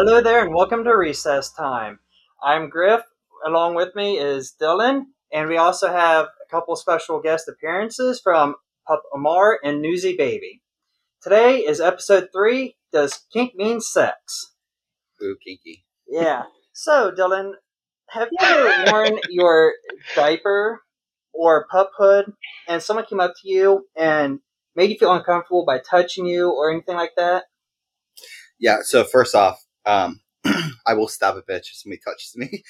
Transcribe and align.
Hello 0.00 0.20
there, 0.20 0.44
and 0.44 0.54
welcome 0.54 0.84
to 0.84 0.96
Recess 0.96 1.52
Tyme. 1.52 1.98
I'm 2.40 2.70
Griff. 2.70 3.00
Along 3.44 3.74
with 3.74 3.96
me 3.96 4.16
is 4.16 4.54
Dylan, 4.62 5.06
and 5.32 5.48
we 5.48 5.56
also 5.56 5.88
have 5.88 6.26
a 6.26 6.48
couple 6.48 6.76
special 6.76 7.20
guest 7.20 7.48
appearances 7.48 8.20
from 8.22 8.54
Pup 8.86 9.02
Amour 9.12 9.58
and 9.64 9.84
Newsie 9.84 10.16
Baby. 10.16 10.62
Today 11.20 11.56
is 11.56 11.80
episode 11.80 12.28
three. 12.32 12.76
Does 12.92 13.26
kink 13.32 13.56
mean 13.56 13.80
sex? 13.80 14.54
Ooh, 15.20 15.36
kinky. 15.44 15.84
Yeah. 16.06 16.44
So, 16.72 17.10
Dylan, 17.10 17.54
have 18.10 18.28
you 18.30 18.38
ever 18.40 18.84
worn 18.92 19.18
your 19.30 19.72
diaper 20.14 20.80
or 21.32 21.66
pup 21.72 21.90
hood, 21.98 22.32
and 22.68 22.80
someone 22.80 23.06
came 23.06 23.18
up 23.18 23.32
to 23.42 23.48
you 23.48 23.88
and 23.96 24.38
made 24.76 24.90
you 24.90 24.96
feel 24.96 25.12
uncomfortable 25.12 25.64
by 25.66 25.80
touching 25.80 26.24
you 26.24 26.50
or 26.50 26.70
anything 26.70 26.94
like 26.94 27.16
that? 27.16 27.46
Yeah. 28.60 28.78
So 28.82 29.02
first 29.02 29.34
off, 29.34 29.64
um, 29.88 30.20
I 30.86 30.94
will 30.94 31.08
stab 31.08 31.36
a 31.36 31.42
bitch 31.42 31.70
if 31.70 31.76
somebody 31.76 32.00
touches 32.04 32.36
me. 32.36 32.62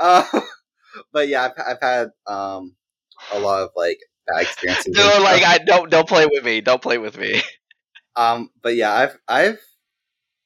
uh, 0.00 0.24
but 1.12 1.28
yeah, 1.28 1.44
I've, 1.44 1.64
I've 1.66 1.80
had 1.80 2.08
um 2.26 2.74
a 3.32 3.38
lot 3.38 3.62
of 3.62 3.70
like 3.76 3.98
bad 4.26 4.42
experiences. 4.42 4.94
No, 4.96 5.18
like 5.22 5.44
I 5.44 5.58
don't 5.58 5.90
don't 5.90 6.08
play 6.08 6.26
with 6.26 6.44
me. 6.44 6.60
Don't 6.60 6.82
play 6.82 6.98
with 6.98 7.18
me. 7.18 7.42
um, 8.16 8.50
but 8.62 8.76
yeah, 8.76 8.92
I've 8.92 9.18
I've 9.28 9.58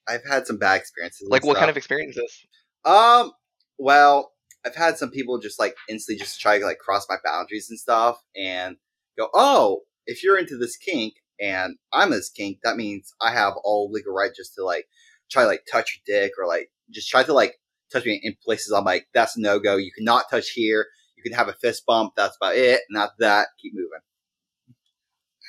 I've 0.09 0.25
had 0.29 0.47
some 0.47 0.59
bad 0.59 0.81
experiences. 0.81 1.29
Like 1.31 1.45
what 1.45 1.57
kind 1.57 1.69
of 1.69 1.75
stuff. 1.75 1.79
experiences? 1.79 2.47
Um, 2.85 3.33
well, 3.79 4.33
I've 4.65 4.77
had 4.77 4.97
some 4.99 5.11
people 5.11 5.39
just 5.39 5.59
like 5.59 5.75
instantly 5.89 6.19
just 6.19 6.41
try 6.41 6.59
to 6.59 6.65
like 6.65 6.79
cross 6.79 7.07
my 7.09 7.17
boundaries 7.25 7.69
and 7.71 7.79
stuff, 7.79 8.23
and 8.37 8.77
go, 9.19 9.29
oh, 9.35 9.83
if 10.07 10.23
you're 10.23 10.39
into 10.39 10.57
this 10.57 10.77
kink 10.77 11.15
and 11.41 11.77
I'm 11.93 12.11
this 12.11 12.31
kink, 12.31 12.59
that 12.63 12.77
means 12.77 13.13
I 13.21 13.33
have 13.33 13.55
all 13.63 13.91
legal 13.91 14.15
right 14.15 14.31
just 14.35 14.55
to 14.55 14.65
like 14.65 14.87
try 15.31 15.43
to 15.43 15.49
like 15.49 15.65
touch 15.71 16.01
your 16.07 16.21
dick 16.21 16.33
or 16.39 16.47
like 16.47 16.71
just 16.91 17.09
try 17.09 17.23
to 17.23 17.33
like 17.33 17.55
touch 17.93 18.05
me 18.05 18.21
in 18.23 18.37
places 18.45 18.73
I'm 18.73 18.85
like, 18.85 19.07
that's 19.15 19.37
no 19.37 19.59
go. 19.59 19.77
You 19.77 19.91
cannot 19.97 20.25
touch 20.31 20.51
here. 20.51 20.87
You 21.17 21.23
can 21.23 21.33
have 21.33 21.49
a 21.49 21.55
fist 21.55 21.85
bump. 21.87 22.13
That's 22.17 22.37
about 22.37 22.57
it. 22.57 22.81
Not 22.91 23.11
that, 23.19 23.49
keep 23.61 23.73
moving. 23.75 24.01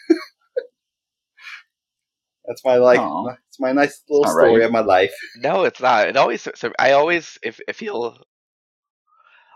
that's 2.45 2.64
my 2.64 2.75
like. 2.78 3.00
Aw. 3.00 3.36
It's 3.48 3.59
my 3.59 3.72
nice 3.72 4.03
little 4.09 4.25
All 4.25 4.33
story 4.33 4.55
right. 4.55 4.64
of 4.64 4.72
my 4.72 4.80
life. 4.80 5.14
No, 5.38 5.64
it's 5.64 5.81
not. 5.81 6.08
It 6.08 6.17
always. 6.17 6.48
So 6.55 6.72
I 6.80 6.92
always 6.92 7.38
if 7.44 7.59
I 7.67 7.73
feel. 7.73 8.17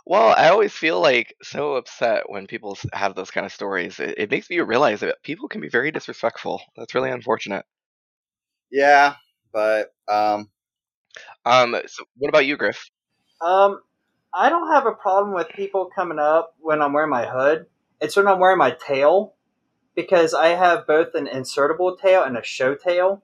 Well, 0.04 0.34
I 0.36 0.50
always 0.50 0.74
feel 0.74 1.00
like 1.00 1.36
so 1.44 1.76
upset 1.76 2.24
when 2.28 2.48
people 2.48 2.78
have 2.92 3.14
those 3.14 3.30
kind 3.30 3.46
of 3.46 3.54
stories. 3.54 4.00
It, 4.00 4.16
it 4.18 4.32
makes 4.32 4.50
me 4.50 4.60
realize 4.60 5.02
that 5.02 5.22
people 5.24 5.48
can 5.48 5.62
be 5.62 5.70
very 5.70 5.92
disrespectful. 5.92 6.60
That's 6.76 6.96
really 6.96 7.12
unfortunate. 7.12 7.66
Yeah, 8.72 9.16
but 9.54 9.94
um, 10.08 10.50
Um. 11.46 11.76
So 11.88 12.04
what 12.18 12.30
about 12.30 12.46
you, 12.46 12.58
Griff? 12.58 12.90
Um, 13.42 13.82
I 14.34 14.50
don't 14.50 14.72
have 14.72 14.86
a 14.86 14.92
problem 14.94 15.34
with 15.36 15.50
people 15.50 15.90
coming 15.94 16.20
up 16.20 16.56
when 16.60 16.82
I'm 16.82 16.94
wearing 16.94 17.10
my 17.10 17.26
hood. 17.26 17.66
It's 18.02 18.16
when 18.16 18.28
I'm 18.28 18.40
wearing 18.40 18.58
my 18.58 18.72
tail 18.72 19.36
because 19.96 20.34
I 20.34 20.50
have 20.50 20.88
both 20.88 21.16
an 21.16 21.28
insertable 21.28 22.00
tail 22.00 22.24
and 22.24 22.38
a 22.38 22.44
show 22.44 22.76
tail. 22.76 23.24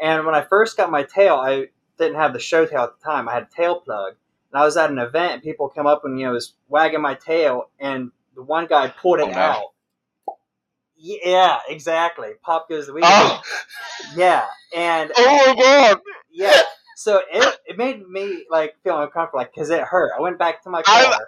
And 0.00 0.26
when 0.26 0.34
I 0.34 0.42
first 0.42 0.76
got 0.76 0.90
my 0.90 1.04
tail, 1.04 1.36
I 1.36 1.66
didn't 1.98 2.16
have 2.16 2.32
the 2.32 2.38
show 2.40 2.66
tail 2.66 2.82
at 2.82 2.98
the 2.98 3.04
time. 3.04 3.28
I 3.28 3.34
had 3.34 3.44
a 3.44 3.56
tail 3.56 3.80
plug. 3.80 4.14
And 4.52 4.60
I 4.60 4.64
was 4.64 4.76
at 4.76 4.90
an 4.90 4.98
event 4.98 5.34
and 5.34 5.42
people 5.42 5.68
come 5.68 5.86
up 5.86 6.04
and 6.04 6.18
you 6.18 6.26
know 6.26 6.32
was 6.32 6.54
wagging 6.68 7.02
my 7.02 7.14
tail 7.14 7.70
and 7.80 8.12
the 8.36 8.42
one 8.42 8.66
guy 8.66 8.88
pulled 8.88 9.20
it 9.20 9.26
Oh, 9.26 9.30
no. 9.30 9.40
out. 9.40 9.66
Yeah, 10.96 11.58
exactly. 11.68 12.30
Pop 12.42 12.68
goes 12.68 12.86
the 12.86 12.92
weed. 12.94 13.04
Oh, 13.04 13.42
Yeah, 14.16 14.46
and 14.76 15.12
oh 15.16 15.54
my 15.54 15.62
god! 15.62 16.00
yeah. 16.30 16.60
So 16.96 17.20
it, 17.32 17.58
it 17.66 17.78
made 17.78 18.06
me 18.08 18.44
like 18.50 18.74
feel 18.82 19.00
uncomfortable, 19.00 19.38
like 19.40 19.52
because 19.54 19.70
it 19.70 19.80
hurt. 19.82 20.12
I 20.16 20.20
went 20.20 20.38
back 20.38 20.62
to 20.64 20.70
my 20.70 20.82
car, 20.82 20.94
I'm- 20.96 21.20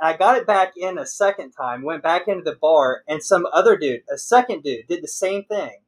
and 0.00 0.08
I 0.14 0.16
got 0.16 0.36
it 0.36 0.46
back 0.46 0.74
in 0.76 0.98
a 0.98 1.06
second 1.06 1.52
time. 1.52 1.82
Went 1.82 2.02
back 2.02 2.28
into 2.28 2.42
the 2.44 2.56
bar, 2.56 3.02
and 3.08 3.22
some 3.22 3.46
other 3.52 3.76
dude, 3.76 4.02
a 4.12 4.18
second 4.18 4.62
dude, 4.62 4.86
did 4.86 5.02
the 5.02 5.08
same 5.08 5.44
thing. 5.44 5.78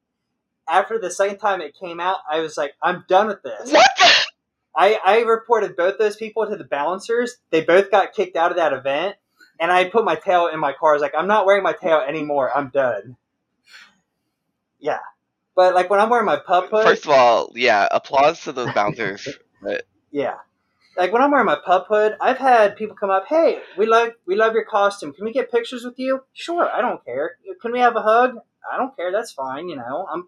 After 0.68 0.98
the 0.98 1.10
second 1.10 1.38
time 1.38 1.60
it 1.60 1.78
came 1.78 2.00
out, 2.00 2.18
I 2.30 2.40
was 2.40 2.56
like, 2.56 2.74
I'm 2.82 3.04
done 3.08 3.26
with 3.28 3.42
this. 3.42 3.72
What? 3.72 3.90
the- 3.98 4.10
I, 4.76 4.98
I 5.04 5.18
reported 5.22 5.76
both 5.76 5.98
those 5.98 6.14
people 6.16 6.46
to 6.46 6.56
the 6.56 6.62
balancers. 6.64 7.36
They 7.50 7.60
both 7.60 7.90
got 7.90 8.12
kicked 8.14 8.36
out 8.36 8.52
of 8.52 8.56
that 8.56 8.72
event, 8.72 9.16
and 9.58 9.70
I 9.70 9.84
put 9.90 10.04
my 10.04 10.14
tail 10.14 10.46
in 10.46 10.60
my 10.60 10.72
car. 10.72 10.90
I 10.90 10.94
was 10.94 11.02
like, 11.02 11.14
I'm 11.18 11.26
not 11.26 11.44
wearing 11.44 11.64
my 11.64 11.72
tail 11.72 11.98
anymore. 12.06 12.56
I'm 12.56 12.68
done. 12.68 13.16
Yeah, 14.78 15.00
but 15.60 15.74
like 15.74 15.90
when 15.90 16.00
I'm 16.00 16.08
wearing 16.08 16.24
my 16.24 16.38
pup 16.38 16.70
hood, 16.70 16.84
First 16.86 17.04
of 17.04 17.10
all, 17.10 17.52
yeah, 17.54 17.86
applause 17.90 18.40
to 18.44 18.52
those 18.52 18.72
bouncers. 18.72 19.28
But 19.62 19.84
Yeah. 20.10 20.36
Like 20.96 21.12
when 21.12 21.20
I'm 21.20 21.30
wearing 21.30 21.44
my 21.54 21.58
pup 21.66 21.84
hood, 21.90 22.16
I've 22.18 22.38
had 22.38 22.76
people 22.76 22.96
come 22.96 23.10
up, 23.10 23.26
"Hey, 23.28 23.60
we 23.76 23.84
love 23.84 24.08
we 24.26 24.36
love 24.36 24.54
your 24.54 24.64
costume. 24.64 25.12
Can 25.12 25.26
we 25.26 25.32
get 25.32 25.52
pictures 25.52 25.84
with 25.84 25.98
you?" 25.98 26.22
Sure, 26.32 26.66
I 26.76 26.80
don't 26.80 27.04
care. 27.04 27.36
Can 27.60 27.72
we 27.72 27.80
have 27.80 27.94
a 27.94 28.00
hug? 28.00 28.30
I 28.72 28.78
don't 28.78 28.96
care. 28.96 29.12
That's 29.12 29.32
fine. 29.32 29.68
You 29.68 29.76
know, 29.76 30.06
I'm 30.12 30.22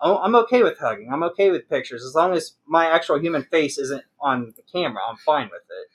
I'm 0.00 0.16
I'm 0.24 0.34
okay 0.44 0.62
with 0.62 0.78
hugging. 0.78 1.08
I'm 1.12 1.24
okay 1.30 1.50
with 1.50 1.68
pictures 1.68 2.04
as 2.04 2.14
long 2.14 2.32
as 2.34 2.52
my 2.68 2.86
actual 2.86 3.18
human 3.18 3.42
face 3.42 3.78
isn't 3.78 4.04
on 4.20 4.54
the 4.56 4.62
camera. 4.74 5.02
I'm 5.10 5.16
fine 5.16 5.48
with 5.56 5.62
it. 5.80 5.88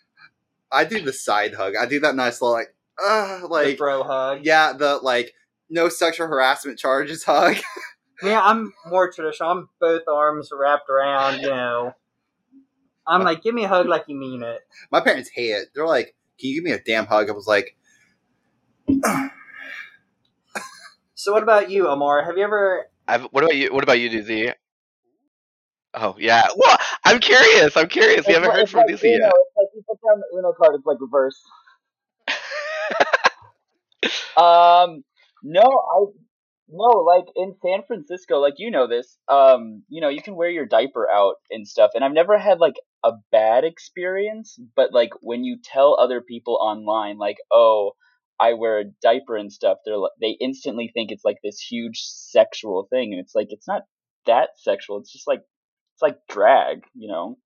I 0.70 0.84
do 0.84 1.00
the 1.02 1.14
side 1.14 1.54
hug. 1.54 1.74
I 1.82 1.86
do 1.86 2.02
that 2.02 2.16
nice 2.16 2.42
little 2.42 2.58
like, 2.60 2.76
uh, 3.02 3.40
The 3.40 3.48
like 3.48 3.78
bro 3.78 4.04
hug. 4.04 4.40
yeah, 4.44 4.74
the 4.74 4.98
like 4.98 5.34
no 5.70 5.88
sexual 5.88 6.28
harassment 6.28 6.78
charges 6.80 7.24
hug. 7.34 7.56
Yeah, 8.24 8.42
I'm 8.44 8.74
more 8.90 9.12
traditional. 9.12 9.52
I'm 9.52 9.70
both 9.80 10.04
arms 10.12 10.50
wrapped 10.52 10.90
around. 10.90 11.42
You 11.42 11.50
know, 11.50 11.94
I'm 13.06 13.24
like, 13.24 13.44
give 13.44 13.54
me 13.54 13.64
a 13.66 13.68
hug 13.68 13.88
like 13.88 14.06
you 14.08 14.16
mean 14.18 14.42
it. 14.44 14.60
My 14.92 15.02
parents 15.02 15.30
hate 15.30 15.52
it. 15.52 15.68
They're 15.76 15.86
like, 15.88 16.16
"Can 16.40 16.50
you 16.50 16.56
give 16.56 16.64
me 16.64 16.72
a 16.72 16.80
damn 16.82 17.06
hug?" 17.06 17.30
I 17.30 17.34
was 17.34 17.48
like, 17.48 17.76
So, 21.16 21.34
what 21.34 21.44
about 21.44 21.70
you, 21.72 21.88
Amour? 21.90 22.24
Have 22.24 22.38
you 22.38 22.44
ever 22.44 22.90
I've, 23.08 23.24
what 23.32 23.44
about 23.44 23.56
you? 23.56 23.74
What 23.74 23.84
about 23.84 24.00
you, 24.00 24.10
Doozy? 24.10 24.54
Oh 25.94 26.16
yeah. 26.20 26.48
Well, 26.56 26.78
I'm 27.06 27.20
curious. 27.20 27.76
I'm 27.76 27.88
curious. 27.88 28.26
We 28.28 28.34
It's 28.34 28.36
haven't 28.36 28.50
like- 28.50 28.60
heard 28.60 28.70
from 28.70 28.80
like 28.82 28.90
Doozy 28.90 29.16
Uno. 29.16 29.26
yet. 29.26 29.32
It's 29.34 29.58
like 29.58 29.68
you 29.76 29.84
put 29.88 29.98
down 30.08 30.20
the 30.20 30.38
Uno 30.38 30.54
card. 30.54 30.76
It's 30.76 30.86
like 30.86 30.98
reverse. 31.00 31.42
Um, 34.38 35.04
no, 35.42 35.62
I 35.64 36.06
no 36.70 37.04
like 37.04 37.26
in 37.36 37.56
San 37.62 37.84
Francisco, 37.88 38.40
like 38.40 38.56
you 38.58 38.72
know 38.72 38.88
this. 38.88 39.18
Um, 39.28 39.84
you 39.90 40.02
know 40.02 40.10
you 40.10 40.22
can 40.22 40.36
wear 40.36 40.50
your 40.50 40.66
diaper 40.66 41.10
out 41.10 41.36
and 41.50 41.68
stuff, 41.68 41.92
and 41.94 42.04
I've 42.04 42.14
never 42.14 42.38
had 42.38 42.60
like 42.60 42.76
a 43.04 43.12
bad 43.32 43.64
experience. 43.64 44.60
But 44.76 44.94
like 44.94 45.12
when 45.22 45.44
you 45.44 45.58
tell 45.64 45.98
other 46.00 46.22
people 46.22 46.58
online, 46.62 47.18
like 47.18 47.38
oh. 47.52 47.92
I 48.40 48.54
wear 48.54 48.80
a 48.80 48.84
diaper 49.02 49.36
and 49.36 49.52
stuff. 49.52 49.80
They're 49.84 49.98
they 50.22 50.38
instantly 50.40 50.92
think 50.94 51.12
it's 51.12 51.26
like 51.26 51.38
this 51.44 51.60
huge 51.60 52.02
sexual 52.04 52.88
thing, 52.92 53.12
and 53.12 53.20
it's 53.20 53.34
like 53.34 53.48
it's 53.50 53.68
not 53.68 53.82
that 54.28 54.50
sexual. 54.58 55.00
It's 55.00 55.12
just 55.12 55.28
like 55.28 55.40
it's 55.96 56.04
like 56.04 56.18
drag, 56.30 56.84
you 56.94 57.08
know. 57.08 57.40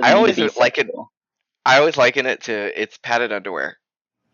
I 0.00 0.12
Doesn't 0.12 0.16
always 0.16 0.56
like 0.56 0.78
it- 0.78 0.90
I 1.66 1.78
always 1.78 1.98
liken 1.98 2.24
it 2.24 2.44
to 2.44 2.80
it's 2.80 2.96
padded 2.96 3.32
underwear. 3.32 3.76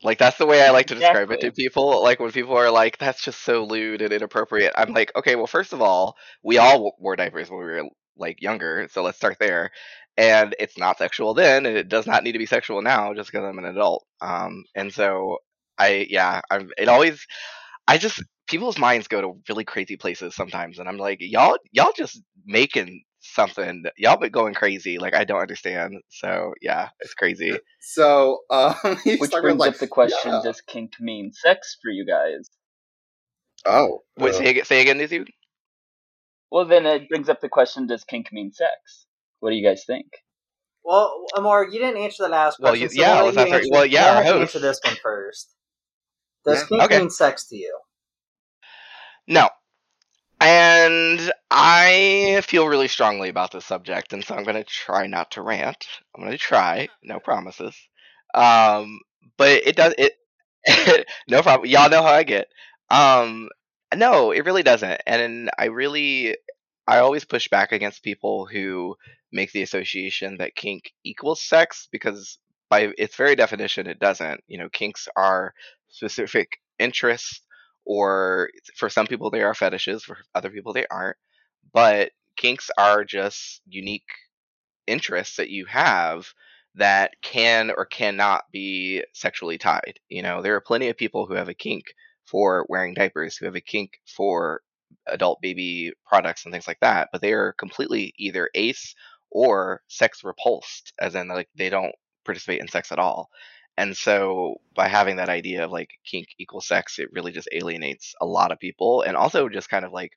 Like 0.04 0.18
that's 0.18 0.36
the 0.38 0.46
way 0.46 0.62
I 0.62 0.70
like 0.70 0.88
to 0.88 0.94
describe 0.94 1.30
it 1.30 1.40
to 1.40 1.50
people. 1.52 2.02
Like 2.02 2.20
when 2.20 2.30
people 2.30 2.56
are 2.56 2.70
like, 2.70 2.98
"That's 2.98 3.22
just 3.24 3.42
so 3.42 3.64
lewd 3.64 4.02
and 4.02 4.12
inappropriate." 4.12 4.74
I'm 4.76 4.92
like, 4.92 5.10
okay, 5.16 5.34
well, 5.34 5.46
first 5.46 5.72
of 5.72 5.80
all, 5.82 6.16
we 6.42 6.58
all 6.58 6.94
wore 7.00 7.16
diapers 7.16 7.50
when 7.50 7.58
we 7.60 7.64
were 7.64 7.84
like 8.16 8.42
younger, 8.42 8.86
so 8.92 9.02
let's 9.02 9.16
start 9.16 9.38
there. 9.40 9.70
And 10.16 10.54
it's 10.60 10.78
not 10.78 10.98
sexual 10.98 11.34
then, 11.34 11.66
and 11.66 11.76
it 11.76 11.88
does 11.88 12.06
not 12.06 12.22
need 12.22 12.32
to 12.32 12.38
be 12.38 12.46
sexual 12.46 12.82
now 12.82 13.14
just 13.14 13.32
because 13.32 13.44
I'm 13.46 13.58
an 13.58 13.64
adult. 13.64 14.04
Um, 14.20 14.64
and 14.74 14.92
so 14.92 15.38
I, 15.78 16.06
yeah, 16.10 16.42
I'm. 16.50 16.70
It 16.78 16.88
always, 16.88 17.26
I 17.88 17.98
just 17.98 18.22
people's 18.46 18.78
minds 18.78 19.08
go 19.08 19.20
to 19.22 19.40
really 19.48 19.64
crazy 19.64 19.96
places 19.96 20.34
sometimes, 20.36 20.78
and 20.78 20.88
I'm 20.88 20.98
like, 20.98 21.18
y'all, 21.20 21.58
y'all 21.72 21.92
just 21.96 22.20
making 22.46 23.02
something. 23.32 23.84
Y'all 23.96 24.16
been 24.18 24.30
going 24.30 24.54
crazy. 24.54 24.98
Like 24.98 25.14
I 25.14 25.24
don't 25.24 25.40
understand. 25.40 26.00
So 26.10 26.52
yeah, 26.60 26.90
it's 27.00 27.14
crazy. 27.14 27.58
so 27.80 28.40
um, 28.50 28.74
he's 29.04 29.20
Which 29.20 29.30
brings 29.32 29.58
like, 29.58 29.72
up 29.74 29.78
the 29.78 29.86
question: 29.88 30.32
yeah. 30.32 30.40
Does 30.44 30.60
kink 30.60 30.92
mean 31.00 31.32
sex 31.32 31.76
for 31.82 31.90
you 31.90 32.06
guys? 32.06 32.50
Oh, 33.66 34.02
Wait, 34.18 34.34
uh, 34.34 34.38
say, 34.38 34.46
ag- 34.50 34.66
say 34.66 34.82
again, 34.82 34.98
Nizu? 34.98 35.26
Well, 36.50 36.66
then 36.66 36.84
it 36.86 37.08
brings 37.08 37.28
up 37.28 37.40
the 37.40 37.48
question: 37.48 37.86
Does 37.86 38.04
kink 38.04 38.32
mean 38.32 38.52
sex? 38.52 39.06
What 39.40 39.50
do 39.50 39.56
you 39.56 39.66
guys 39.66 39.84
think? 39.86 40.06
Well, 40.84 41.24
Amour, 41.36 41.68
you 41.72 41.78
didn't 41.80 41.96
answer 42.02 42.24
the 42.24 42.28
last 42.28 42.60
Well, 42.60 42.72
question. 42.72 42.82
you- 42.82 42.88
so 42.90 43.00
yeah, 43.00 43.14
why 43.22 43.30
you 43.30 43.38
answer- 43.38 43.54
answer- 43.54 43.68
well, 43.70 43.86
yeah, 43.86 44.02
why 44.02 44.08
our 44.08 44.14
don't 44.14 44.24
you 44.26 44.32
host. 44.40 44.54
answer 44.56 44.58
this 44.68 44.80
one 44.84 44.96
first. 45.02 45.54
Does 46.44 46.60
Yeah. 46.60 46.66
kink 46.68 46.82
Okay. 46.82 46.98
mean 46.98 47.10
sex 47.10 47.46
to 47.48 47.56
you? 47.56 47.78
No. 49.26 49.48
And 50.44 51.32
I 51.50 52.42
feel 52.44 52.68
really 52.68 52.88
strongly 52.88 53.30
about 53.30 53.50
this 53.50 53.64
subject, 53.64 54.12
and 54.12 54.22
so 54.22 54.34
I'm 54.34 54.44
going 54.44 54.62
to 54.62 54.64
try 54.64 55.06
not 55.06 55.30
to 55.32 55.42
rant. 55.42 55.86
I'm 56.14 56.20
going 56.22 56.32
to 56.32 56.38
try, 56.38 56.88
no 57.02 57.18
promises. 57.18 57.74
Um, 58.34 59.00
but 59.38 59.66
it 59.66 59.74
does 59.74 59.94
it. 59.96 61.06
no 61.30 61.40
problem. 61.40 61.70
Y'all 61.70 61.88
know 61.88 62.02
how 62.02 62.12
I 62.12 62.24
get. 62.24 62.48
Um, 62.90 63.48
no, 63.94 64.32
it 64.32 64.44
really 64.44 64.62
doesn't, 64.62 65.00
and 65.06 65.50
I 65.58 65.66
really, 65.66 66.36
I 66.86 66.98
always 66.98 67.24
push 67.24 67.48
back 67.48 67.72
against 67.72 68.02
people 68.02 68.44
who 68.44 68.96
make 69.32 69.52
the 69.52 69.62
association 69.62 70.36
that 70.40 70.56
kink 70.56 70.92
equals 71.04 71.42
sex 71.42 71.88
because 71.90 72.38
by 72.68 72.92
its 72.98 73.16
very 73.16 73.34
definition 73.34 73.86
it 73.86 73.98
doesn't. 73.98 74.42
You 74.46 74.58
know, 74.58 74.68
kinks 74.68 75.08
are 75.16 75.54
specific 75.88 76.58
interests 76.78 77.40
or 77.84 78.50
for 78.76 78.88
some 78.88 79.06
people 79.06 79.30
they 79.30 79.42
are 79.42 79.54
fetishes, 79.54 80.04
for 80.04 80.18
other 80.34 80.50
people 80.50 80.72
they 80.72 80.86
aren't. 80.90 81.16
But 81.72 82.12
kinks 82.36 82.70
are 82.78 83.04
just 83.04 83.62
unique 83.66 84.08
interests 84.86 85.36
that 85.36 85.50
you 85.50 85.66
have 85.66 86.26
that 86.74 87.12
can 87.22 87.70
or 87.70 87.86
cannot 87.86 88.44
be 88.52 89.04
sexually 89.12 89.58
tied. 89.58 90.00
You 90.08 90.22
know, 90.22 90.42
there 90.42 90.56
are 90.56 90.60
plenty 90.60 90.88
of 90.88 90.96
people 90.96 91.26
who 91.26 91.34
have 91.34 91.48
a 91.48 91.54
kink 91.54 91.84
for 92.24 92.66
wearing 92.68 92.94
diapers, 92.94 93.36
who 93.36 93.46
have 93.46 93.54
a 93.54 93.60
kink 93.60 93.92
for 94.06 94.60
adult 95.06 95.40
baby 95.40 95.92
products 96.06 96.44
and 96.44 96.52
things 96.52 96.66
like 96.66 96.80
that, 96.80 97.08
but 97.12 97.20
they 97.20 97.32
are 97.32 97.52
completely 97.52 98.12
either 98.18 98.50
ace 98.54 98.94
or 99.30 99.82
sex 99.88 100.22
repulsed, 100.24 100.92
as 100.98 101.14
in 101.14 101.28
like 101.28 101.48
they 101.56 101.70
don't 101.70 101.94
participate 102.24 102.60
in 102.60 102.68
sex 102.68 102.90
at 102.92 102.98
all. 102.98 103.28
And 103.76 103.96
so 103.96 104.60
by 104.74 104.88
having 104.88 105.16
that 105.16 105.28
idea 105.28 105.64
of 105.64 105.70
like 105.70 105.90
kink 106.04 106.28
equals 106.38 106.66
sex, 106.66 106.98
it 106.98 107.12
really 107.12 107.32
just 107.32 107.48
alienates 107.52 108.14
a 108.20 108.26
lot 108.26 108.52
of 108.52 108.60
people 108.60 109.02
and 109.02 109.16
also 109.16 109.48
just 109.48 109.68
kind 109.68 109.84
of 109.84 109.92
like 109.92 110.12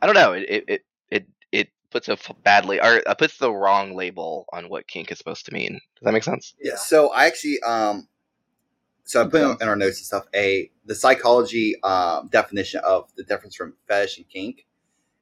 I 0.00 0.06
don't 0.06 0.14
know, 0.14 0.32
it 0.32 0.64
it 0.68 0.84
it 1.10 1.26
it 1.50 1.68
puts 1.90 2.08
a 2.08 2.16
badly 2.44 2.80
or 2.80 3.02
uh, 3.06 3.14
puts 3.14 3.38
the 3.38 3.52
wrong 3.52 3.96
label 3.96 4.46
on 4.52 4.68
what 4.68 4.86
kink 4.86 5.10
is 5.10 5.18
supposed 5.18 5.46
to 5.46 5.54
mean. 5.54 5.72
Does 5.72 6.02
that 6.02 6.12
make 6.12 6.22
sense? 6.22 6.54
Yeah. 6.62 6.76
So 6.76 7.12
I 7.12 7.26
actually 7.26 7.60
um 7.66 8.08
so 9.04 9.22
I 9.22 9.24
put 9.26 9.62
in 9.62 9.68
our 9.68 9.76
notes 9.76 9.98
and 9.98 10.06
stuff 10.06 10.26
a 10.34 10.70
the 10.84 10.94
psychology 10.94 11.74
um, 11.82 12.28
definition 12.28 12.80
of 12.84 13.08
the 13.16 13.24
difference 13.24 13.56
from 13.56 13.74
fetish 13.88 14.18
and 14.18 14.28
kink, 14.28 14.66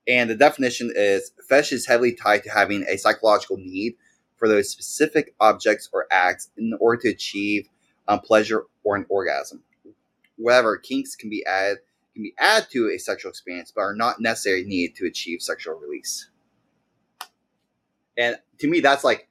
and 0.08 0.29
the 0.29 0.35
definition 0.35 0.93
is 0.94 1.31
fetish 1.49 1.73
is 1.73 1.87
heavily 1.87 2.12
tied 2.12 2.43
to 2.43 2.50
having 2.50 2.85
a 2.88 2.97
psychological 2.97 3.56
need 3.58 3.94
for 4.36 4.48
those 4.48 4.70
specific 4.70 5.34
objects 5.40 5.88
or 5.92 6.06
acts 6.10 6.50
in 6.56 6.72
order 6.80 7.02
to 7.02 7.08
achieve 7.08 7.68
um, 8.08 8.20
pleasure 8.20 8.64
or 8.84 8.96
an 8.96 9.06
orgasm. 9.08 9.62
Whatever 10.36 10.76
kinks 10.76 11.16
can 11.16 11.30
be 11.30 11.44
added 11.46 11.78
can 12.14 12.22
be 12.22 12.34
added 12.38 12.68
to 12.70 12.90
a 12.90 12.98
sexual 12.98 13.30
experience, 13.30 13.70
but 13.74 13.82
are 13.82 13.94
not 13.94 14.20
necessarily 14.20 14.64
needed 14.64 14.96
to 14.96 15.06
achieve 15.06 15.42
sexual 15.42 15.74
release. 15.74 16.30
And 18.16 18.38
to 18.58 18.68
me, 18.68 18.80
that's 18.80 19.04
like 19.04 19.28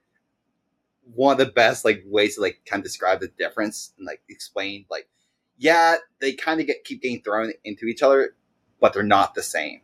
one 1.13 1.33
of 1.33 1.37
the 1.37 1.51
best 1.51 1.85
like 1.85 2.03
ways 2.05 2.35
to 2.35 2.41
like 2.41 2.61
kind 2.65 2.79
of 2.79 2.83
describe 2.83 3.19
the 3.19 3.27
difference 3.37 3.93
and 3.97 4.07
like 4.07 4.21
explain 4.29 4.85
like 4.89 5.07
yeah 5.57 5.95
they 6.19 6.33
kind 6.33 6.59
of 6.59 6.67
get 6.67 6.83
keep 6.83 7.01
getting 7.01 7.21
thrown 7.21 7.51
into 7.63 7.85
each 7.85 8.01
other 8.01 8.35
but 8.79 8.93
they're 8.93 9.03
not 9.03 9.35
the 9.35 9.43
same 9.43 9.81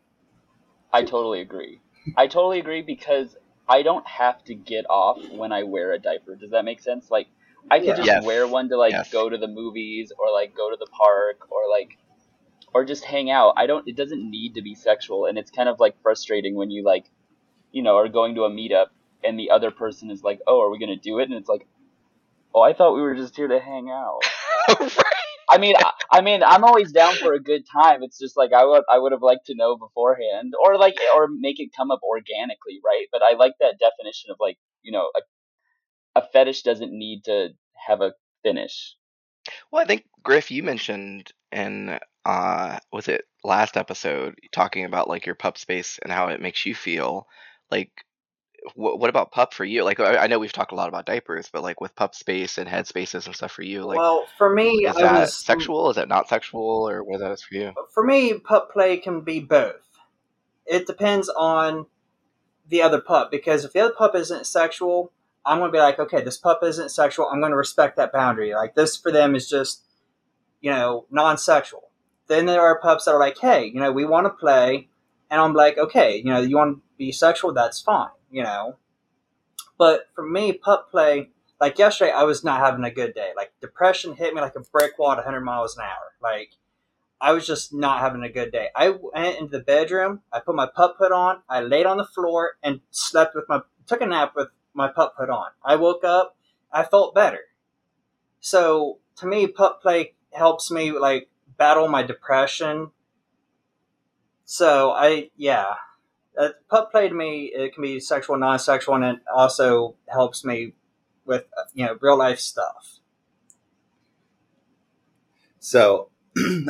i 0.91 1.01
totally 1.03 1.41
agree 1.41 1.79
i 2.17 2.25
totally 2.25 2.59
agree 2.59 2.81
because 2.81 3.37
i 3.67 3.81
don't 3.81 4.07
have 4.07 4.43
to 4.43 4.53
get 4.53 4.85
off 4.89 5.19
when 5.31 5.51
i 5.51 5.63
wear 5.63 5.93
a 5.93 5.99
diaper 5.99 6.35
does 6.35 6.51
that 6.51 6.65
make 6.65 6.81
sense 6.81 7.09
like 7.09 7.27
i 7.69 7.79
could 7.79 7.95
just 7.95 8.05
yes. 8.05 8.25
wear 8.25 8.47
one 8.47 8.69
to 8.69 8.77
like 8.77 8.91
yes. 8.91 9.11
go 9.11 9.29
to 9.29 9.37
the 9.37 9.47
movies 9.47 10.11
or 10.17 10.31
like 10.31 10.55
go 10.55 10.69
to 10.69 10.77
the 10.79 10.87
park 10.87 11.51
or 11.51 11.69
like 11.69 11.97
or 12.73 12.85
just 12.85 13.03
hang 13.03 13.29
out 13.29 13.53
i 13.57 13.65
don't 13.65 13.87
it 13.87 13.95
doesn't 13.95 14.29
need 14.29 14.55
to 14.55 14.61
be 14.61 14.75
sexual 14.75 15.25
and 15.25 15.37
it's 15.37 15.51
kind 15.51 15.69
of 15.69 15.79
like 15.79 15.95
frustrating 16.01 16.55
when 16.55 16.71
you 16.71 16.83
like 16.83 17.05
you 17.71 17.83
know 17.83 17.95
are 17.97 18.09
going 18.09 18.35
to 18.35 18.43
a 18.43 18.49
meetup 18.49 18.87
and 19.23 19.39
the 19.39 19.51
other 19.51 19.71
person 19.71 20.11
is 20.11 20.23
like, 20.23 20.39
"Oh, 20.47 20.61
are 20.61 20.69
we 20.69 20.79
gonna 20.79 20.95
do 20.95 21.19
it?" 21.19 21.29
And 21.29 21.33
it's 21.33 21.49
like, 21.49 21.67
"Oh, 22.53 22.61
I 22.61 22.73
thought 22.73 22.95
we 22.95 23.01
were 23.01 23.15
just 23.15 23.35
here 23.35 23.47
to 23.47 23.59
hang 23.59 23.89
out." 23.89 24.21
right. 24.79 25.30
I 25.51 25.57
mean, 25.57 25.75
I, 25.77 25.91
I, 26.11 26.21
mean, 26.21 26.43
I'm 26.43 26.63
always 26.63 26.91
down 26.91 27.15
for 27.15 27.33
a 27.33 27.39
good 27.39 27.63
time. 27.71 28.03
It's 28.03 28.17
just 28.17 28.37
like 28.37 28.51
I 28.53 28.65
would, 28.65 28.83
I 28.89 28.97
would 28.97 29.11
have 29.11 29.21
liked 29.21 29.47
to 29.47 29.55
know 29.55 29.77
beforehand, 29.77 30.53
or 30.63 30.77
like, 30.77 30.95
or 31.15 31.27
make 31.27 31.59
it 31.59 31.71
come 31.75 31.91
up 31.91 31.99
organically, 32.03 32.79
right? 32.85 33.07
But 33.11 33.21
I 33.21 33.35
like 33.35 33.53
that 33.59 33.79
definition 33.79 34.31
of 34.31 34.37
like, 34.39 34.57
you 34.81 34.91
know, 34.91 35.09
a, 35.15 36.19
a 36.19 36.27
fetish 36.31 36.63
doesn't 36.63 36.91
need 36.91 37.25
to 37.25 37.49
have 37.87 38.01
a 38.01 38.13
finish. 38.43 38.95
Well, 39.71 39.81
I 39.81 39.85
think 39.85 40.05
Griff, 40.23 40.51
you 40.51 40.63
mentioned 40.63 41.31
in 41.51 41.99
uh, 42.25 42.77
was 42.91 43.07
it 43.07 43.25
last 43.43 43.77
episode 43.77 44.35
talking 44.51 44.85
about 44.85 45.07
like 45.07 45.25
your 45.25 45.35
pup 45.35 45.57
space 45.57 45.99
and 46.01 46.11
how 46.11 46.27
it 46.27 46.41
makes 46.41 46.65
you 46.65 46.75
feel. 46.75 47.27
Like 47.69 47.91
what, 48.75 48.99
what 48.99 49.09
about 49.09 49.31
pup 49.31 49.53
for 49.53 49.65
you? 49.65 49.83
Like 49.83 49.99
I, 49.99 50.17
I 50.17 50.27
know 50.27 50.39
we've 50.39 50.53
talked 50.53 50.71
a 50.71 50.75
lot 50.75 50.89
about 50.89 51.05
diapers, 51.05 51.49
but 51.51 51.63
like 51.63 51.81
with 51.81 51.95
pup 51.95 52.15
space 52.15 52.57
and 52.57 52.67
head 52.67 52.87
spaces 52.87 53.25
and 53.25 53.35
stuff 53.35 53.51
for 53.51 53.63
you, 53.63 53.83
like 53.83 53.97
well, 53.97 54.25
for 54.37 54.53
me, 54.53 54.85
is 54.85 54.95
I 54.95 55.01
that 55.01 55.19
was 55.21 55.33
sexual? 55.33 55.89
Is 55.89 55.95
that 55.95 56.07
not 56.07 56.29
sexual, 56.29 56.87
or 56.87 57.03
what 57.03 57.19
that 57.19 57.31
is 57.31 57.43
for 57.43 57.55
you? 57.55 57.73
for 57.93 58.03
me, 58.03 58.33
pup 58.33 58.71
play 58.71 58.97
can 58.97 59.21
be 59.21 59.39
both. 59.39 59.81
It 60.65 60.87
depends 60.87 61.29
on 61.29 61.87
the 62.67 62.81
other 62.81 63.01
pup 63.01 63.31
because 63.31 63.65
if 63.65 63.73
the 63.73 63.81
other 63.81 63.93
pup 63.93 64.15
isn't 64.15 64.47
sexual, 64.47 65.11
I'm 65.45 65.59
going 65.59 65.69
to 65.69 65.75
be 65.75 65.81
like, 65.81 65.99
okay, 65.99 66.21
this 66.21 66.37
pup 66.37 66.61
isn't 66.63 66.89
sexual. 66.89 67.27
I'm 67.27 67.39
going 67.39 67.51
to 67.51 67.57
respect 67.57 67.97
that 67.97 68.13
boundary. 68.13 68.53
Like 68.53 68.75
this 68.75 68.95
for 68.95 69.11
them 69.11 69.35
is 69.35 69.49
just, 69.49 69.83
you 70.61 70.71
know, 70.71 71.05
non-sexual. 71.09 71.89
Then 72.27 72.45
there 72.45 72.61
are 72.61 72.79
pups 72.79 73.05
that 73.05 73.11
are 73.11 73.19
like, 73.19 73.39
hey, 73.39 73.65
you 73.65 73.79
know, 73.79 73.91
we 73.91 74.05
want 74.05 74.25
to 74.25 74.29
play, 74.29 74.87
and 75.29 75.41
I'm 75.41 75.53
like, 75.53 75.77
okay, 75.77 76.17
you 76.17 76.25
know, 76.25 76.39
you 76.39 76.55
want 76.55 76.77
to 76.77 76.81
be 76.97 77.11
sexual, 77.11 77.53
that's 77.53 77.81
fine, 77.81 78.09
you 78.31 78.43
know. 78.43 78.77
But 79.77 80.09
for 80.13 80.25
me, 80.25 80.53
pup 80.53 80.91
play, 80.91 81.29
like 81.59 81.77
yesterday, 81.77 82.11
I 82.11 82.23
was 82.23 82.43
not 82.43 82.59
having 82.59 82.83
a 82.83 82.91
good 82.91 83.13
day. 83.13 83.31
Like 83.35 83.51
depression 83.61 84.15
hit 84.15 84.33
me 84.33 84.41
like 84.41 84.55
a 84.55 84.61
brick 84.61 84.97
wall 84.97 85.11
at 85.11 85.17
100 85.17 85.41
miles 85.41 85.75
an 85.77 85.83
hour. 85.83 86.13
Like 86.21 86.51
I 87.21 87.33
was 87.33 87.45
just 87.45 87.71
not 87.71 87.99
having 87.99 88.23
a 88.23 88.29
good 88.29 88.51
day. 88.51 88.69
I 88.75 88.89
went 88.89 89.37
into 89.37 89.57
the 89.57 89.63
bedroom. 89.63 90.21
I 90.33 90.39
put 90.39 90.55
my 90.55 90.65
pup 90.67 90.97
put 90.97 91.11
on. 91.11 91.43
I 91.47 91.61
laid 91.61 91.85
on 91.85 91.97
the 91.97 92.05
floor 92.05 92.53
and 92.63 92.81
slept 92.89 93.35
with 93.35 93.47
my 93.47 93.61
took 93.85 94.01
a 94.01 94.07
nap 94.07 94.33
with 94.35 94.47
my 94.73 94.87
pup 94.87 95.15
put 95.17 95.29
on. 95.29 95.49
I 95.63 95.75
woke 95.75 96.03
up. 96.03 96.35
I 96.71 96.83
felt 96.83 97.13
better. 97.13 97.41
So 98.39 98.97
to 99.17 99.27
me, 99.27 99.45
pup 99.45 99.83
play 99.83 100.13
helps 100.31 100.71
me 100.71 100.91
like 100.91 101.29
battle 101.57 101.87
my 101.87 102.01
depression. 102.01 102.89
So 104.45 104.91
I 104.91 105.29
yeah, 105.35 105.75
uh, 106.37 106.49
pup 106.69 106.91
play 106.91 107.09
to 107.09 107.13
me 107.13 107.51
it 107.53 107.73
can 107.73 107.83
be 107.83 107.99
sexual, 107.99 108.37
non-sexual, 108.37 108.95
and 108.95 109.03
it 109.03 109.19
also 109.33 109.95
helps 110.07 110.45
me 110.45 110.73
with 111.25 111.45
uh, 111.57 111.63
you 111.73 111.85
know 111.85 111.97
real 112.01 112.17
life 112.17 112.39
stuff. 112.39 112.99
So 115.59 116.09
when 116.35 116.65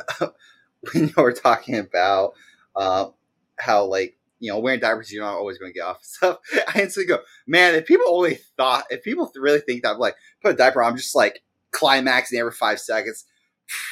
you 0.94 1.14
were 1.16 1.34
talking 1.34 1.78
about 1.78 2.34
uh, 2.76 3.08
how 3.58 3.86
like 3.86 4.18
you 4.40 4.52
know 4.52 4.60
wearing 4.60 4.80
diapers 4.80 5.12
you're 5.12 5.24
not 5.24 5.36
always 5.36 5.58
going 5.58 5.72
to 5.72 5.78
get 5.78 5.86
off 5.86 5.98
and 5.98 6.06
stuff, 6.06 6.38
I 6.76 6.82
instantly 6.82 7.08
go, 7.08 7.22
man, 7.48 7.76
if 7.76 7.86
people 7.86 8.08
only 8.10 8.40
thought, 8.58 8.86
if 8.90 9.04
people 9.04 9.32
really 9.36 9.62
think 9.62 9.84
that 9.84 10.00
like 10.00 10.16
put 10.42 10.54
a 10.54 10.58
diaper 10.58 10.82
on, 10.82 10.92
I'm 10.92 10.98
just 10.98 11.16
like 11.16 11.42
climaxing 11.72 12.40
every 12.40 12.52
five 12.52 12.80
seconds, 12.80 13.26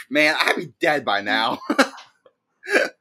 man, 0.09 0.35
I'd 0.39 0.55
be 0.55 0.73
dead 0.79 1.05
by 1.05 1.21
now. 1.21 1.59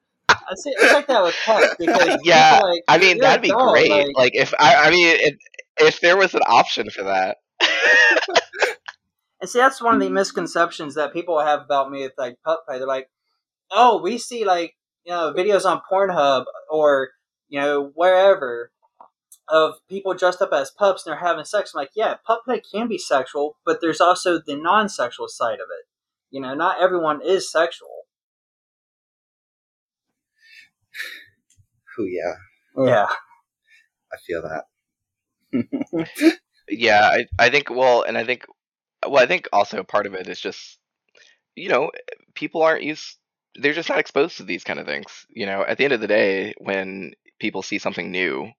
I 0.50 0.54
see, 0.54 0.70
it's 0.70 0.92
like 0.92 1.06
that 1.08 1.22
with 1.22 1.34
pup 1.44 1.76
because 1.78 2.18
yeah, 2.24 2.60
like, 2.62 2.82
I 2.88 2.98
mean 2.98 3.18
that'd 3.18 3.42
be 3.42 3.50
adult, 3.50 3.72
great. 3.72 3.90
like- 3.90 4.06
Like, 4.14 4.34
if 4.34 4.54
I, 4.58 4.86
I 4.86 4.90
mean, 4.90 5.16
if, 5.20 5.36
if 5.78 6.00
there 6.00 6.16
was 6.16 6.34
an 6.34 6.42
option 6.46 6.90
for 6.90 7.04
that. 7.04 7.36
And 9.40 9.48
see, 9.48 9.58
that's 9.58 9.80
one 9.80 9.94
of 9.94 10.00
the 10.00 10.08
hmm. 10.08 10.14
misconceptions 10.14 10.94
that 10.94 11.12
people 11.12 11.38
have 11.40 11.60
about 11.62 11.90
me 11.90 12.02
with 12.02 12.14
like 12.18 12.36
pup 12.44 12.64
play. 12.66 12.78
They're 12.78 12.86
like, 12.86 13.08
"Oh, 13.70 14.00
we 14.00 14.18
see 14.18 14.44
like 14.44 14.74
you 15.04 15.12
know 15.12 15.32
videos 15.32 15.64
on 15.64 15.82
Pornhub 15.90 16.44
or 16.70 17.10
you 17.48 17.60
know 17.60 17.92
wherever 17.94 18.72
of 19.48 19.76
people 19.88 20.12
dressed 20.14 20.42
up 20.42 20.52
as 20.52 20.70
pups 20.70 21.06
and 21.06 21.12
they're 21.12 21.20
having 21.20 21.44
sex." 21.44 21.72
I'm 21.74 21.80
like, 21.80 21.90
yeah, 21.94 22.16
pup 22.26 22.42
play 22.44 22.60
can 22.60 22.88
be 22.88 22.98
sexual, 22.98 23.56
but 23.64 23.80
there's 23.80 24.00
also 24.00 24.40
the 24.44 24.56
non-sexual 24.56 25.28
side 25.28 25.54
of 25.60 25.68
it. 25.70 25.86
You 26.30 26.40
know, 26.40 26.54
not 26.54 26.82
everyone 26.82 27.20
is 27.22 27.50
sexual. 27.50 27.97
Ooh, 32.00 32.06
yeah, 32.06 32.34
Yeah, 32.76 33.06
I 34.12 34.16
feel 34.26 34.42
that. 34.42 34.64
Yeah, 36.70 37.00
I, 37.00 37.26
I 37.38 37.48
think 37.50 37.70
well, 37.70 38.02
and 38.02 38.18
I 38.18 38.24
think 38.24 38.44
well, 39.06 39.22
I 39.22 39.26
think 39.26 39.48
also 39.52 39.82
part 39.82 40.06
of 40.06 40.14
it 40.14 40.28
is 40.28 40.40
just 40.40 40.78
you 41.56 41.68
know 41.68 41.90
people 42.34 42.62
aren't 42.62 42.82
used 42.84 43.18
they're 43.56 43.72
just 43.74 43.88
not 43.88 43.98
exposed 43.98 44.36
to 44.36 44.44
these 44.44 44.64
kind 44.64 44.78
of 44.78 44.86
things. 44.86 45.26
You 45.30 45.46
know, 45.46 45.64
at 45.66 45.78
the 45.78 45.84
end 45.84 45.94
of 45.94 46.00
the 46.00 46.06
day, 46.06 46.54
when 46.58 47.12
people 47.40 47.62
see 47.62 47.78
something 47.78 48.10
new, 48.10 48.50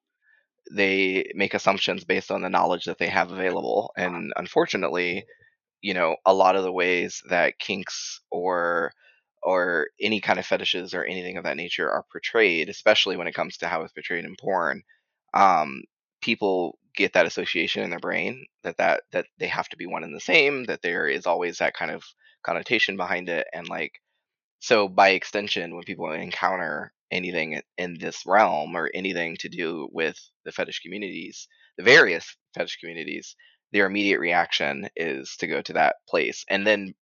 they 0.72 1.32
make 1.36 1.54
assumptions 1.54 2.04
based 2.04 2.32
on 2.32 2.42
the 2.42 2.50
knowledge 2.50 2.86
that 2.86 2.98
they 3.00 3.08
have 3.10 3.32
available, 3.32 3.92
and 3.98 4.34
unfortunately, 4.36 5.26
you 5.82 5.94
know, 5.94 6.16
a 6.26 6.34
lot 6.34 6.56
of 6.56 6.64
the 6.64 6.72
ways 6.72 7.22
that 7.30 7.60
kinks 7.60 8.22
or 8.32 8.92
or 9.42 9.88
any 10.00 10.22
kind 10.22 10.40
of 10.40 10.46
fetishes 10.46 10.94
or 10.94 11.04
anything 11.04 11.38
of 11.38 11.44
that 11.46 11.58
nature 11.58 11.90
are 11.90 12.06
portrayed, 12.12 12.70
especially 12.70 13.18
when 13.18 13.28
it 13.28 13.34
comes 13.36 13.58
to 13.58 13.68
how 13.68 13.82
it's 13.82 13.94
portrayed 13.94 14.26
in 14.26 14.36
porn, 14.40 14.84
um, 15.34 15.84
people 16.22 16.78
get 16.96 17.14
that 17.14 17.26
association 17.26 17.84
in 17.84 17.90
their 17.90 18.00
brain 18.00 18.46
that, 18.64 18.78
that 18.78 19.04
that 19.12 19.26
they 19.38 19.48
have 19.48 19.70
to 19.70 19.78
be 19.78 19.86
one 19.86 20.04
and 20.04 20.16
the 20.16 20.20
same, 20.20 20.66
that 20.66 20.82
there 20.82 21.08
is 21.08 21.26
always 21.26 21.60
that 21.60 21.76
kind 21.76 21.92
of 21.92 22.04
connotation 22.44 22.98
behind 22.98 23.30
it, 23.30 23.48
and 23.54 23.70
like 23.70 23.94
so 24.60 24.88
by 24.90 25.10
extension, 25.10 25.76
when 25.76 25.84
people 25.84 26.12
encounter 26.12 26.92
anything 27.12 27.62
in 27.78 27.98
this 28.00 28.26
realm 28.26 28.76
or 28.76 28.92
anything 28.94 29.38
to 29.38 29.50
do 29.50 29.88
with 29.92 30.20
the 30.46 30.52
fetish 30.52 30.82
communities, 30.82 31.48
the 31.78 31.84
various 31.84 32.36
fetish 32.54 32.78
communities, 32.80 33.36
their 33.72 33.86
immediate 33.86 34.20
reaction 34.20 34.90
is 34.96 35.36
to 35.38 35.48
go 35.48 35.62
to 35.62 35.74
that 35.74 35.96
place. 36.08 36.46
And 36.50 36.68
then 36.68 36.94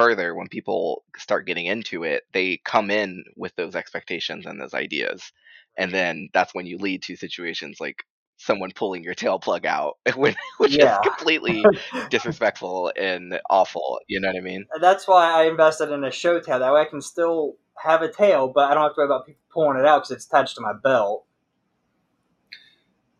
further, 0.00 0.34
when 0.34 0.48
people 0.48 1.04
start 1.18 1.46
getting 1.46 1.66
into 1.66 2.04
it, 2.04 2.22
they 2.32 2.58
come 2.64 2.90
in 2.90 3.22
with 3.36 3.54
those 3.56 3.76
expectations 3.76 4.46
and 4.46 4.58
those 4.58 4.72
ideas. 4.72 5.30
And 5.76 5.92
then 5.92 6.30
that's 6.32 6.54
when 6.54 6.64
you 6.64 6.78
lead 6.78 7.02
to 7.02 7.16
situations 7.16 7.76
like 7.80 8.04
someone 8.38 8.70
pulling 8.74 9.04
your 9.04 9.12
tail 9.12 9.38
plug 9.38 9.66
out, 9.66 9.98
which, 10.16 10.36
which 10.56 10.78
Yeah. 10.78 10.86
is 10.86 10.98
completely 11.02 11.66
disrespectful 12.08 12.90
and 12.98 13.38
awful. 13.50 14.00
You 14.08 14.20
know 14.22 14.28
what 14.28 14.38
I 14.38 14.40
mean? 14.40 14.64
And 14.72 14.82
that's 14.82 15.06
why 15.06 15.30
I 15.30 15.48
invested 15.50 15.90
in 15.90 16.02
a 16.02 16.10
show 16.10 16.40
tail. 16.40 16.60
That 16.60 16.72
way 16.72 16.80
I 16.80 16.86
can 16.86 17.02
still 17.02 17.56
have 17.84 18.00
a 18.00 18.10
tail, 18.10 18.48
but 18.48 18.70
I 18.70 18.74
don't 18.74 18.84
have 18.84 18.94
to 18.94 19.00
worry 19.00 19.06
about 19.06 19.26
people 19.26 19.42
pulling 19.52 19.78
it 19.78 19.84
out 19.84 19.98
because 20.04 20.12
it's 20.12 20.24
attached 20.24 20.54
to 20.54 20.62
my 20.62 20.72
belt. 20.72 21.26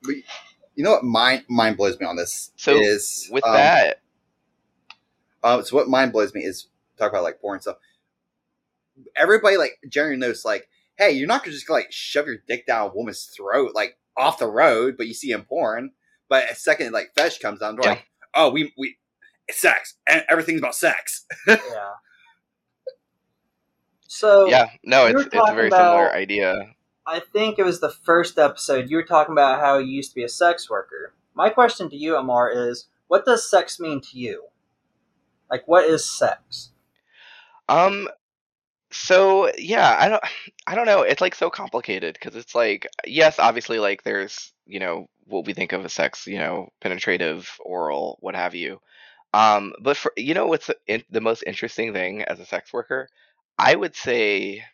You 0.07 0.85
know 0.85 0.93
what 0.93 1.05
mind 1.05 1.45
mind 1.47 1.77
blows 1.77 2.01
me 2.01 2.07
on 2.07 2.17
this 2.17 2.53
So, 2.57 2.81
is 2.81 3.29
With 3.31 3.45
um, 3.45 3.53
that, 3.53 4.01
Uh, 5.43 5.63
so 5.63 5.77
what 5.77 5.89
mind 5.89 6.13
blows 6.13 6.35
me 6.35 6.43
is 6.43 6.67
talk 6.99 7.11
about 7.11 7.23
like 7.23 7.41
porn 7.41 7.61
stuff. 7.61 7.77
Everybody 9.17 9.57
like 9.57 9.79
generally 9.89 10.17
knows 10.17 10.45
like, 10.45 10.69
hey, 10.99 11.13
you're 11.13 11.27
not 11.29 11.43
gonna 11.43 11.53
just 11.53 11.71
like 11.71 11.91
shove 11.91 12.27
your 12.27 12.39
dick 12.47 12.67
down 12.67 12.91
a 12.91 12.95
woman's 12.95 13.25
throat 13.25 13.73
like 13.75 13.97
off 14.17 14.39
the 14.39 14.47
road, 14.47 14.97
but 14.97 15.07
you 15.07 15.15
see 15.15 15.33
in 15.33 15.43
porn. 15.43 15.93
But 16.29 16.51
a 16.51 16.55
second 16.55 16.93
like 16.93 17.13
fetish 17.17 17.39
comes 17.39 17.61
down, 17.61 17.77
they're 17.77 17.85
Yeah. 17.85 17.91
like, 17.97 18.07
oh, 18.35 18.51
we 18.51 18.73
we 18.77 18.97
it's 19.49 19.61
sex 19.61 19.95
and 20.09 20.25
everything's 20.29 20.61
about 20.61 20.75
sex. 20.75 21.27
Yeah. 21.47 21.57
So 24.13 24.49
yeah, 24.49 24.67
no, 24.83 25.07
it's 25.07 25.21
it's 25.23 25.35
a 25.35 25.39
talking 25.39 25.55
very 25.55 25.71
similar 25.71 26.13
idea. 26.13 26.75
I 27.07 27.21
think 27.21 27.59
it 27.59 27.65
was 27.65 27.81
the 27.81 27.91
first 27.91 28.39
episode 28.39 28.91
you 28.91 28.97
were 28.97 29.05
talking 29.05 29.33
about 29.33 29.61
how 29.61 29.79
you 29.79 29.87
used 29.93 30.11
to 30.11 30.15
be 30.17 30.25
a 30.25 30.29
sex 30.29 30.69
worker. 30.69 31.15
My 31.35 31.49
question 31.49 31.89
to 31.91 31.97
you, 31.97 32.17
Amour, 32.17 32.51
is 32.51 32.87
what 33.07 33.25
does 33.25 33.49
sex 33.49 33.79
mean 33.81 34.01
to 34.01 34.19
you? 34.19 34.45
Like, 35.51 35.67
what 35.67 35.85
is 35.85 36.05
sex? 36.05 36.71
Um, 37.69 38.09
so 38.91 39.51
yeah, 39.59 39.97
I 39.99 40.09
don't, 40.09 40.23
I 40.67 40.75
don't 40.75 40.87
know. 40.87 41.03
It's 41.03 41.21
like 41.21 41.35
so 41.35 41.51
complicated 41.51 42.15
because 42.15 42.37
it's 42.37 42.55
like, 42.55 42.89
yes, 43.07 43.39
obviously, 43.39 43.79
like 43.79 44.03
there's, 44.03 44.53
you 44.67 44.81
know, 44.81 45.09
what 45.27 45.47
we 45.47 45.53
think 45.53 45.73
of 45.73 45.85
as 45.85 45.93
sex, 45.93 46.27
you 46.27 46.39
know, 46.39 46.69
penetrative, 46.81 47.51
oral, 47.61 48.19
what 48.21 48.35
have 48.35 48.55
you. 48.55 48.81
Um, 49.33 49.75
but 49.81 49.97
for 49.97 50.13
you 50.17 50.35
know, 50.35 50.47
what's 50.47 50.67
the, 50.67 51.05
the 51.11 51.21
most 51.21 51.45
interesting 51.47 51.93
thing 51.93 52.23
as 52.23 52.41
a 52.41 52.47
sex 52.47 52.73
worker? 52.73 53.09
I 53.59 53.75
would 53.75 53.95
say, 53.95 54.65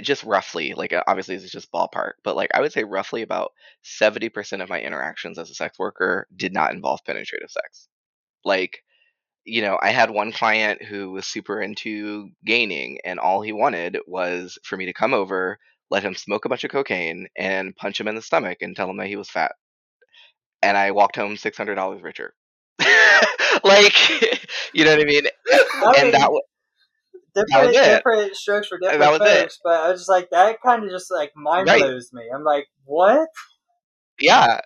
just 0.00 0.24
roughly, 0.24 0.74
like 0.74 0.92
uh, 0.92 1.04
obviously 1.06 1.34
this 1.36 1.44
is 1.44 1.50
just 1.50 1.72
ballpark, 1.72 2.12
but 2.24 2.36
like 2.36 2.50
I 2.54 2.60
would 2.60 2.72
say 2.72 2.84
roughly 2.84 3.22
about 3.22 3.52
seventy 3.82 4.30
percent 4.30 4.62
of 4.62 4.70
my 4.70 4.80
interactions 4.80 5.38
as 5.38 5.50
a 5.50 5.54
sex 5.54 5.78
worker 5.78 6.26
did 6.34 6.54
not 6.54 6.72
involve 6.72 7.04
penetrative 7.04 7.50
sex. 7.50 7.88
Like 8.44 8.82
you 9.48 9.62
know, 9.62 9.78
I 9.80 9.90
had 9.90 10.10
one 10.10 10.32
client 10.32 10.82
who 10.82 11.10
was 11.10 11.26
super 11.26 11.60
into 11.60 12.30
gaining, 12.44 12.98
and 13.04 13.18
all 13.18 13.42
he 13.42 13.52
wanted 13.52 13.98
was 14.06 14.58
for 14.64 14.76
me 14.76 14.86
to 14.86 14.92
come 14.92 15.14
over, 15.14 15.58
let 15.90 16.02
him 16.04 16.14
smoke 16.14 16.44
a 16.44 16.48
bunch 16.48 16.64
of 16.64 16.70
cocaine, 16.70 17.28
and 17.36 17.74
punch 17.76 18.00
him 18.00 18.08
in 18.08 18.14
the 18.14 18.22
stomach 18.22 18.58
and 18.60 18.76
tell 18.76 18.90
him 18.90 18.98
that 18.98 19.08
he 19.08 19.16
was 19.16 19.30
fat. 19.30 19.52
And 20.62 20.76
I 20.76 20.90
walked 20.92 21.16
home 21.16 21.36
six 21.36 21.56
hundred 21.56 21.76
dollars 21.76 22.02
richer. 22.02 22.34
like, 23.64 23.94
you 24.74 24.84
know 24.84 24.92
what 24.92 25.00
I 25.00 25.04
mean? 25.04 25.22
I 25.52 25.96
And 25.98 26.04
mean, 26.04 26.12
that 26.12 26.32
wa- 26.32 26.40
different, 27.34 27.66
was 27.68 27.76
it. 27.76 28.04
different 28.04 28.36
strokes 28.36 28.68
for 28.68 28.78
different 28.78 29.12
was 29.12 29.20
it. 29.24 29.42
folks, 29.42 29.58
but 29.64 29.80
I 29.80 29.90
was 29.90 30.00
just 30.00 30.10
like, 30.10 30.30
that 30.30 30.58
kind 30.64 30.84
of 30.84 30.90
just 30.90 31.10
like 31.10 31.32
mind 31.36 31.66
Right. 31.66 31.80
blows 31.80 32.10
me. 32.12 32.24
I'm 32.34 32.44
like, 32.44 32.66
what? 32.84 33.28
yeah 34.20 34.60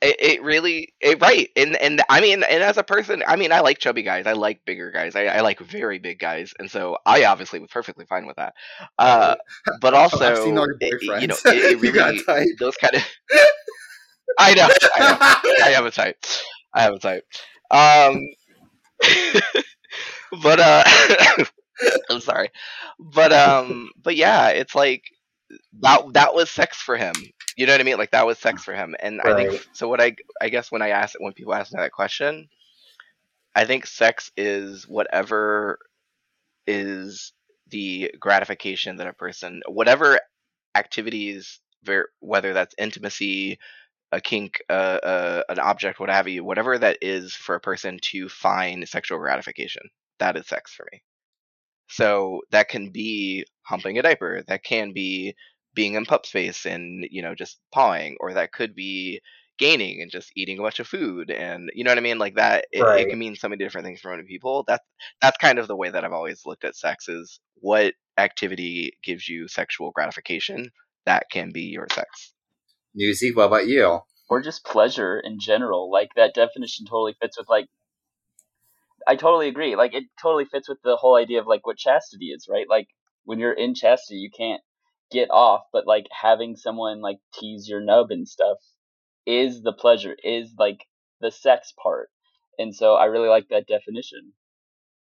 it, 0.00 0.16
it 0.20 0.42
really 0.42 0.92
it 1.00 1.20
right 1.20 1.48
and 1.56 1.76
and 1.76 2.02
i 2.08 2.20
mean 2.20 2.42
and 2.42 2.62
as 2.62 2.76
a 2.76 2.82
person 2.82 3.22
i 3.26 3.36
mean 3.36 3.52
i 3.52 3.60
like 3.60 3.78
chubby 3.78 4.02
guys 4.02 4.26
i 4.26 4.32
like 4.32 4.60
bigger 4.64 4.90
guys 4.90 5.14
i, 5.16 5.24
I 5.26 5.40
like 5.40 5.60
very 5.60 5.98
big 5.98 6.18
guys 6.18 6.52
and 6.58 6.70
so 6.70 6.98
i 7.06 7.24
obviously 7.24 7.58
was 7.60 7.70
perfectly 7.70 8.04
fine 8.06 8.26
with 8.26 8.36
that. 8.36 8.54
Uh 8.98 9.36
but 9.80 9.94
also 9.94 10.24
I've 10.24 10.38
seen 10.38 10.58
all 10.58 10.66
your 10.66 10.76
it- 10.80 11.20
you 11.20 11.26
know 11.28 11.38
it, 11.46 11.64
it 11.64 11.80
really 11.80 12.26
those 12.58 12.76
kind 12.76 12.94
of 12.94 13.02
i 14.38 14.54
know 14.54 14.68
i 14.94 15.00
know. 15.02 15.18
I 15.66 15.70
have 15.70 15.84
a 15.86 15.90
type. 15.90 16.16
I 16.74 16.82
have 16.82 16.94
a 16.94 16.98
type. 16.98 17.24
Um 17.70 18.20
but 20.42 20.60
uh 20.60 20.84
i'm 22.10 22.20
sorry. 22.20 22.50
But 22.98 23.32
um 23.32 23.90
but 24.02 24.16
yeah 24.16 24.48
it's 24.48 24.74
like 24.74 25.04
that 25.80 26.02
that 26.14 26.34
was 26.34 26.50
sex 26.50 26.76
for 26.78 26.96
him 26.96 27.14
you 27.56 27.66
know 27.66 27.72
what 27.72 27.80
i 27.80 27.84
mean? 27.84 27.98
Like 27.98 28.12
that 28.12 28.26
was 28.26 28.38
sex 28.38 28.62
for 28.64 28.74
him. 28.74 28.94
And 29.00 29.20
i 29.20 29.34
think 29.34 29.66
so 29.72 29.88
what 29.88 30.00
i 30.00 30.14
i 30.40 30.48
guess 30.48 30.70
when 30.70 30.82
i 30.82 30.90
ask 30.90 31.14
when 31.18 31.32
people 31.32 31.54
ask 31.54 31.72
me 31.72 31.80
that 31.80 31.92
question 31.92 32.48
i 33.54 33.64
think 33.64 33.86
sex 33.86 34.30
is 34.36 34.84
whatever 34.88 35.78
is 36.66 37.32
the 37.68 38.14
gratification 38.18 38.96
that 38.96 39.06
a 39.06 39.12
person 39.12 39.62
whatever 39.68 40.20
activities 40.74 41.60
whether 42.20 42.52
that's 42.52 42.74
intimacy 42.78 43.58
a 44.12 44.20
kink 44.20 44.62
uh, 44.68 44.72
uh, 45.02 45.42
an 45.48 45.58
object 45.58 45.98
what 45.98 46.10
have 46.10 46.28
you 46.28 46.44
whatever 46.44 46.78
that 46.78 46.98
is 47.00 47.34
for 47.34 47.54
a 47.54 47.60
person 47.60 47.98
to 48.02 48.28
find 48.28 48.86
sexual 48.88 49.18
gratification 49.18 49.82
that 50.22 50.36
is 50.36 50.46
sex 50.46 50.72
for 50.72 50.86
me. 50.92 51.02
So 51.88 52.42
that 52.52 52.68
can 52.68 52.90
be 52.90 53.44
humping 53.62 53.98
a 53.98 54.02
diaper 54.02 54.42
that 54.46 54.62
can 54.62 54.92
be 54.92 55.34
being 55.74 55.94
in 55.94 56.04
pup 56.04 56.26
space 56.26 56.66
and 56.66 57.06
you 57.10 57.22
know 57.22 57.34
just 57.34 57.58
pawing 57.72 58.16
or 58.20 58.34
that 58.34 58.52
could 58.52 58.74
be 58.74 59.20
gaining 59.58 60.00
and 60.02 60.10
just 60.10 60.32
eating 60.34 60.58
a 60.58 60.62
bunch 60.62 60.80
of 60.80 60.86
food 60.88 61.30
and 61.30 61.70
you 61.74 61.84
know 61.84 61.90
what 61.90 61.98
i 61.98 62.02
mean 62.02 62.18
like 62.18 62.34
that 62.36 62.66
it, 62.72 62.82
Right. 62.82 63.00
it 63.00 63.08
can 63.08 63.18
mean 63.18 63.36
so 63.36 63.48
many 63.48 63.62
different 63.62 63.84
things 63.86 64.00
for 64.00 64.10
many 64.10 64.24
people 64.24 64.64
that's 64.66 64.84
that's 65.20 65.36
kind 65.36 65.58
of 65.58 65.68
the 65.68 65.76
way 65.76 65.90
that 65.90 66.04
i've 66.04 66.12
always 66.12 66.42
looked 66.46 66.64
at 66.64 66.74
sex 66.76 67.08
is 67.08 67.38
what 67.60 67.94
activity 68.18 68.92
gives 69.04 69.28
you 69.28 69.46
sexual 69.48 69.90
gratification 69.92 70.70
that 71.06 71.24
can 71.30 71.52
be 71.52 71.62
your 71.62 71.86
sex 71.92 72.32
Newsie, 72.98 73.34
what 73.34 73.44
about 73.46 73.66
you? 73.66 74.00
or 74.28 74.40
just 74.40 74.64
pleasure 74.64 75.20
in 75.20 75.38
general. 75.38 75.90
Like 75.90 76.08
that 76.16 76.32
definition 76.34 76.86
totally 76.86 77.14
fits 77.20 77.36
with 77.38 77.48
like 77.50 77.66
I 79.06 79.16
totally 79.16 79.48
agree. 79.48 79.76
Like 79.76 79.94
it 79.94 80.04
totally 80.20 80.44
fits 80.46 80.68
with 80.68 80.78
the 80.82 80.96
whole 80.96 81.16
idea 81.16 81.40
of 81.40 81.46
like 81.46 81.66
what 81.66 81.76
chastity 81.76 82.26
is, 82.26 82.46
right? 82.48 82.66
Like 82.68 82.88
when 83.24 83.38
you're 83.38 83.52
in 83.52 83.74
chastity, 83.74 84.16
you 84.20 84.30
can't 84.30 84.62
get 85.12 85.30
off, 85.30 85.62
but 85.72 85.86
like 85.86 86.06
having 86.10 86.56
someone 86.56 87.00
like 87.00 87.18
tease 87.34 87.68
your 87.68 87.80
nub 87.80 88.10
and 88.10 88.26
stuff 88.26 88.58
is 89.26 89.62
the 89.62 89.72
pleasure, 89.72 90.16
is 90.24 90.52
like 90.58 90.86
the 91.20 91.30
sex 91.30 91.72
part. 91.80 92.08
And 92.58 92.74
so 92.74 92.94
I 92.94 93.06
really 93.06 93.28
like 93.28 93.48
that 93.50 93.66
definition. 93.66 94.32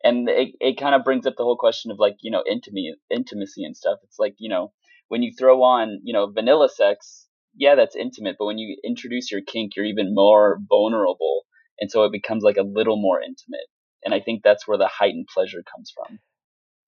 And 0.04 0.30
it, 0.30 0.56
it 0.60 0.80
kind 0.80 0.96
of 0.96 1.04
brings 1.04 1.25
up 1.25 1.36
the 1.38 1.44
whole 1.44 1.58
question 1.58 1.92
of 1.92 2.00
like, 2.00 2.18
you 2.22 2.32
know, 2.32 2.44
intimacy, 2.50 2.94
intimacy 3.10 3.63
and 3.63 3.75
stuff. 3.75 4.00
It's 4.04 4.20
like, 4.20 4.36
you 4.38 4.50
know, 4.50 4.72
when 5.10 5.24
you 5.24 5.32
throw 5.38 5.63
on, 5.63 6.00
you 6.04 6.13
know, 6.13 6.32
vanilla 6.32 6.70
sex, 6.70 7.28
yeah, 7.56 7.75
that's 7.75 7.96
intimate, 7.96 8.36
but 8.39 8.46
when 8.46 8.58
you 8.58 8.78
introduce 8.84 9.32
your 9.32 9.42
kink, 9.42 9.75
you're 9.75 9.86
even 9.86 10.13
more 10.13 10.60
vulnerable. 10.70 11.44
And 11.80 11.92
so 11.92 12.04
it 12.04 12.12
becomes 12.12 12.44
like 12.44 12.58
a 12.58 12.63
little 12.63 13.01
more 13.01 13.20
intimate. 13.22 13.68
And 14.04 14.13
I 14.13 14.20
think 14.22 14.42
that's 14.44 14.68
where 14.68 14.78
the 14.78 14.88
heightened 14.88 15.28
pleasure 15.34 15.63
comes 15.75 15.92
from. 15.94 16.20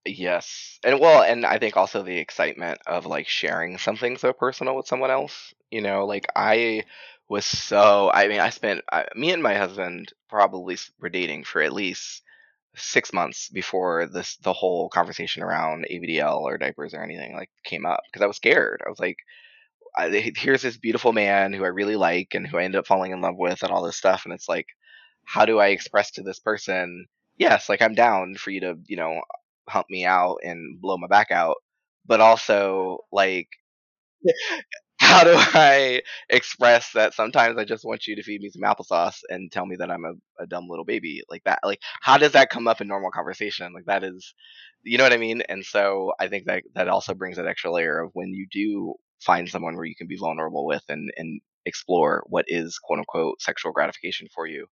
Yes. 0.05 0.79
And 0.83 0.99
well, 0.99 1.21
and 1.21 1.45
I 1.45 1.59
think 1.59 1.77
also 1.77 2.01
the 2.01 2.17
excitement 2.17 2.79
of 2.87 3.05
like 3.05 3.27
sharing 3.27 3.77
something 3.77 4.17
so 4.17 4.33
personal 4.33 4.75
with 4.75 4.87
someone 4.87 5.11
else. 5.11 5.53
You 5.69 5.81
know, 5.81 6.05
like 6.05 6.25
I 6.35 6.83
was 7.29 7.45
so, 7.45 8.09
I 8.13 8.27
mean, 8.27 8.39
I 8.39 8.49
spent, 8.49 8.81
I, 8.91 9.05
me 9.15 9.31
and 9.31 9.43
my 9.43 9.55
husband 9.55 10.11
probably 10.27 10.77
were 10.99 11.09
dating 11.09 11.43
for 11.43 11.61
at 11.61 11.71
least 11.73 12.23
six 12.75 13.13
months 13.13 13.49
before 13.49 14.07
this, 14.07 14.37
the 14.37 14.53
whole 14.53 14.89
conversation 14.89 15.43
around 15.43 15.85
ABDL 15.89 16.41
or 16.41 16.57
diapers 16.57 16.93
or 16.93 17.03
anything 17.03 17.35
like 17.35 17.51
came 17.63 17.85
up 17.85 18.01
because 18.11 18.23
I 18.23 18.27
was 18.27 18.37
scared. 18.37 18.81
I 18.85 18.89
was 18.89 18.99
like, 18.99 19.17
I, 19.97 20.09
here's 20.35 20.61
this 20.61 20.77
beautiful 20.77 21.13
man 21.13 21.53
who 21.53 21.63
I 21.65 21.69
really 21.69 21.95
like 21.97 22.29
and 22.33 22.47
who 22.47 22.57
I 22.57 22.63
ended 22.63 22.79
up 22.79 22.87
falling 22.87 23.11
in 23.11 23.21
love 23.21 23.35
with 23.37 23.63
and 23.63 23.71
all 23.71 23.83
this 23.83 23.97
stuff. 23.97 24.25
And 24.25 24.33
it's 24.33 24.49
like, 24.49 24.67
how 25.25 25.45
do 25.45 25.59
I 25.59 25.67
express 25.67 26.11
to 26.11 26.23
this 26.23 26.39
person, 26.39 27.07
yes, 27.37 27.69
like 27.69 27.81
I'm 27.81 27.95
down 27.95 28.35
for 28.35 28.51
you 28.51 28.61
to, 28.61 28.77
you 28.87 28.97
know, 28.97 29.21
hump 29.69 29.87
me 29.89 30.05
out 30.05 30.37
and 30.43 30.81
blow 30.81 30.97
my 30.97 31.07
back 31.07 31.31
out, 31.31 31.57
but 32.05 32.21
also 32.21 32.99
like 33.11 33.47
how 34.99 35.23
do 35.23 35.33
I 35.35 36.01
express 36.29 36.91
that 36.93 37.13
sometimes 37.13 37.57
I 37.57 37.65
just 37.65 37.83
want 37.85 38.07
you 38.07 38.15
to 38.15 38.23
feed 38.23 38.41
me 38.41 38.49
some 38.49 38.61
applesauce 38.61 39.19
and 39.29 39.51
tell 39.51 39.65
me 39.65 39.75
that 39.77 39.89
I'm 39.91 40.05
a, 40.05 40.43
a 40.43 40.47
dumb 40.47 40.67
little 40.69 40.85
baby 40.85 41.23
like 41.29 41.43
that? 41.45 41.59
Like, 41.63 41.79
how 42.01 42.17
does 42.17 42.33
that 42.33 42.49
come 42.49 42.67
up 42.67 42.81
in 42.81 42.87
normal 42.87 43.11
conversation? 43.11 43.73
Like, 43.73 43.85
that 43.85 44.03
is, 44.03 44.33
you 44.83 44.97
know 44.97 45.03
what 45.03 45.13
I 45.13 45.17
mean? 45.17 45.41
And 45.49 45.65
so 45.65 46.13
I 46.19 46.27
think 46.27 46.45
that 46.45 46.63
that 46.75 46.87
also 46.87 47.13
brings 47.13 47.37
that 47.37 47.47
extra 47.47 47.71
layer 47.71 48.01
of 48.01 48.11
when 48.13 48.29
you 48.29 48.47
do 48.51 48.93
find 49.21 49.49
someone 49.49 49.75
where 49.75 49.85
you 49.85 49.95
can 49.95 50.07
be 50.07 50.17
vulnerable 50.17 50.65
with 50.65 50.83
and, 50.89 51.11
and 51.17 51.41
explore 51.65 52.23
what 52.27 52.45
is 52.47 52.79
quote 52.83 52.99
unquote 52.99 53.41
sexual 53.41 53.71
gratification 53.71 54.27
for 54.33 54.45
you. 54.47 54.67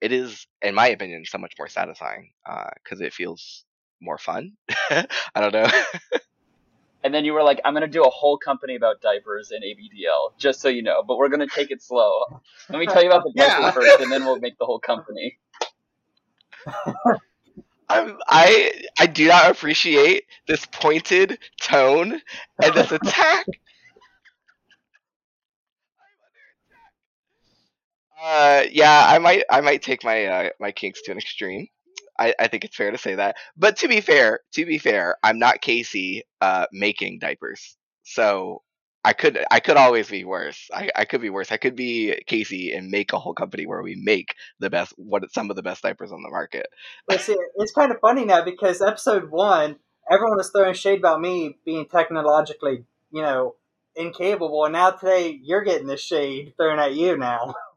It 0.00 0.12
is, 0.12 0.46
in 0.62 0.74
my 0.74 0.88
opinion, 0.88 1.24
so 1.24 1.38
much 1.38 1.54
more 1.58 1.68
satisfying 1.68 2.32
uh, 2.48 2.70
because 2.82 3.00
it 3.00 3.14
feels 3.14 3.64
more 4.02 4.18
fun. 4.18 4.52
I 4.90 5.06
don't 5.36 5.52
know. 5.52 5.66
and 7.04 7.14
then 7.14 7.24
you 7.24 7.32
were 7.32 7.42
like, 7.42 7.60
"I'm 7.64 7.74
gonna 7.74 7.86
do 7.88 8.04
a 8.04 8.10
whole 8.10 8.36
company 8.38 8.74
about 8.74 9.00
diapers 9.00 9.50
and 9.50 9.62
ABDL, 9.62 10.38
just 10.38 10.60
so 10.60 10.68
you 10.68 10.82
know, 10.82 11.02
but 11.06 11.16
we're 11.16 11.28
gonna 11.28 11.46
take 11.48 11.70
it 11.70 11.82
slow. 11.82 12.10
Let 12.70 12.78
me 12.78 12.86
tell 12.86 13.02
you 13.02 13.08
about 13.08 13.24
the 13.24 13.32
diaper 13.36 13.54
Yeah. 13.56 13.72
first, 13.72 14.00
and 14.00 14.12
then 14.12 14.24
we'll 14.24 14.40
make 14.40 14.58
the 14.58 14.66
whole 14.66 14.80
company." 14.80 15.38
I'm, 17.88 18.18
I 18.26 18.72
I 18.98 19.06
do 19.06 19.28
not 19.28 19.50
appreciate 19.50 20.24
this 20.46 20.66
pointed 20.66 21.38
tone 21.60 22.20
and 22.62 22.74
this 22.74 22.90
attack. 22.92 23.46
Uh, 28.22 28.62
yeah, 28.70 29.04
I 29.08 29.18
might 29.18 29.44
I 29.50 29.60
might 29.60 29.82
take 29.82 30.04
my 30.04 30.24
uh, 30.26 30.48
my 30.60 30.70
kinks 30.72 31.02
to 31.02 31.12
an 31.12 31.18
extreme. 31.18 31.66
I, 32.18 32.34
I 32.38 32.48
think 32.48 32.64
it's 32.64 32.76
fair 32.76 32.90
to 32.90 32.98
say 32.98 33.14
that. 33.16 33.36
But 33.56 33.76
to 33.78 33.88
be 33.88 34.00
fair, 34.00 34.40
to 34.54 34.66
be 34.66 34.78
fair, 34.78 35.16
I'm 35.22 35.38
not 35.38 35.60
Casey 35.60 36.24
uh, 36.40 36.66
making 36.72 37.18
diapers, 37.18 37.76
so 38.02 38.62
I 39.04 39.12
could 39.14 39.44
I 39.50 39.60
could 39.60 39.76
always 39.76 40.08
be 40.08 40.24
worse. 40.24 40.68
I, 40.72 40.90
I 40.94 41.04
could 41.04 41.20
be 41.20 41.30
worse. 41.30 41.50
I 41.50 41.56
could 41.56 41.74
be 41.74 42.22
Casey 42.26 42.72
and 42.72 42.90
make 42.90 43.12
a 43.12 43.18
whole 43.18 43.34
company 43.34 43.66
where 43.66 43.82
we 43.82 43.96
make 43.96 44.34
the 44.60 44.70
best 44.70 44.92
what 44.96 45.32
some 45.32 45.50
of 45.50 45.56
the 45.56 45.62
best 45.62 45.82
diapers 45.82 46.12
on 46.12 46.22
the 46.22 46.30
market. 46.30 46.66
See, 47.18 47.36
it's 47.56 47.72
kind 47.72 47.90
of 47.90 47.98
funny 48.00 48.24
now 48.24 48.44
because 48.44 48.80
episode 48.80 49.30
one, 49.30 49.76
everyone 50.10 50.36
was 50.36 50.50
throwing 50.50 50.74
shade 50.74 51.00
about 51.00 51.20
me 51.20 51.58
being 51.64 51.86
technologically, 51.86 52.84
you 53.10 53.22
know, 53.22 53.56
incapable, 53.96 54.64
and 54.64 54.74
now 54.74 54.90
today 54.90 55.38
you're 55.42 55.64
getting 55.64 55.88
the 55.88 55.96
shade 55.96 56.54
thrown 56.56 56.78
at 56.78 56.94
you 56.94 57.16
now. 57.16 57.54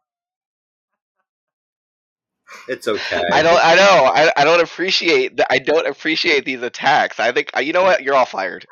It's 2.67 2.87
okay. 2.87 3.21
I 3.31 3.41
don't. 3.41 3.59
I 3.63 3.75
know. 3.75 4.05
I, 4.13 4.31
I 4.37 4.43
don't 4.45 4.61
appreciate. 4.61 5.37
The, 5.37 5.51
I 5.51 5.59
don't 5.59 5.87
appreciate 5.87 6.45
these 6.45 6.61
attacks. 6.61 7.19
I 7.19 7.31
think. 7.31 7.49
You 7.59 7.73
know 7.73 7.83
what? 7.83 8.03
You're 8.03 8.15
all 8.15 8.25
fired. 8.25 8.65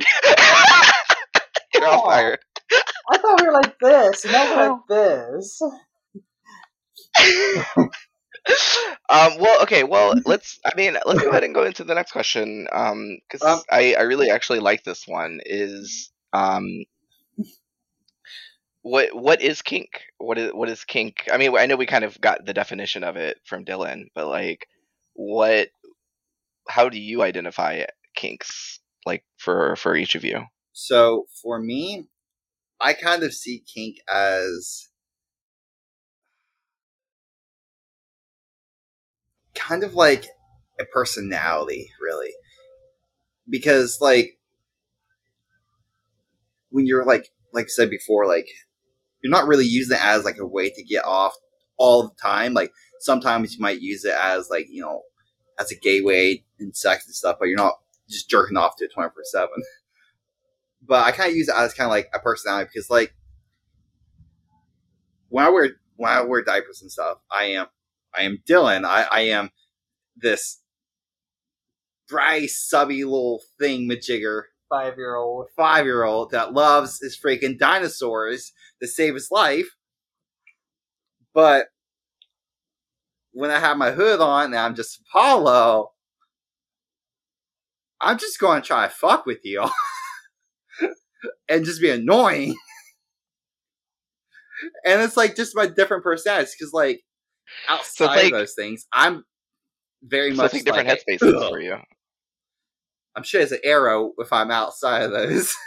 You're 1.74 1.86
all 1.86 2.04
fired. 2.04 2.38
I 3.10 3.18
thought 3.18 3.40
we 3.40 3.46
were 3.46 3.52
like 3.52 3.78
this, 3.80 4.24
and 4.24 4.32
now 4.32 4.56
we're 4.56 4.70
like 4.70 4.86
this. 4.88 5.62
um. 9.10 9.32
Well. 9.38 9.62
Okay. 9.62 9.84
Well. 9.84 10.14
Let's. 10.24 10.58
I 10.64 10.72
mean. 10.76 10.96
Let's 11.04 11.22
go 11.22 11.30
ahead 11.30 11.44
and 11.44 11.54
go 11.54 11.64
into 11.64 11.84
the 11.84 11.94
next 11.94 12.12
question. 12.12 12.66
Um. 12.72 13.18
Because 13.30 13.46
Um, 13.46 13.62
I. 13.70 13.94
I 13.98 14.02
really 14.02 14.30
actually 14.30 14.60
like 14.60 14.84
this 14.84 15.06
one. 15.06 15.40
Is 15.44 16.10
um. 16.32 16.64
What 18.82 19.14
what 19.14 19.42
is 19.42 19.62
kink? 19.62 20.02
What 20.18 20.38
is 20.38 20.52
what 20.52 20.68
is 20.68 20.84
kink? 20.84 21.28
I 21.30 21.36
mean, 21.36 21.56
I 21.56 21.66
know 21.66 21.76
we 21.76 21.86
kind 21.86 22.04
of 22.04 22.20
got 22.20 22.46
the 22.46 22.54
definition 22.54 23.04
of 23.04 23.16
it 23.16 23.38
from 23.44 23.64
Dylan, 23.64 24.04
but 24.14 24.26
like, 24.26 24.66
what? 25.14 25.68
How 26.68 26.88
do 26.88 26.98
you 26.98 27.22
identify 27.22 27.84
kinks? 28.14 28.80
Like 29.04 29.24
for 29.36 29.76
for 29.76 29.96
each 29.96 30.14
of 30.14 30.24
you? 30.24 30.44
So 30.72 31.26
for 31.42 31.60
me, 31.60 32.08
I 32.80 32.94
kind 32.94 33.22
of 33.22 33.34
see 33.34 33.62
kink 33.66 33.96
as 34.10 34.88
kind 39.54 39.84
of 39.84 39.94
like 39.94 40.26
a 40.80 40.84
personality, 40.86 41.90
really. 42.00 42.32
Because 43.48 44.00
like 44.00 44.38
when 46.70 46.86
you're 46.86 47.04
like 47.04 47.30
like 47.52 47.66
I 47.66 47.68
said 47.68 47.90
before, 47.90 48.26
like 48.26 48.48
you're 49.22 49.30
not 49.30 49.46
really 49.46 49.66
using 49.66 49.96
it 49.96 50.04
as 50.04 50.24
like 50.24 50.38
a 50.38 50.46
way 50.46 50.70
to 50.70 50.82
get 50.82 51.04
off 51.04 51.34
all 51.76 52.04
the 52.04 52.14
time. 52.22 52.54
Like 52.54 52.72
sometimes 53.00 53.54
you 53.54 53.60
might 53.60 53.80
use 53.80 54.04
it 54.04 54.14
as 54.20 54.48
like, 54.50 54.66
you 54.70 54.82
know, 54.82 55.02
as 55.58 55.70
a 55.70 55.76
gateway 55.76 56.44
in 56.58 56.72
sex 56.74 57.06
and 57.06 57.14
stuff, 57.14 57.36
but 57.38 57.48
you're 57.48 57.56
not 57.56 57.74
just 58.08 58.28
jerking 58.28 58.56
off 58.56 58.76
to 58.76 58.84
it 58.84 58.92
twenty 58.92 59.10
four 59.10 59.22
seven 59.24 59.62
but 60.82 61.06
I 61.06 61.12
kind 61.12 61.30
of 61.30 61.36
use 61.36 61.48
it 61.48 61.54
as 61.56 61.74
kind 61.74 61.86
of 61.86 61.92
like 61.92 62.08
a 62.14 62.18
personality 62.18 62.70
because 62.72 62.90
like 62.90 63.14
when 65.28 65.44
I 65.44 65.50
wear 65.50 65.70
when 65.96 66.10
I 66.10 66.22
wear 66.22 66.42
diapers 66.42 66.82
and 66.82 66.90
stuff, 66.90 67.18
I 67.30 67.44
am 67.44 67.66
I 68.16 68.22
am 68.22 68.42
Dylan. 68.48 68.84
I, 68.84 69.06
I 69.10 69.20
am 69.22 69.50
this 70.16 70.60
dry, 72.08 72.46
subby 72.46 73.04
little 73.04 73.42
thing 73.58 73.88
majigger 73.88 74.44
Five 74.70 74.96
year 74.96 75.16
old. 75.16 75.48
five 75.56 75.84
year 75.84 76.04
old 76.04 76.30
that 76.30 76.52
loves 76.54 77.00
his 77.00 77.18
freaking 77.18 77.58
dinosaurs 77.58 78.52
to 78.80 78.86
save 78.88 79.14
his 79.14 79.28
life. 79.30 79.68
But 81.34 81.66
when 83.32 83.50
I 83.50 83.58
have 83.58 83.76
my 83.76 83.90
hood 83.90 84.20
on 84.20 84.46
and 84.46 84.56
I'm 84.56 84.74
just 84.76 85.00
Apollo, 85.08 85.90
I'm 88.00 88.18
just 88.18 88.38
going 88.38 88.62
to 88.62 88.66
try 88.66 88.86
to 88.86 88.94
fuck 88.94 89.26
with 89.26 89.40
you 89.44 89.68
and 91.48 91.64
just 91.64 91.80
be 91.80 91.90
annoying. 91.90 92.54
and 94.86 95.02
it's 95.02 95.16
like 95.16 95.36
just 95.36 95.54
my 95.56 95.66
different 95.66 96.02
personalities 96.02 96.54
because, 96.58 96.72
like, 96.72 97.00
outside 97.68 98.06
like- 98.06 98.24
of 98.26 98.32
those 98.32 98.54
things, 98.54 98.86
I'm 98.92 99.24
very 100.02 100.34
So 100.34 100.42
much 100.42 100.52
think 100.52 100.64
different 100.64 100.88
like, 100.88 100.98
headspaces 101.06 101.34
"Ugh." 101.42 101.50
for 101.50 101.60
you. 101.60 101.76
I'm 103.20 103.24
sure 103.24 103.42
it's 103.42 103.52
an 103.52 103.58
arrow 103.64 104.12
if 104.16 104.32
I'm 104.32 104.50
outside 104.50 105.02
of 105.02 105.10
those. 105.10 105.54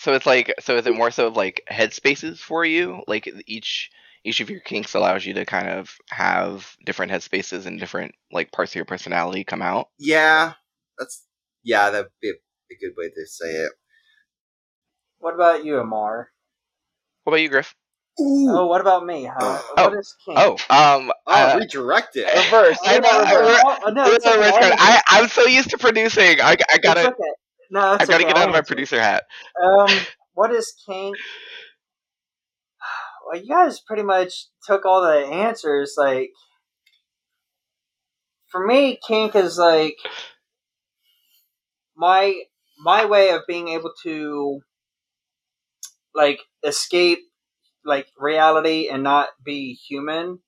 So 0.00 0.14
it's 0.14 0.26
like, 0.26 0.54
so 0.60 0.76
is 0.76 0.86
it 0.86 0.94
more 0.94 1.10
so 1.10 1.26
of 1.26 1.36
like 1.36 1.60
headspaces 1.68 2.38
for 2.38 2.64
you? 2.64 3.02
Like 3.08 3.28
each 3.48 3.90
each 4.22 4.38
of 4.38 4.48
your 4.48 4.60
kinks 4.60 4.94
allows 4.94 5.26
you 5.26 5.34
to 5.34 5.44
kind 5.44 5.68
of 5.68 5.96
have 6.10 6.76
different 6.86 7.10
headspaces 7.10 7.66
and 7.66 7.80
different 7.80 8.14
like 8.30 8.52
parts 8.52 8.70
of 8.70 8.76
your 8.76 8.84
personality 8.84 9.42
come 9.42 9.60
out. 9.60 9.88
yeah, 9.98 10.52
that's 11.00 11.26
yeah, 11.64 11.90
that'd 11.90 12.12
be 12.22 12.28
a, 12.28 12.32
a 12.32 12.76
good 12.80 12.94
way 12.96 13.08
to 13.08 13.26
say 13.26 13.48
it. 13.48 13.72
What 15.18 15.34
about 15.34 15.64
you, 15.64 15.80
Amour? 15.80 16.30
What 17.24 17.32
about 17.32 17.42
you, 17.42 17.48
Griff? 17.48 17.74
Ooh, 18.20 18.50
Oh, 18.50 18.66
what 18.66 18.80
about 18.80 19.04
me? 19.06 19.24
How, 19.24 19.36
Oh. 19.40 19.84
What 19.90 19.98
is 19.98 20.14
kink? 20.24 20.38
Oh, 20.38 20.52
um, 20.70 21.12
oh, 21.26 21.32
uh, 21.32 21.58
redirect 21.60 22.16
it. 22.16 22.26
Reverse. 22.44 22.78
I 22.84 22.96
I 22.96 22.98
know, 22.98 23.10
know, 23.10 23.40
reverse. 23.40 23.62
Oh, 23.66 23.90
no, 23.92 24.04
it's 24.12 24.26
okay. 24.26 24.48
I'll- 24.48 24.76
I, 24.78 25.02
I'm 25.10 25.28
so 25.28 25.44
used 25.46 25.70
to 25.70 25.78
producing. 25.78 26.40
I, 26.40 26.52
I 26.52 26.78
it's 26.82 26.82
gotta, 26.84 27.00
okay. 27.06 27.32
No, 27.70 27.94
it's 27.94 28.02
I 28.02 28.06
gotta 28.06 28.24
okay. 28.24 28.32
get 28.32 28.36
out 28.38 28.48
of 28.48 28.54
my 28.54 28.62
producer 28.62 29.00
hat. 29.00 29.24
Um, 29.62 29.88
what 30.34 30.52
is 30.52 30.74
kink? 30.88 31.16
Well, 33.30 33.40
you 33.42 33.48
guys 33.48 33.80
pretty 33.86 34.04
much 34.04 34.46
took 34.66 34.86
all 34.86 35.02
the 35.02 35.26
answers. 35.26 35.94
Like, 35.98 36.30
for 38.50 38.66
me, 38.66 38.98
kink 39.06 39.36
is 39.36 39.58
like 39.58 39.96
my 41.96 42.34
my 42.82 43.04
way 43.04 43.30
of 43.30 43.42
being 43.48 43.68
able 43.68 43.92
to 44.04 44.60
like 46.14 46.40
escape 46.64 47.20
like 47.88 48.08
reality 48.16 48.88
and 48.88 49.02
not 49.02 49.30
be 49.44 49.74
human. 49.74 50.40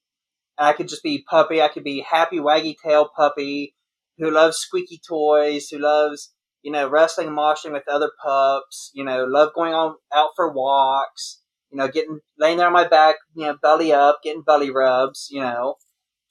I 0.59 0.75
could 0.75 0.89
just 0.89 1.03
be 1.03 1.25
puppy. 1.29 1.63
I 1.63 1.69
could 1.69 1.85
be 1.85 2.05
happy 2.09 2.39
waggy 2.39 2.77
tail 2.85 3.09
puppy 3.15 3.75
who 4.19 4.31
loves 4.31 4.59
squeaky 4.59 5.01
toys, 5.07 5.69
who 5.71 5.79
loves 5.79 6.33
you 6.63 6.73
know, 6.73 6.89
wrestling 6.89 7.29
and 7.29 7.37
moshing 7.37 7.73
with 7.73 7.89
other 7.89 8.11
pups, 8.23 8.91
you 8.95 9.05
know, 9.05 9.25
love 9.25 9.55
going 9.55 9.73
on 9.73 9.97
out 10.13 10.31
for 10.37 10.53
walks, 10.53 11.41
you 11.71 11.79
know, 11.79 11.89
getting 11.89 12.21
laying 12.39 12.59
there 12.59 12.67
on 12.67 12.73
my 12.73 12.87
back, 12.87 13.17
you 13.35 13.47
know, 13.47 13.57
belly 13.61 13.93
up, 13.93 14.19
getting 14.23 14.43
belly 14.43 14.71
rubs, 14.71 15.29
you 15.31 15.41
know. 15.41 15.77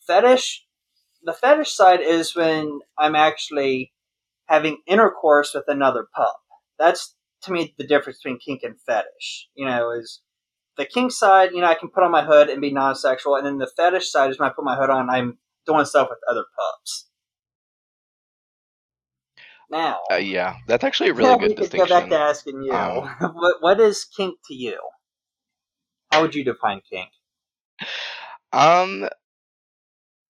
Fetish 0.06 0.66
the 1.24 1.34
fetish 1.34 1.74
side 1.74 2.02
is 2.02 2.36
when 2.36 2.80
I'm 2.98 3.16
actually 3.16 3.92
having 4.46 4.82
intercourse 4.88 5.54
with 5.54 5.66
another 5.68 6.08
pup. 6.16 6.38
That's 6.78 7.16
to 7.44 7.52
me 7.52 7.74
the 7.78 7.88
difference 7.88 8.20
between 8.20 8.40
kink 8.40 8.62
and 8.64 8.80
fetish. 8.80 9.48
You 9.56 9.66
know, 9.66 9.92
is 9.92 10.22
the 10.80 10.86
kink 10.86 11.12
side, 11.12 11.52
you 11.54 11.60
know, 11.60 11.68
I 11.68 11.76
can 11.76 11.90
put 11.90 12.04
on 12.04 12.12
my 12.12 12.24
hood 12.24 12.50
and 12.50 12.62
be 12.62 12.72
non 12.72 12.96
sexual, 12.96 13.36
and 13.36 13.46
then 13.46 13.58
the 13.58 13.68
fetish 13.68 14.10
side 14.10 14.32
is 14.32 14.40
when 14.40 14.50
I 14.50 14.54
put 14.54 14.64
my 14.64 14.78
hood 14.78 14.90
on, 14.90 15.10
I'm 15.10 15.38
doing 15.68 15.86
stuff 15.86 16.08
with 16.10 16.20
other 16.28 16.46
pups. 16.56 17.10
Now, 19.70 20.00
Uh, 20.10 20.16
yeah, 20.16 20.56
that's 20.68 20.84
actually 20.84 21.10
a 21.10 21.14
really 21.14 21.38
good 21.38 21.56
distinction. 21.58 21.96
go 21.96 22.02
back 22.02 22.10
to 22.10 22.18
asking 22.18 22.64
you, 22.64 22.74
Um, 22.74 23.08
what 23.36 23.58
what 23.60 23.80
is 23.80 24.06
kink 24.06 24.40
to 24.48 24.56
you? 24.56 24.80
How 26.12 26.22
would 26.22 26.34
you 26.34 26.44
define 26.44 26.82
kink? 26.90 27.10
Um, 28.52 29.08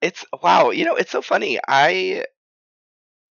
it's 0.01 0.25
wow. 0.41 0.71
You 0.71 0.83
know, 0.83 0.95
it's 0.95 1.11
so 1.11 1.21
funny. 1.21 1.59
I, 1.67 2.25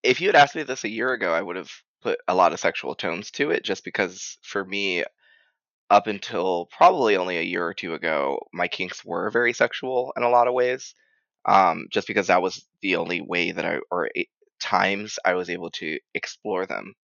if 0.03 0.21
you 0.21 0.29
had 0.29 0.37
asked 0.37 0.55
me 0.55 0.63
this 0.63 0.85
a 0.85 0.89
year 0.89 1.13
ago, 1.13 1.35
I 1.35 1.43
would 1.43 1.57
have 1.57 1.71
put 2.01 2.21
a 2.29 2.35
lot 2.35 2.53
of 2.53 2.61
sexual 2.61 2.95
tones 2.95 3.33
to 3.33 3.51
it, 3.51 3.65
just 3.65 3.85
because 3.85 4.39
for 4.43 4.65
me, 4.65 5.05
up 5.91 6.07
until 6.07 6.67
probably 6.67 7.17
only 7.17 7.39
a 7.39 7.43
year 7.43 7.67
or 7.67 7.75
two 7.75 7.95
ago, 7.95 8.47
my 8.53 8.69
kinks 8.69 9.05
were 9.05 9.31
very 9.31 9.53
sexual 9.53 10.13
in 10.17 10.23
a 10.23 10.29
lot 10.29 10.49
of 10.49 10.55
ways. 10.55 10.95
Um, 11.47 11.87
just 11.91 12.07
because 12.07 12.27
that 12.27 12.43
was 12.43 12.67
the 12.83 12.97
only 12.97 13.21
way 13.23 13.53
that 13.53 13.65
I, 13.65 13.79
or 13.91 14.11
a- 14.17 14.29
times 14.61 15.19
I 15.25 15.35
was 15.35 15.49
able 15.51 15.71
to 15.73 15.99
explore 16.15 16.67
them. 16.67 16.95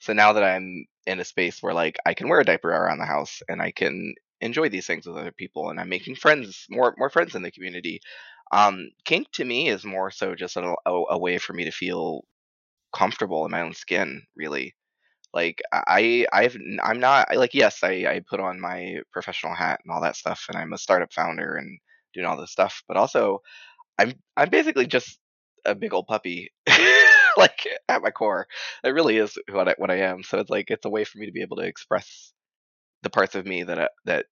So 0.00 0.12
now 0.12 0.32
that 0.32 0.44
I'm 0.44 0.86
in 1.06 1.20
a 1.20 1.24
space 1.24 1.62
where 1.62 1.74
like 1.74 1.96
I 2.06 2.14
can 2.14 2.28
wear 2.28 2.40
a 2.40 2.44
diaper 2.44 2.70
around 2.70 2.98
the 2.98 3.06
house 3.06 3.42
and 3.48 3.62
I 3.62 3.70
can 3.72 4.14
enjoy 4.40 4.68
these 4.68 4.86
things 4.86 5.06
with 5.06 5.16
other 5.16 5.32
people 5.32 5.70
and 5.70 5.80
I'm 5.80 5.88
making 5.88 6.16
friends, 6.16 6.66
more 6.70 6.94
more 6.98 7.10
friends 7.10 7.34
in 7.34 7.42
the 7.42 7.50
community. 7.52 8.00
Um, 8.52 8.90
kink 9.04 9.30
to 9.32 9.44
me 9.44 9.68
is 9.68 9.84
more 9.84 10.10
so 10.10 10.34
just 10.34 10.56
a, 10.56 10.74
a, 10.86 10.92
a 11.10 11.18
way 11.18 11.38
for 11.38 11.52
me 11.52 11.64
to 11.64 11.70
feel 11.70 12.22
comfortable 12.94 13.44
in 13.46 13.50
my 13.52 13.62
own 13.62 13.74
skin, 13.74 14.26
really. 14.36 14.74
Like 15.34 15.60
I 15.72 16.26
I've 16.32 16.56
I'm 16.82 17.00
not 17.00 17.34
like 17.36 17.54
yes 17.54 17.80
I 17.82 18.06
I 18.08 18.22
put 18.28 18.40
on 18.40 18.60
my 18.60 18.98
professional 19.12 19.54
hat 19.54 19.80
and 19.84 19.92
all 19.92 20.02
that 20.02 20.16
stuff 20.16 20.46
and 20.48 20.56
I'm 20.56 20.72
a 20.72 20.78
startup 20.78 21.12
founder 21.12 21.56
and 21.56 21.78
doing 22.14 22.26
all 22.26 22.36
this 22.38 22.52
stuff, 22.52 22.82
but 22.88 22.96
also 22.96 23.40
I'm 23.98 24.14
I'm 24.36 24.50
basically 24.50 24.86
just 24.86 25.18
a 25.64 25.74
big 25.74 25.94
old 25.94 26.06
puppy. 26.06 26.50
like 27.36 27.66
at 27.88 28.02
my 28.02 28.10
core, 28.10 28.46
it 28.84 28.90
really 28.90 29.18
is 29.18 29.38
what 29.50 29.68
I 29.68 29.74
what 29.78 29.90
I 29.90 30.00
am. 30.00 30.22
So 30.22 30.38
it's 30.38 30.50
like 30.50 30.70
it's 30.70 30.86
a 30.86 30.90
way 30.90 31.04
for 31.04 31.18
me 31.18 31.26
to 31.26 31.32
be 31.32 31.42
able 31.42 31.56
to 31.58 31.64
express 31.64 32.32
the 33.02 33.10
parts 33.10 33.34
of 33.34 33.46
me 33.46 33.62
that 33.64 33.78
I, 33.78 33.88
that 34.06 34.26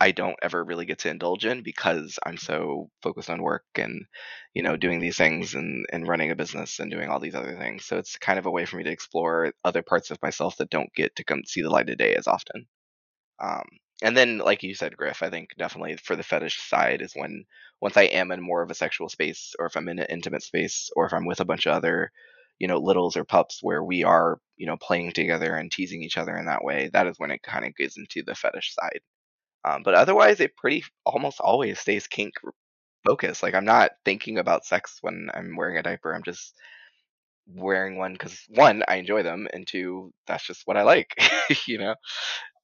I 0.00 0.12
don't 0.12 0.36
ever 0.42 0.62
really 0.64 0.86
get 0.86 1.00
to 1.00 1.10
indulge 1.10 1.44
in 1.46 1.62
because 1.62 2.18
I'm 2.24 2.36
so 2.38 2.90
focused 3.02 3.30
on 3.30 3.42
work 3.42 3.64
and 3.76 4.06
you 4.54 4.62
know 4.62 4.76
doing 4.76 5.00
these 5.00 5.16
things 5.16 5.54
and 5.54 5.86
and 5.92 6.06
running 6.08 6.30
a 6.30 6.36
business 6.36 6.78
and 6.80 6.90
doing 6.90 7.08
all 7.08 7.20
these 7.20 7.34
other 7.34 7.56
things. 7.56 7.84
So 7.86 7.98
it's 7.98 8.16
kind 8.18 8.38
of 8.38 8.46
a 8.46 8.50
way 8.50 8.66
for 8.66 8.76
me 8.76 8.84
to 8.84 8.90
explore 8.90 9.52
other 9.64 9.82
parts 9.82 10.10
of 10.10 10.22
myself 10.22 10.56
that 10.58 10.70
don't 10.70 10.92
get 10.94 11.16
to 11.16 11.24
come 11.24 11.42
see 11.46 11.62
the 11.62 11.70
light 11.70 11.90
of 11.90 11.98
day 11.98 12.14
as 12.14 12.26
often. 12.28 12.66
Um, 13.40 13.64
and 14.02 14.16
then, 14.16 14.38
like 14.38 14.62
you 14.62 14.74
said, 14.74 14.96
Griff, 14.96 15.22
I 15.22 15.30
think 15.30 15.50
definitely 15.58 15.96
for 15.96 16.16
the 16.16 16.22
fetish 16.22 16.60
side 16.68 17.02
is 17.02 17.12
when 17.14 17.44
once 17.80 17.96
I 17.96 18.04
am 18.04 18.30
in 18.32 18.40
more 18.42 18.62
of 18.62 18.70
a 18.70 18.74
sexual 18.74 19.08
space, 19.08 19.54
or 19.58 19.66
if 19.66 19.76
I'm 19.76 19.88
in 19.88 19.98
an 19.98 20.06
intimate 20.10 20.42
space, 20.42 20.90
or 20.96 21.06
if 21.06 21.12
I'm 21.12 21.26
with 21.26 21.40
a 21.40 21.44
bunch 21.44 21.66
of 21.66 21.74
other, 21.74 22.10
you 22.58 22.68
know, 22.68 22.78
littles 22.78 23.16
or 23.16 23.24
pups 23.24 23.58
where 23.62 23.82
we 23.84 24.04
are, 24.04 24.38
you 24.56 24.66
know, 24.66 24.76
playing 24.78 25.12
together 25.12 25.54
and 25.56 25.70
teasing 25.70 26.02
each 26.02 26.16
other 26.18 26.36
in 26.36 26.46
that 26.46 26.64
way. 26.64 26.90
That 26.92 27.06
is 27.08 27.16
when 27.18 27.30
it 27.30 27.42
kind 27.42 27.64
of 27.66 27.76
gets 27.76 27.98
into 27.98 28.22
the 28.24 28.34
fetish 28.34 28.74
side. 28.74 29.00
Um, 29.64 29.82
but 29.82 29.94
otherwise, 29.94 30.40
it 30.40 30.56
pretty 30.56 30.84
almost 31.04 31.40
always 31.40 31.78
stays 31.78 32.06
kink 32.06 32.34
focused. 33.06 33.42
Like 33.42 33.54
I'm 33.54 33.64
not 33.64 33.92
thinking 34.04 34.38
about 34.38 34.64
sex 34.64 34.98
when 35.00 35.28
I'm 35.34 35.56
wearing 35.56 35.76
a 35.76 35.82
diaper. 35.82 36.12
I'm 36.12 36.22
just 36.22 36.54
wearing 37.46 37.98
one 37.98 38.12
because 38.12 38.38
one, 38.48 38.82
I 38.88 38.96
enjoy 38.96 39.22
them, 39.22 39.48
and 39.52 39.66
two, 39.66 40.12
that's 40.26 40.46
just 40.46 40.62
what 40.64 40.76
I 40.76 40.82
like. 40.82 41.14
you 41.66 41.78
know. 41.78 41.94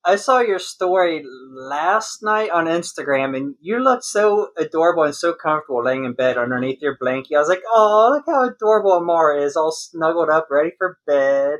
I 0.09 0.14
saw 0.14 0.38
your 0.38 0.61
story 0.61 1.24
last 1.50 2.22
night 2.22 2.50
on 2.50 2.66
Instagram, 2.66 3.37
and 3.37 3.56
you 3.61 3.80
looked 3.80 4.04
so 4.04 4.50
adorable 4.56 5.02
and 5.02 5.14
so 5.14 5.35
comfortable 5.35 5.85
laying 5.85 6.04
in 6.04 6.12
bed 6.12 6.38
underneath 6.38 6.80
your 6.80 6.96
blanket. 6.98 7.35
I 7.35 7.40
was 7.40 7.48
like, 7.48 7.62
"Oh, 7.68 8.11
look 8.12 8.24
how 8.26 8.44
adorable 8.48 8.92
Amara 8.92 9.42
is, 9.42 9.56
all 9.56 9.72
snuggled 9.72 10.30
up, 10.30 10.46
ready 10.48 10.70
for 10.78 10.98
bed." 11.06 11.59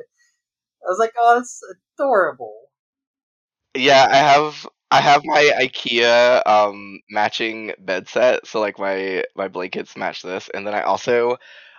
I 0.81 0.88
was 0.88 0.99
like, 1.01 1.12
"Oh, 1.18 1.35
that's 1.37 1.61
adorable." 1.99 2.55
Yeah, 3.75 4.07
I 4.09 4.16
have 4.16 4.66
I 4.90 5.01
have 5.01 5.22
my 5.25 5.51
IKEA 5.61 6.46
um 6.46 7.01
matching 7.11 7.72
bed 7.79 8.09
set, 8.09 8.46
so 8.46 8.61
like 8.61 8.79
my 8.79 9.25
my 9.35 9.49
blankets 9.49 9.96
match 9.96 10.22
this, 10.22 10.49
and 10.53 10.66
then 10.66 10.75
I 10.75 10.83
also 10.83 11.37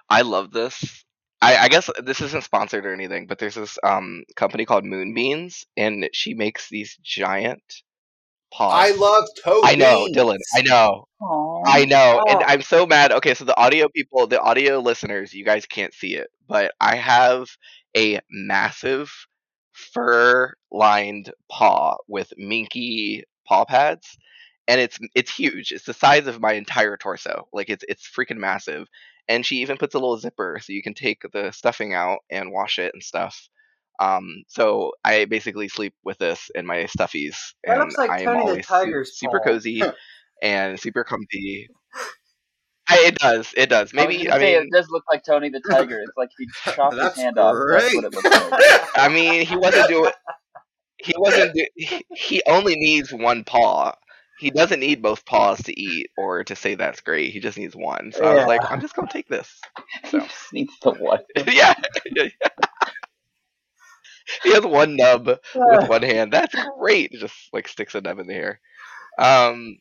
I 0.10 0.22
love 0.22 0.52
this. 0.52 1.06
I, 1.42 1.58
I 1.58 1.68
guess 1.68 1.90
this 2.04 2.22
isn't 2.22 2.44
sponsored 2.44 2.86
or 2.86 2.94
anything, 2.94 3.28
but 3.28 3.40
there's 3.40 3.56
this 3.56 3.78
um 3.84 4.24
company 4.36 4.66
called 4.66 4.84
Moonbeans, 4.86 5.66
and 5.78 6.10
she 6.14 6.34
makes 6.34 6.70
these 6.70 6.98
giant 7.04 7.62
paws. 8.52 8.74
I 8.74 8.92
love 8.96 9.26
toe. 9.44 9.62
I 9.64 9.76
know, 9.76 10.06
beans. 10.06 10.18
Dylan. 10.18 10.38
I 10.56 10.62
know. 10.62 11.06
I 11.66 11.86
know, 11.86 12.22
and 12.28 12.44
I'm 12.44 12.62
so 12.62 12.86
mad. 12.86 13.12
Okay, 13.12 13.34
so 13.34 13.46
the 13.46 13.58
audio 13.58 13.88
people, 13.90 14.28
the 14.28 14.42
audio 14.42 14.80
listeners, 14.80 15.34
you 15.34 15.46
guys 15.46 15.66
can't 15.66 15.94
see 15.94 16.16
it, 16.16 16.28
but 16.48 16.74
I 16.80 16.96
have 16.96 17.48
a 17.96 18.20
massive 18.30 19.12
fur-lined 19.78 21.32
paw 21.50 21.98
with 22.08 22.34
minky 22.38 23.24
paw 23.48 23.66
pads, 23.66 24.18
and 24.68 24.82
it's 24.82 25.00
it's 25.16 25.34
huge. 25.34 25.72
It's 25.72 25.86
the 25.86 25.94
size 25.94 26.28
of 26.28 26.42
my 26.42 26.54
entire 26.54 26.98
torso. 26.98 27.48
Like 27.54 27.70
it's 27.70 27.86
it's 27.88 28.10
freaking 28.10 28.38
massive. 28.38 28.88
And 29.30 29.46
she 29.46 29.58
even 29.58 29.78
puts 29.78 29.94
a 29.94 30.00
little 30.00 30.18
zipper 30.18 30.60
so 30.62 30.72
you 30.72 30.82
can 30.82 30.94
take 30.94 31.22
the 31.34 31.52
stuffing 31.52 31.94
out 31.94 32.20
and 32.30 32.52
wash 32.52 32.80
it 32.80 32.92
and 32.94 33.04
stuff. 33.04 33.50
Um, 34.00 34.44
so 34.48 34.94
I 35.04 35.26
basically 35.26 35.68
sleep 35.68 35.94
with 36.04 36.18
this 36.18 36.50
in 36.56 36.66
my 36.66 36.84
stuffies, 36.86 37.36
That 37.66 37.74
and 37.74 37.80
looks 37.80 37.98
like 37.98 38.10
I 38.10 38.20
am 38.20 38.26
Tony 38.26 38.38
the 38.38 38.42
always 38.42 38.68
su- 38.68 39.04
super 39.06 39.40
cozy 39.40 39.82
and 40.42 40.80
super 40.80 41.04
comfy. 41.04 41.68
I, 42.90 43.00
it 43.08 43.16
does. 43.16 43.54
It 43.58 43.68
does. 43.70 43.94
I 43.94 44.06
was 44.06 44.08
Maybe. 44.08 44.24
gonna 44.24 44.36
I 44.36 44.40
say 44.40 44.58
mean, 44.58 44.68
it 44.68 44.72
does 44.74 44.90
look 44.90 45.04
like 45.12 45.24
Tony 45.24 45.50
the 45.50 45.62
Tiger. 45.62 46.00
It's 46.02 46.18
like 46.18 46.30
he 46.38 46.48
chopped 46.72 46.94
his 46.94 47.02
That's 47.04 47.18
hand 47.18 47.38
off. 47.38 47.56
That's 47.70 47.94
what 47.94 48.12
great. 48.12 48.24
it 48.24 48.24
looks 48.24 48.52
like. 48.52 48.90
I 48.96 49.10
mean, 49.10 49.46
he 49.46 49.56
wasn't 49.56 49.88
doing. 49.90 50.12
He 50.98 51.14
wasn't. 51.18 51.54
Do, 51.54 51.66
he, 51.76 52.06
he 52.16 52.42
only 52.48 52.76
needs 52.76 53.12
one 53.14 53.44
paw. 53.44 53.94
He 54.40 54.52
doesn't 54.52 54.80
need 54.80 55.02
both 55.02 55.26
paws 55.26 55.62
to 55.64 55.80
eat 55.80 56.12
or 56.16 56.44
to 56.44 56.56
say 56.56 56.76
that's 56.76 57.02
great. 57.02 57.34
He 57.34 57.40
just 57.40 57.58
needs 57.58 57.76
one. 57.76 58.12
So 58.12 58.24
I 58.24 58.36
was 58.36 58.46
like, 58.46 58.62
I'm 58.70 58.82
just 58.82 58.96
gonna 58.96 59.10
take 59.12 59.28
this. 59.28 59.52
He 60.04 60.20
just 60.20 60.54
needs 60.54 60.74
the 60.82 60.92
one. 60.92 61.20
yeah. 61.48 61.74
yeah. 62.16 62.28
He 64.44 64.54
has 64.54 64.64
one 64.66 64.96
nub 64.96 65.28
with 65.28 65.90
one 65.90 66.04
hand. 66.04 66.32
That's 66.34 66.54
great. 66.80 67.12
Just 67.14 67.34
like 67.54 67.68
sticks 67.68 67.96
a 67.96 68.02
nub 68.02 68.20
in 68.20 68.28
the 68.28 68.34
air. 68.36 68.60
Um, 69.18 69.78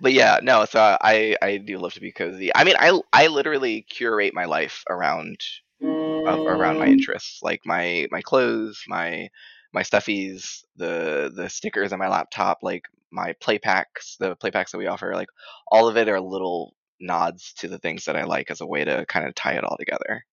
but 0.00 0.12
yeah, 0.12 0.40
no. 0.42 0.64
So 0.64 0.80
I 0.80 1.36
I 1.42 1.58
do 1.58 1.78
love 1.78 1.94
to 1.94 2.00
be 2.00 2.12
cozy. 2.12 2.50
I 2.54 2.64
mean, 2.64 2.76
I 2.78 2.98
I 3.12 3.28
literally 3.28 3.82
curate 3.82 4.34
my 4.34 4.46
life 4.46 4.84
around 4.88 5.38
of, 5.82 6.40
around 6.46 6.78
my 6.78 6.86
interests, 6.88 7.40
like 7.42 7.60
my 7.64 8.06
my 8.10 8.22
clothes, 8.22 8.82
my 8.88 9.28
my 9.72 9.82
stuffies, 9.82 10.64
the 10.76 11.32
the 11.34 11.48
stickers 11.48 11.92
on 11.92 11.98
my 11.98 12.08
laptop, 12.08 12.58
like 12.62 12.84
my 13.10 13.34
play 13.40 13.58
packs, 13.58 14.16
the 14.20 14.36
play 14.36 14.50
packs 14.50 14.72
that 14.72 14.78
we 14.78 14.86
offer, 14.86 15.14
like 15.14 15.28
all 15.70 15.88
of 15.88 15.96
it 15.96 16.08
are 16.08 16.20
little 16.20 16.74
nods 17.00 17.54
to 17.54 17.68
the 17.68 17.78
things 17.78 18.04
that 18.04 18.16
I 18.16 18.24
like 18.24 18.50
as 18.50 18.60
a 18.60 18.66
way 18.66 18.84
to 18.84 19.04
kind 19.06 19.26
of 19.26 19.34
tie 19.34 19.54
it 19.54 19.64
all 19.64 19.76
together. 19.78 20.24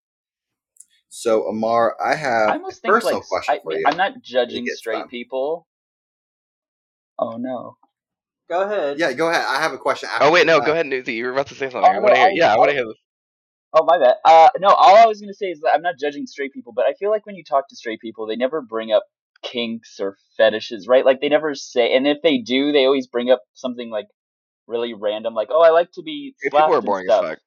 So 1.10 1.48
Amour, 1.48 1.96
I 2.04 2.16
have 2.16 2.50
I 2.50 2.52
a 2.52 2.54
almost 2.54 2.82
think 2.82 2.94
personal 2.94 3.20
like 3.20 3.30
question 3.30 3.56
I, 3.56 3.60
for 3.64 3.74
you. 3.74 3.86
I'm 3.88 3.98
not 3.98 4.22
judging 4.22 4.68
straight 4.68 5.00
some. 5.00 5.10
people. 5.10 5.68
Oh 7.20 7.38
no. 7.38 7.78
Go 8.50 8.62
ahead. 8.62 8.98
Yeah, 9.00 9.12
go 9.14 9.30
ahead. 9.30 9.46
I 9.48 9.62
have 9.62 9.74
a 9.74 9.78
question. 9.78 10.10
After 10.12 10.26
Oh 10.26 10.32
wait, 10.32 10.48
no, 10.48 10.60
that. 10.60 10.66
go 10.66 10.72
ahead, 10.72 10.86
Newsie. 10.86 11.16
You 11.16 11.26
were 11.26 11.32
about 11.32 11.48
to 11.48 11.56
say 11.56 11.70
something. 11.70 11.84
Oh, 11.84 11.88
I 11.94 12.00
want 12.00 12.14
to 12.16 12.20
no, 12.20 12.22
hear. 12.22 12.30
I- 12.30 12.34
Yeah, 12.34 12.54
I 12.54 12.58
want 12.58 12.70
to 12.70 12.76
hear 12.76 12.86
this. 12.86 12.98
Oh 13.74 13.84
my 13.84 14.00
bad. 14.00 14.16
Uh, 14.24 14.50
no, 14.60 14.70
all 14.70 14.96
I 14.96 15.06
was 15.06 15.20
gonna 15.20 15.34
say 15.34 15.48
is 15.48 15.60
that 15.60 15.72
I'm 15.76 15.82
not 15.82 15.96
judging 16.00 16.26
straight 16.26 16.54
people, 16.54 16.72
but 16.74 16.86
I 16.86 16.94
feel 16.94 17.10
like 17.10 17.26
when 17.26 17.36
you 17.36 17.44
talk 17.44 17.68
to 17.70 17.76
straight 17.76 18.00
people, 18.00 18.26
they 18.26 18.38
never 18.38 18.62
bring 18.62 18.92
up 18.94 19.04
kinks 19.44 20.00
or 20.00 20.18
fetishes, 20.38 20.88
right? 20.88 21.06
Like 21.06 21.20
they 21.20 21.30
never 21.30 21.54
say, 21.54 21.94
and 21.94 22.08
if 22.08 22.18
they 22.24 22.38
do, 22.38 22.72
they 22.72 22.86
always 22.86 23.08
bring 23.08 23.30
up 23.30 23.42
something 23.54 23.90
like 23.90 24.08
really 24.68 24.94
random, 24.94 25.34
like, 25.34 25.50
"Oh, 25.52 25.62
I 25.62 25.70
like 25.72 25.92
to 25.94 26.02
be 26.02 26.34
slapped 26.40 26.54
People 26.54 26.74
are 26.76 26.78
and 26.78 26.86
boring 26.86 27.08
as 27.10 27.14
stuff." 27.14 27.26
fuck. 27.26 27.40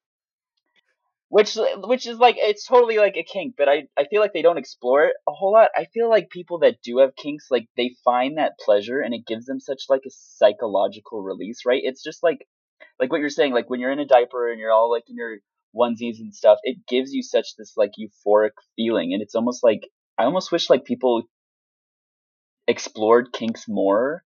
Which 1.31 1.57
which 1.85 2.05
is 2.05 2.17
like 2.17 2.35
it's 2.37 2.67
totally 2.67 2.97
like 2.97 3.15
a 3.15 3.23
kink 3.23 3.55
but 3.57 3.69
i 3.69 3.83
i 3.97 4.03
feel 4.03 4.19
like 4.19 4.33
they 4.33 4.41
don't 4.41 4.57
explore 4.57 5.05
it 5.05 5.15
a 5.29 5.31
whole 5.31 5.53
lot. 5.53 5.69
I 5.73 5.85
feel 5.85 6.09
like 6.09 6.29
people 6.29 6.59
that 6.59 6.81
do 6.83 6.97
have 6.97 7.15
kinks 7.15 7.47
like 7.49 7.67
they 7.77 7.95
find 8.03 8.37
that 8.37 8.59
pleasure 8.59 8.99
and 8.99 9.13
it 9.13 9.25
gives 9.25 9.45
them 9.45 9.61
such 9.61 9.83
like 9.87 10.01
a 10.05 10.11
psychological 10.11 11.23
release 11.23 11.61
right? 11.65 11.81
It's 11.81 12.03
just 12.03 12.21
like 12.21 12.45
like 12.99 13.11
what 13.11 13.21
you're 13.21 13.29
saying 13.29 13.53
like 13.53 13.69
when 13.69 13.79
you're 13.79 13.93
in 13.93 13.99
a 13.99 14.05
diaper 14.05 14.51
and 14.51 14.59
you're 14.59 14.73
all 14.73 14.91
like 14.91 15.05
in 15.07 15.15
your 15.15 15.37
onesies 15.73 16.19
and 16.19 16.35
stuff 16.35 16.59
it 16.63 16.85
gives 16.85 17.13
you 17.13 17.23
such 17.23 17.55
this 17.57 17.77
like 17.77 17.91
euphoric 17.97 18.51
feeling 18.75 19.13
and 19.13 19.21
it's 19.21 19.35
almost 19.35 19.63
like 19.63 19.83
i 20.17 20.25
almost 20.25 20.51
wish 20.51 20.69
like 20.69 20.83
people 20.83 21.23
explored 22.67 23.31
kinks 23.31 23.69
more 23.69 24.25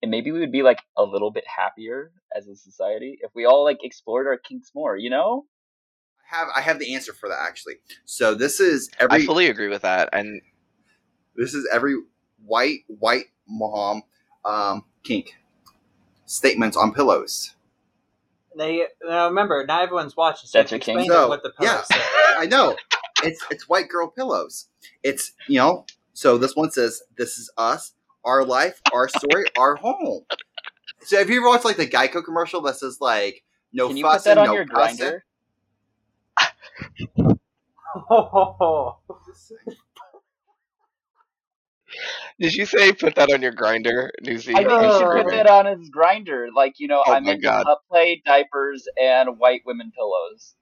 and 0.00 0.10
maybe 0.10 0.32
we 0.32 0.40
would 0.40 0.52
be 0.52 0.62
like 0.62 0.78
a 0.96 1.02
little 1.02 1.30
bit 1.30 1.44
happier 1.46 2.12
as 2.34 2.48
a 2.48 2.56
society 2.56 3.18
if 3.20 3.30
we 3.34 3.44
all 3.44 3.62
like 3.62 3.80
explored 3.82 4.26
our 4.26 4.38
kinks 4.38 4.70
more 4.74 4.96
you 4.96 5.10
know 5.10 5.44
have 6.28 6.48
I 6.54 6.60
have 6.60 6.78
the 6.78 6.94
answer 6.94 7.12
for 7.12 7.28
that 7.28 7.38
actually. 7.40 7.74
So 8.04 8.34
this 8.34 8.60
is 8.60 8.90
every. 8.98 9.22
I 9.22 9.26
fully 9.26 9.46
agree 9.48 9.68
with 9.68 9.82
that, 9.82 10.08
and 10.12 10.40
this 11.36 11.54
is 11.54 11.68
every 11.72 11.96
white 12.44 12.80
white 12.88 13.26
mom 13.48 14.02
um, 14.44 14.84
kink 15.04 15.36
statements 16.26 16.76
on 16.76 16.92
pillows. 16.92 17.54
They 18.56 18.84
now 19.04 19.26
remember, 19.28 19.64
not 19.66 19.82
everyone's 19.82 20.16
watching. 20.16 20.48
So 20.48 20.58
That's 20.58 20.72
you 20.72 20.76
your 20.76 20.82
can 20.82 21.02
king? 21.02 21.10
what 21.10 21.42
the 21.42 21.50
pillow 21.50 21.82
yeah. 21.90 22.02
I 22.38 22.46
know 22.46 22.76
it's 23.22 23.44
it's 23.50 23.68
white 23.68 23.88
girl 23.88 24.08
pillows. 24.08 24.68
It's 25.02 25.32
you 25.48 25.58
know. 25.58 25.86
So 26.12 26.38
this 26.38 26.56
one 26.56 26.70
says, 26.70 27.02
"This 27.16 27.38
is 27.38 27.50
us, 27.58 27.92
our 28.24 28.44
life, 28.44 28.80
our 28.92 29.08
story, 29.08 29.44
our 29.58 29.76
home." 29.76 30.24
So 31.02 31.18
have 31.18 31.28
you 31.28 31.40
ever 31.40 31.48
watched 31.48 31.64
like 31.64 31.76
the 31.76 31.86
Geico 31.86 32.24
commercial 32.24 32.62
that 32.62 32.76
says 32.76 32.98
like 33.00 33.44
"No 33.72 33.88
fuss 33.88 33.96
you 33.96 34.04
put 34.04 34.12
fussing, 34.12 34.30
that 34.30 34.38
on 34.38 34.46
no 34.46 34.54
your 34.54 34.66
cussing"? 34.66 35.06
Grindr? 35.06 35.20
did 42.40 42.54
you 42.54 42.66
say 42.66 42.92
put 42.92 43.14
that 43.16 43.32
on 43.32 43.42
your 43.42 43.52
Grindr, 43.52 44.10
Newsie? 44.22 44.60
I 44.60 44.64
think 44.64 44.82
you 44.82 44.90
should 44.90 45.10
put 45.12 45.28
Oh. 45.28 45.30
that 45.30 45.46
on 45.46 45.66
his 45.66 45.90
Grindr. 45.90 46.48
Like, 46.52 46.80
you 46.80 46.88
know, 46.88 47.04
Oh 47.06 47.16
I'm 47.16 47.26
my 47.26 47.34
into 47.34 47.36
God. 47.36 47.64
pup 47.64 47.82
play, 47.88 48.22
diapers, 48.24 48.88
and 49.00 49.38
white 49.38 49.62
women 49.66 49.92
pillows. 49.96 50.54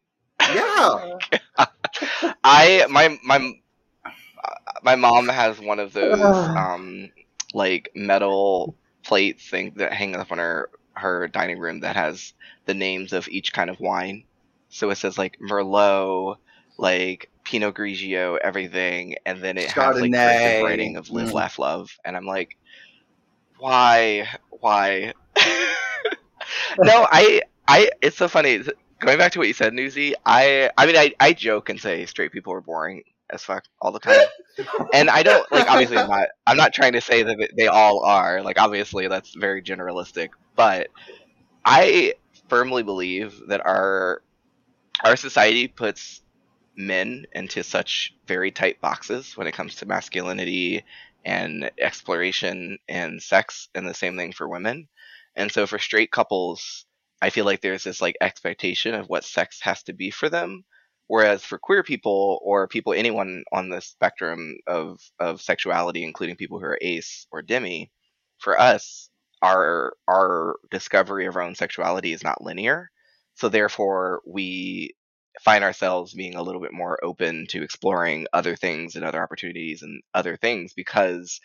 Yeah, 0.46 1.18
I 2.44 2.86
my 2.90 3.18
my 3.24 3.52
my 4.82 4.96
mom 4.96 5.28
has 5.28 5.60
one 5.60 5.78
of 5.78 5.92
those 5.92 6.48
um 6.56 7.10
like 7.54 7.90
metal 7.94 8.74
plate 9.04 9.40
thing 9.40 9.72
that 9.76 9.92
hang 9.92 10.14
up 10.16 10.32
on 10.32 10.38
her 10.38 10.70
her 10.94 11.28
dining 11.28 11.58
room 11.58 11.80
that 11.80 11.96
has 11.96 12.32
the 12.66 12.74
names 12.74 13.12
of 13.12 13.28
each 13.28 13.52
kind 13.52 13.70
of 13.70 13.80
wine. 13.80 14.24
So 14.74 14.90
it 14.90 14.96
says 14.96 15.16
like 15.16 15.38
Merlot, 15.38 16.38
like 16.78 17.30
Pinot 17.44 17.76
Grigio, 17.76 18.36
everything, 18.42 19.14
and 19.24 19.40
then 19.40 19.56
it 19.56 19.70
has 19.70 20.00
like 20.00 20.10
Chardonnay. 20.10 20.42
cursive 20.42 20.64
writing 20.64 20.96
of 20.96 21.10
"Live, 21.10 21.28
Mm. 21.28 21.32
Laugh, 21.32 21.58
Love," 21.60 21.96
and 22.04 22.16
I'm 22.16 22.26
like, 22.26 22.56
why, 23.58 24.28
why? 24.50 25.12
no, 26.78 27.06
I, 27.08 27.42
I. 27.68 27.88
It's 28.02 28.16
so 28.16 28.26
funny. 28.26 28.64
Going 28.98 29.16
back 29.16 29.30
to 29.32 29.38
what 29.38 29.46
you 29.46 29.54
said, 29.54 29.72
Newsie. 29.72 30.14
I, 30.26 30.70
I 30.76 30.86
mean, 30.86 30.96
I, 30.96 31.14
I 31.20 31.34
joke 31.34 31.68
and 31.68 31.80
say 31.80 32.04
straight 32.06 32.32
people 32.32 32.52
are 32.52 32.60
boring 32.60 33.04
as 33.30 33.44
fuck 33.44 33.62
all 33.80 33.92
the 33.92 34.00
time, 34.00 34.26
and 34.92 35.08
I 35.08 35.22
don't 35.22 35.50
like. 35.52 35.70
Obviously, 35.70 35.98
I'm 35.98 36.10
not. 36.10 36.28
I'm 36.48 36.56
not 36.56 36.74
trying 36.74 36.94
to 36.94 37.00
say 37.00 37.22
that 37.22 37.50
they 37.56 37.68
all 37.68 38.04
are. 38.04 38.42
Like, 38.42 38.60
obviously, 38.60 39.06
that's 39.06 39.36
very 39.36 39.62
generalistic, 39.62 40.30
but 40.56 40.88
I 41.64 42.14
firmly 42.48 42.82
believe 42.82 43.40
that 43.48 43.64
our 43.64 44.20
our 45.04 45.16
society 45.16 45.68
puts 45.68 46.22
men 46.76 47.26
into 47.32 47.62
such 47.62 48.14
very 48.26 48.50
tight 48.50 48.80
boxes 48.80 49.36
when 49.36 49.46
it 49.46 49.52
comes 49.54 49.76
to 49.76 49.86
masculinity 49.86 50.84
and 51.24 51.70
exploration 51.78 52.78
and 52.88 53.22
sex 53.22 53.68
and 53.74 53.86
the 53.86 53.94
same 53.94 54.16
thing 54.16 54.32
for 54.32 54.48
women. 54.48 54.88
And 55.36 55.52
so 55.52 55.66
for 55.66 55.78
straight 55.78 56.10
couples 56.10 56.86
i 57.22 57.30
feel 57.30 57.44
like 57.44 57.60
there's 57.62 57.84
this 57.84 58.02
like 58.02 58.16
expectation 58.20 58.94
of 58.94 59.08
what 59.08 59.24
sex 59.24 59.60
has 59.62 59.82
to 59.84 59.92
be 59.92 60.10
for 60.10 60.28
them. 60.28 60.64
Whereas 61.06 61.44
for 61.44 61.58
queer 61.58 61.82
people 61.82 62.40
or 62.42 62.66
people 62.66 62.94
anyone 62.94 63.44
on 63.52 63.68
the 63.68 63.80
spectrum 63.80 64.56
of 64.66 65.00
of 65.20 65.40
sexuality 65.42 66.02
including 66.04 66.36
people 66.36 66.58
who 66.58 66.66
are 66.66 66.78
ace 66.80 67.26
or 67.30 67.42
demi 67.42 67.90
for 68.38 68.58
us 68.60 69.10
our 69.42 69.94
our 70.08 70.56
discovery 70.70 71.26
of 71.26 71.36
our 71.36 71.42
own 71.42 71.54
sexuality 71.54 72.12
is 72.12 72.24
not 72.24 72.42
linear 72.42 72.90
so 73.34 73.48
therefore 73.48 74.22
we 74.26 74.94
find 75.44 75.64
ourselves 75.64 76.14
being 76.14 76.34
a 76.36 76.42
little 76.42 76.60
bit 76.60 76.72
more 76.72 76.98
open 77.04 77.46
to 77.48 77.62
exploring 77.62 78.26
other 78.32 78.56
things 78.56 78.94
and 78.96 79.04
other 79.04 79.22
opportunities 79.22 79.82
and 79.82 80.02
other 80.14 80.36
things 80.36 80.72
because 80.74 81.40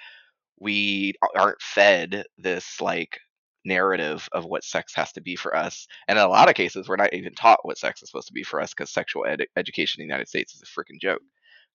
we 0.59 1.13
aren't 1.35 1.61
fed 1.61 2.23
this 2.37 2.81
like 2.81 3.19
narrative 3.65 4.27
of 4.31 4.45
what 4.45 4.63
sex 4.63 4.93
has 4.95 5.11
to 5.13 5.21
be 5.21 5.35
for 5.35 5.55
us. 5.55 5.87
And 6.07 6.17
in 6.17 6.23
a 6.25 6.29
lot 6.29 6.49
of 6.49 6.55
cases 6.55 6.87
we're 6.87 6.95
not 6.95 7.13
even 7.13 7.33
taught 7.35 7.59
what 7.65 7.77
sex 7.77 8.01
is 8.01 8.09
supposed 8.09 8.27
to 8.27 8.33
be 8.33 8.43
for 8.43 8.61
us 8.61 8.73
because 8.73 8.91
sexual 8.91 9.25
ed- 9.25 9.47
education 9.57 10.01
in 10.01 10.07
the 10.07 10.11
united 10.13 10.27
states 10.29 10.53
is 10.55 10.61
a 10.63 10.65
freaking 10.65 10.99
joke. 11.01 11.21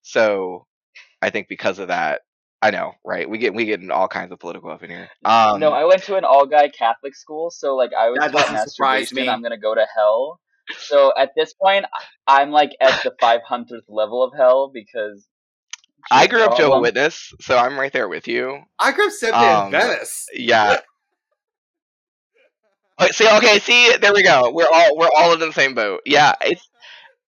So 0.01 0.65
i 1.21 1.29
think 1.31 1.47
because 1.49 1.79
of 1.79 1.89
that 1.89 2.21
i 2.61 2.71
know 2.71 2.93
right 3.03 3.29
we 3.29 3.37
get 3.37 3.53
we 3.53 3.65
get 3.65 3.81
in 3.81 3.91
all 3.91 4.07
kinds 4.07 4.31
of 4.31 4.39
political 4.39 4.69
up 4.71 4.83
in 4.83 4.89
here 4.89 5.09
um 5.25 5.59
no, 5.59 5.71
I 5.71 5.85
went 5.85 6.03
to 6.03 6.15
an 6.15 6.23
all 6.25 6.45
guy 6.45 6.69
Catholic 6.69 7.15
school, 7.15 7.49
so 7.51 7.75
like 7.75 7.91
I 7.97 8.09
was 8.09 8.19
That 8.19 8.31
taught 8.31 8.49
doesn't 8.51 8.69
surprise 8.69 9.11
me. 9.11 9.27
I'm 9.27 9.41
gonna 9.41 9.57
go 9.57 9.73
to 9.75 9.85
hell. 9.95 10.39
So 10.79 11.13
at 11.17 11.31
this 11.35 11.53
point, 11.53 11.85
I'm 12.27 12.51
like 12.51 12.71
at 12.81 13.01
the 13.03 13.11
500th 13.21 13.81
level 13.87 14.23
of 14.23 14.33
hell 14.37 14.71
because 14.73 15.27
i 16.11 16.27
grew 16.27 16.43
up 16.43 16.51
jehovah 16.51 16.67
problem. 16.69 16.81
witness 16.83 17.33
so 17.41 17.57
i'm 17.57 17.79
right 17.79 17.91
there 17.93 18.07
with 18.07 18.27
you 18.27 18.59
I 18.79 18.91
grew 18.91 19.07
up 19.07 19.11
Seventh 19.11 19.41
Um, 19.41 19.65
in 19.65 19.71
Venice. 19.71 20.25
Yeah. 20.33 20.77
Okay, 22.97 23.11
see, 23.11 23.27
okay, 23.29 23.59
see, 23.59 23.97
there 23.97 24.13
we 24.13 24.23
go. 24.23 24.51
We're 24.53 24.69
all 24.73 24.95
we're 24.97 25.09
all 25.17 25.33
in 25.33 25.39
the 25.41 25.51
same 25.51 25.73
boat. 25.73 25.99
Yeah, 26.05 26.31
it's 26.39 26.65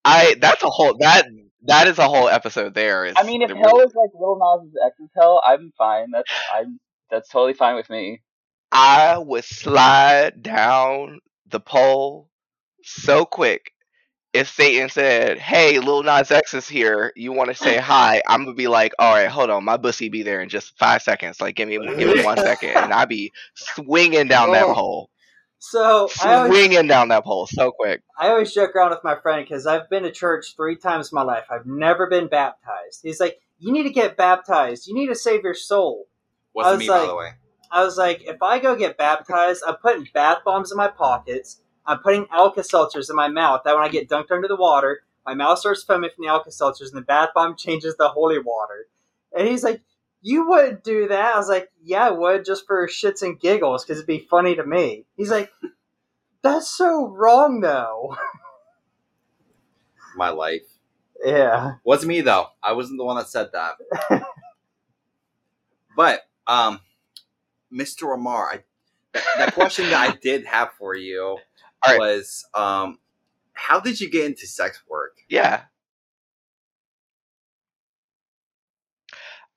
I. 0.06 0.36
That's 0.40 0.63
a 0.63 0.70
whole 0.70 0.96
that 1.00 1.26
that 1.63 1.88
is 1.88 1.98
a 1.98 2.08
whole 2.08 2.30
episode. 2.30 2.74
There 2.74 3.06
is. 3.06 3.15
I 3.17 3.24
mean, 3.24 3.41
if 3.41 3.50
hell 3.50 3.80
is 3.80 3.93
like 3.96 4.10
Lil 4.13 4.38
Nas 4.39 4.74
X's 4.86 5.10
hell, 5.15 5.41
I'm 5.46 5.72
fine. 5.78 6.12
That's 6.12 6.32
I'm 6.54 6.80
that's 7.10 7.30
totally 7.30 7.54
fine 7.54 7.76
with 7.76 7.89
me. 7.89 8.22
I 8.72 9.17
would 9.17 9.43
slide 9.46 10.41
down 10.43 11.20
the 11.48 11.60
pole 11.60 12.30
so 12.84 13.26
quick. 13.26 13.72
If 14.34 14.50
Satan 14.50 14.89
said, 14.89 15.39
"Hey, 15.39 15.80
Lil 15.80 16.04
Nas 16.04 16.30
X 16.32 16.54
is 16.54 16.67
here. 16.67 17.12
You 17.15 17.32
want 17.32 17.50
to 17.50 17.56
say 17.56 17.78
hi?" 17.80 18.22
I'm 18.28 18.43
gonna 18.43 18.56
be 18.56 18.67
like, 18.67 18.93
"All 19.00 19.13
right, 19.13 19.30
hold 19.30 19.50
on. 19.50 19.63
My 19.63 19.78
bussy 19.78 20.10
be 20.10 20.24
there 20.24 20.41
in 20.41 20.50
just 20.50 20.78
five 20.78 21.02
seconds. 21.02 21.41
Like, 21.41 21.56
give 21.56 21.67
me 21.67 21.80
give 21.98 22.15
me 22.15 22.24
one 22.24 22.38
second, 22.38 22.72
and 22.72 22.93
I 22.93 23.06
be 23.06 23.32
swinging 23.56 24.28
down 24.28 24.52
that 24.52 24.67
pole, 24.67 25.10
So 25.60 26.10
I 26.24 26.36
always, 26.36 26.52
swinging 26.52 26.88
down 26.88 27.10
that 27.10 27.24
pole 27.24 27.48
so 27.48 27.72
quick." 27.72 28.04
I 28.17 28.30
always 28.30 28.54
joke 28.54 28.76
around 28.76 28.91
with 28.91 29.04
my 29.04 29.15
friend 29.15 29.43
because 29.43 29.65
I've 29.65 29.89
been 29.89 30.04
to 30.04 30.12
church 30.12 30.56
three 30.56 30.76
times 30.76 31.12
in 31.12 31.15
my 31.15 31.24
life. 31.24 31.46
I've 31.50 31.65
never 31.65 32.08
been 32.08 32.28
baptized. 32.28 33.02
He's 33.04 33.20
like, 33.20 33.39
"You 33.60 33.72
need 33.72 33.84
to 33.84 33.89
get 33.89 34.17
baptized. 34.17 34.88
You 34.88 34.93
need 34.93 35.08
to 35.08 35.15
save 35.15 35.43
your 35.43 35.56
soul." 35.56 36.08
Wasn't 36.54 36.74
was 36.74 36.80
me, 36.80 36.88
by 36.88 37.06
the 37.06 37.15
way. 37.15 37.32
I 37.72 37.84
was 37.84 37.98
like, 37.98 38.24
if 38.24 38.41
I 38.41 38.60
go 38.60 38.76
get 38.76 38.98
baptized, 38.98 39.63
I'm 39.67 39.76
putting 39.76 40.08
bath 40.13 40.39
bombs 40.46 40.72
in 40.72 40.78
my 40.78 40.88
pockets. 40.88 41.62
I'm 41.86 42.00
putting 42.00 42.28
Alka 42.32 42.62
Seltzers 42.62 43.10
in 43.10 43.15
my 43.15 43.28
mouth. 43.28 43.62
That 43.65 43.76
when 43.76 43.84
I 43.84 43.89
get 43.89 44.10
dunked 44.10 44.32
under 44.32 44.48
the 44.48 44.56
water, 44.56 45.02
my 45.26 45.34
mouth 45.34 45.60
starts 45.60 45.84
foaming 45.84 46.10
from 46.15 46.24
the 46.24 46.30
Alka 46.30 46.50
Seltzers, 46.50 46.89
and 46.89 46.98
the 46.98 47.02
bath 47.02 47.30
bomb 47.36 47.56
changes 47.56 47.96
the 47.98 48.10
holy 48.10 48.39
water. 48.39 48.88
And 49.38 49.48
he's 49.48 49.63
like, 49.63 49.82
"You 50.21 50.47
wouldn't 50.49 50.84
do 50.84 51.08
that." 51.08 51.36
I 51.36 51.38
was 51.38 51.49
like, 51.49 51.69
"Yeah, 51.84 52.08
I 52.08 52.12
would, 52.12 52.45
just 52.45 52.65
for 52.67 52.88
shits 52.88 53.21
and 53.21 53.39
giggles, 53.39 53.84
because 53.84 53.97
it'd 53.97 54.08
be 54.08 54.27
funny 54.30 54.56
to 54.56 54.65
me." 54.65 55.06
He's 55.15 55.32
like, 55.32 55.51
"That's 56.41 56.67
so 56.67 57.08
wrong, 57.08 57.62
though." 57.62 58.15
My 60.15 60.30
life. 60.30 60.63
yeah. 61.23 61.73
Wasn't 61.84 62.08
me 62.08 62.21
though. 62.21 62.47
I 62.63 62.73
wasn't 62.73 62.97
the 62.97 63.06
one 63.06 63.17
that 63.17 63.27
said 63.30 63.49
that. 63.53 63.75
but 65.95 66.21
um, 66.47 66.80
Mr. 67.71 68.13
Amour, 68.15 68.49
I, 68.51 68.63
that, 69.13 69.23
that 69.38 69.53
question 69.53 69.89
that 69.91 70.10
I 70.10 70.15
did 70.15 70.45
have 70.45 70.71
for 70.73 70.95
you 70.95 71.21
All 71.21 71.39
right. 71.86 71.99
was 71.99 72.45
um, 72.56 72.97
how 73.53 73.80
did 73.80 74.01
you 74.01 74.10
get 74.10 74.25
into 74.25 74.47
sex 74.47 74.82
work? 74.89 75.17
Yeah. 75.30 75.63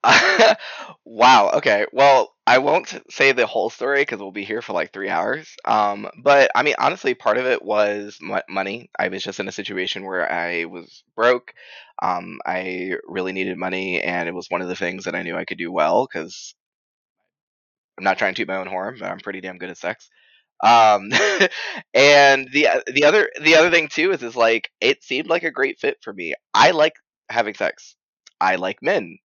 wow. 1.05 1.51
Okay. 1.55 1.87
Well, 1.93 2.33
I 2.47 2.59
won't 2.59 2.93
say 3.11 3.33
the 3.33 3.47
whole 3.47 3.69
story 3.71 4.01
because 4.03 4.19
we'll 4.19 4.33
be 4.33 4.45
here 4.45 4.63
for 4.63 4.73
like 4.73 4.93
three 4.93 5.11
hours. 5.11 5.55
Um, 5.65 6.09
but 6.23 6.51
I 6.55 6.63
mean, 6.63 6.75
honestly, 6.79 7.15
part 7.15 7.37
of 7.37 7.47
it 7.47 7.63
was 7.63 8.19
mo- 8.21 8.41
money. 8.49 8.91
I 8.99 9.09
was 9.09 9.23
just 9.23 9.41
in 9.41 9.49
a 9.49 9.53
situation 9.53 10.05
where 10.05 10.31
I 10.31 10.65
was 10.65 11.05
broke. 11.15 11.53
Um, 12.03 12.39
I 12.47 12.93
really 13.07 13.33
needed 13.33 13.59
money, 13.59 14.01
and 14.03 14.27
it 14.29 14.35
was 14.35 14.47
one 14.49 14.63
of 14.63 14.69
the 14.69 14.77
things 14.77 15.05
that 15.05 15.15
I 15.15 15.23
knew 15.23 15.37
I 15.37 15.45
could 15.45 15.59
do 15.59 15.71
well 15.71 16.07
because 16.11 16.55
I'm 17.99 18.05
not 18.05 18.19
trying 18.19 18.35
to 18.35 18.43
toot 18.43 18.49
my 18.49 18.57
own 18.57 18.67
horn, 18.67 18.97
but 18.99 19.11
I'm 19.11 19.19
pretty 19.19 19.41
damn 19.41 19.59
good 19.59 19.71
at 19.71 19.77
sex. 19.79 20.09
Um, 20.65 21.11
and 21.95 22.49
the 22.53 22.69
the 22.87 23.05
other 23.05 23.31
the 23.43 23.57
other 23.57 23.71
thing 23.71 23.89
too 23.89 24.13
is 24.13 24.23
is 24.23 24.37
like 24.37 24.71
it 24.81 25.03
seemed 25.05 25.29
like 25.29 25.45
a 25.45 25.51
great 25.51 25.81
fit 25.81 25.99
for 26.03 26.13
me. 26.13 26.35
I 26.55 26.73
like 26.73 26.95
having 27.31 27.55
sex. 27.55 27.97
I 28.41 28.57
like 28.57 28.83
men. 28.83 29.19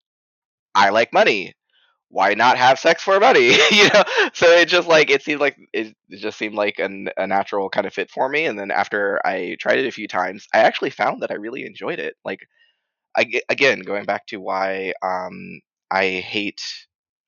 I 0.76 0.90
like 0.90 1.14
money. 1.14 1.54
Why 2.10 2.34
not 2.36 2.58
have 2.58 2.80
sex 2.80 3.04
for 3.04 3.20
money? 3.20 3.50
you 3.72 3.90
know. 3.94 4.04
So 4.34 4.48
it 4.48 4.68
just 4.68 4.88
like 4.88 5.10
it 5.12 5.24
seemed 5.24 5.42
like 5.42 5.58
it, 5.74 5.96
just 6.12 6.38
seemed 6.38 6.56
like 6.56 6.80
an, 6.80 7.10
a 7.18 7.28
natural 7.28 7.70
kind 7.70 7.88
of 7.88 7.94
fit 7.94 8.12
for 8.12 8.30
me. 8.30 8.46
And 8.46 8.60
then 8.60 8.72
after 8.72 9.20
I 9.26 9.58
tried 9.60 9.80
it 9.80 9.88
a 9.88 9.92
few 9.92 10.08
times, 10.08 10.48
I 10.54 10.60
actually 10.60 10.92
found 10.92 11.24
that 11.24 11.32
I 11.32 11.36
really 11.36 11.66
enjoyed 11.66 12.00
it. 12.00 12.16
Like 12.26 12.42
I, 13.18 13.42
again, 13.50 13.80
going 13.82 14.06
back 14.06 14.28
to 14.28 14.38
why 14.38 14.94
um, 15.04 15.62
I 15.92 16.08
hate, 16.10 16.62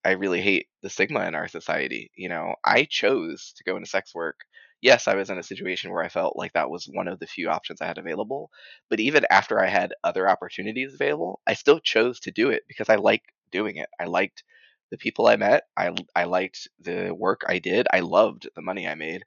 I 0.05 0.11
really 0.11 0.41
hate 0.41 0.67
the 0.81 0.89
stigma 0.89 1.25
in 1.27 1.35
our 1.35 1.47
society. 1.47 2.11
You 2.15 2.29
know, 2.29 2.55
I 2.65 2.85
chose 2.89 3.53
to 3.57 3.63
go 3.63 3.75
into 3.77 3.89
sex 3.89 4.13
work. 4.15 4.39
Yes, 4.81 5.07
I 5.07 5.15
was 5.15 5.29
in 5.29 5.39
a 5.39 5.43
situation 5.43 5.91
where 5.91 6.03
I 6.03 6.09
felt 6.09 6.37
like 6.37 6.53
that 6.53 6.69
was 6.69 6.85
one 6.91 7.07
of 7.07 7.19
the 7.19 7.27
few 7.27 7.49
options 7.49 7.81
I 7.81 7.87
had 7.87 7.97
available. 7.97 8.51
But 8.89 8.99
even 8.99 9.25
after 9.31 9.59
I 9.61 9.67
had 9.67 9.93
other 10.03 10.29
opportunities 10.29 10.93
available, 10.93 11.41
I 11.47 11.53
still 11.53 11.79
chose 11.79 12.19
to 12.21 12.31
do 12.31 12.49
it 12.51 12.63
because 12.67 12.89
I 12.89 12.95
like 12.95 13.23
doing 13.51 13.77
it. 13.77 13.89
I 13.99 14.05
liked 14.05 14.43
the 14.91 14.97
people 14.97 15.27
I 15.27 15.35
met. 15.37 15.63
I 15.77 15.91
I 16.15 16.25
liked 16.25 16.67
the 16.79 17.11
work 17.11 17.41
I 17.47 17.59
did. 17.59 17.87
I 17.93 18.01
loved 18.01 18.49
the 18.55 18.61
money 18.61 18.87
I 18.87 18.95
made, 18.95 19.23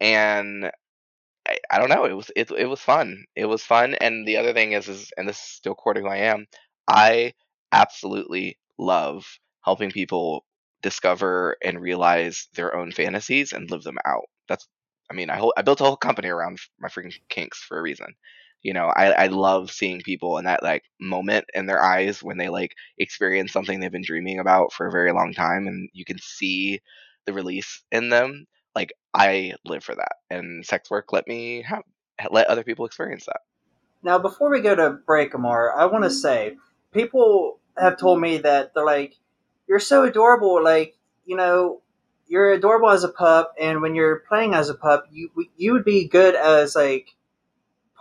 and 0.00 0.70
I, 1.46 1.58
I 1.70 1.78
don't 1.78 1.88
know. 1.88 2.04
It 2.04 2.12
was 2.14 2.30
it, 2.36 2.50
it 2.52 2.66
was 2.66 2.80
fun. 2.80 3.24
It 3.36 3.46
was 3.46 3.62
fun. 3.64 3.94
And 4.00 4.26
the 4.26 4.36
other 4.36 4.52
thing 4.52 4.72
is 4.72 4.88
is 4.88 5.12
and 5.16 5.28
this 5.28 5.36
is 5.38 5.42
still 5.42 5.74
core 5.74 5.94
to 5.94 6.00
who 6.00 6.08
I 6.08 6.18
am. 6.18 6.46
I 6.88 7.34
absolutely 7.72 8.58
love 8.78 9.26
helping 9.64 9.90
people 9.90 10.44
discover 10.82 11.56
and 11.64 11.80
realize 11.80 12.48
their 12.54 12.74
own 12.74 12.92
fantasies 12.92 13.52
and 13.52 13.70
live 13.70 13.82
them 13.82 13.98
out. 14.04 14.24
That's 14.48 14.66
I 15.10 15.14
mean 15.14 15.30
I 15.30 15.40
I 15.56 15.62
built 15.62 15.80
a 15.80 15.84
whole 15.84 15.96
company 15.96 16.28
around 16.28 16.58
my 16.80 16.88
freaking 16.88 17.14
kinks 17.28 17.58
for 17.62 17.78
a 17.78 17.82
reason. 17.82 18.14
You 18.62 18.74
know, 18.74 18.86
I, 18.86 19.24
I 19.24 19.26
love 19.26 19.70
seeing 19.70 20.00
people 20.02 20.38
in 20.38 20.44
that 20.44 20.62
like 20.62 20.84
moment 21.00 21.46
in 21.54 21.66
their 21.66 21.82
eyes 21.82 22.22
when 22.22 22.38
they 22.38 22.48
like 22.48 22.74
experience 22.98 23.52
something 23.52 23.80
they've 23.80 23.90
been 23.90 24.02
dreaming 24.04 24.38
about 24.38 24.72
for 24.72 24.86
a 24.86 24.92
very 24.92 25.12
long 25.12 25.32
time 25.32 25.66
and 25.66 25.88
you 25.92 26.04
can 26.04 26.18
see 26.18 26.80
the 27.26 27.32
release 27.32 27.82
in 27.90 28.08
them 28.08 28.46
like 28.74 28.92
I 29.14 29.54
live 29.64 29.84
for 29.84 29.94
that, 29.94 30.16
and 30.30 30.64
sex 30.64 30.90
work 30.90 31.12
let 31.12 31.26
me 31.26 31.62
have 31.62 31.82
let 32.30 32.46
other 32.46 32.64
people 32.64 32.86
experience 32.86 33.26
that. 33.26 33.40
Now, 34.02 34.18
before 34.18 34.50
we 34.50 34.60
go 34.60 34.74
to 34.74 34.90
break, 34.90 35.34
Amour, 35.34 35.72
I 35.76 35.86
want 35.86 36.04
to 36.04 36.08
mm-hmm. 36.08 36.16
say 36.16 36.56
people 36.92 37.60
have 37.76 37.98
told 37.98 38.20
me 38.20 38.38
that 38.38 38.72
they're 38.74 38.84
like, 38.84 39.16
"You're 39.68 39.78
so 39.78 40.04
adorable. 40.04 40.62
Like, 40.62 40.96
you 41.24 41.36
know, 41.36 41.82
you're 42.26 42.52
adorable 42.52 42.90
as 42.90 43.04
a 43.04 43.08
pup, 43.08 43.54
and 43.60 43.82
when 43.82 43.94
you're 43.94 44.22
playing 44.28 44.54
as 44.54 44.68
a 44.68 44.74
pup, 44.74 45.06
you 45.10 45.30
you 45.56 45.72
would 45.72 45.84
be 45.84 46.08
good 46.08 46.34
as 46.34 46.74
like 46.74 47.14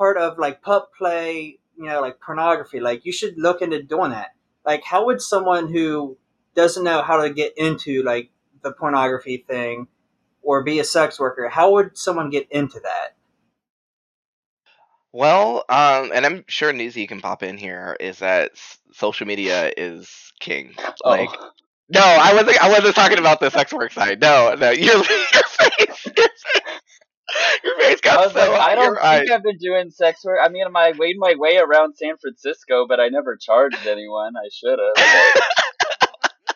part 0.02 0.18
of 0.18 0.40
like 0.40 0.64
pup 0.64 0.92
play 0.98 1.60
you 1.78 1.88
know, 1.88 2.02
like 2.02 2.20
pornography. 2.20 2.80
Like 2.80 3.06
you 3.06 3.12
should 3.12 3.36
look 3.38 3.62
into 3.62 3.82
doing 3.82 4.12
that. 4.12 4.30
Like, 4.66 4.84
how 4.84 5.08
would 5.08 5.22
someone 5.22 5.72
who 5.72 6.18
doesn't 6.56 6.84
know 6.84 7.02
how 7.02 7.24
to 7.24 7.34
get 7.34 7.58
into 7.58 8.04
like 8.04 8.30
the 8.62 8.72
pornography 8.72 9.44
thing 9.48 9.88
or 10.44 10.64
be 10.64 10.80
a 10.80 10.84
sex 10.84 11.20
worker, 11.20 11.50
how 11.50 11.74
would 11.74 11.98
someone 11.98 12.30
get 12.30 12.48
into 12.52 12.80
that? 12.80 13.16
Well, 15.14 15.66
um, 15.70 16.12
and 16.14 16.26
I'm 16.26 16.46
sure 16.48 16.72
Newsie 16.72 17.08
can 17.08 17.20
pop 17.20 17.44
in 17.44 17.58
here. 17.58 17.98
Is 18.00 18.20
that 18.20 18.52
s- 18.54 18.78
social 18.94 19.28
media 19.28 19.72
is 19.76 20.32
king? 20.40 20.74
Like, 21.04 21.30
oh. 21.32 21.50
no, 21.90 22.02
I 22.02 22.34
wasn't. 22.34 22.64
I 22.64 22.70
wasn't 22.70 22.96
talking 22.96 23.18
about 23.18 23.42
the 23.42 23.50
sex 23.50 23.74
work 23.74 23.92
side. 23.92 24.22
No, 24.22 24.56
no, 24.58 24.70
your, 24.72 24.96
your 24.96 25.04
face, 25.04 26.06
your 26.06 26.28
face, 26.28 26.71
your 27.64 27.78
face 27.80 28.00
I 28.10 28.10
got 28.10 28.26
was 28.26 28.34
so. 28.34 28.40
like, 28.40 28.62
I 28.62 28.76
don't 28.76 28.96
your 28.96 29.04
eyes- 29.04 29.20
think 29.20 29.32
I've 29.32 29.44
been 29.44 29.58
doing 29.58 29.90
sex 29.92 30.24
work. 30.24 30.40
I 30.44 30.50
mean, 30.50 30.66
I 30.76 30.94
made 30.94 31.16
my 31.18 31.36
way 31.38 31.58
around 31.58 31.96
San 31.96 32.18
Francisco, 32.18 32.86
but 32.88 33.00
I 33.00 33.10
never 33.10 33.38
charged 33.38 33.86
anyone. 33.88 34.34
I 34.38 34.50
should 34.52 34.80
have. 34.80 35.44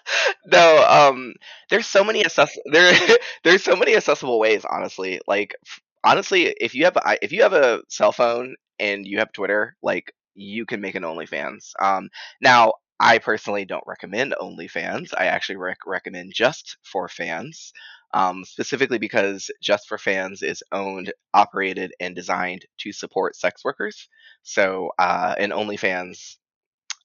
no, 0.46 0.86
um, 0.88 1.34
there's 1.70 1.88
so 1.88 2.04
many 2.04 2.24
access 2.24 2.58
there. 2.72 2.94
there's 3.44 3.64
so 3.64 3.76
many 3.76 3.96
accessible 3.96 4.40
ways. 4.40 4.66
Honestly, 4.70 5.20
like 5.28 5.56
honestly, 6.04 6.46
if 6.60 6.76
you 6.76 6.86
have 6.86 6.98
a, 6.98 7.18
if 7.22 7.32
you 7.32 7.42
have 7.44 7.54
a 7.54 7.82
cell 7.90 8.12
phone 8.12 8.56
and 8.80 9.06
you 9.06 9.20
have 9.20 9.32
Twitter, 9.32 9.76
like 9.82 10.14
you 10.36 10.66
can 10.66 10.82
make 10.82 10.96
an 10.96 11.04
OnlyFans. 11.04 11.72
Um, 11.82 12.10
now 12.42 12.74
I 13.00 13.18
personally 13.20 13.66
don't 13.66 13.84
recommend 13.88 14.36
OnlyFans. 14.40 15.14
I 15.18 15.26
actually 15.26 15.58
rec- 15.58 15.86
recommend 15.86 16.34
Just 16.36 16.78
for 16.84 17.08
Fans. 17.08 17.74
Um, 18.16 18.46
specifically 18.46 18.98
because 19.00 19.52
Just 19.62 19.88
for 19.90 20.00
Fans 20.00 20.42
is 20.42 20.64
owned, 20.72 21.14
operated, 21.36 21.94
and 22.00 22.16
designed 22.16 22.66
to 22.80 22.94
support 22.94 23.36
sex 23.36 23.64
workers. 23.66 24.10
So, 24.44 24.92
uh, 25.00 25.36
in 25.40 25.52
OnlyFans, 25.52 26.38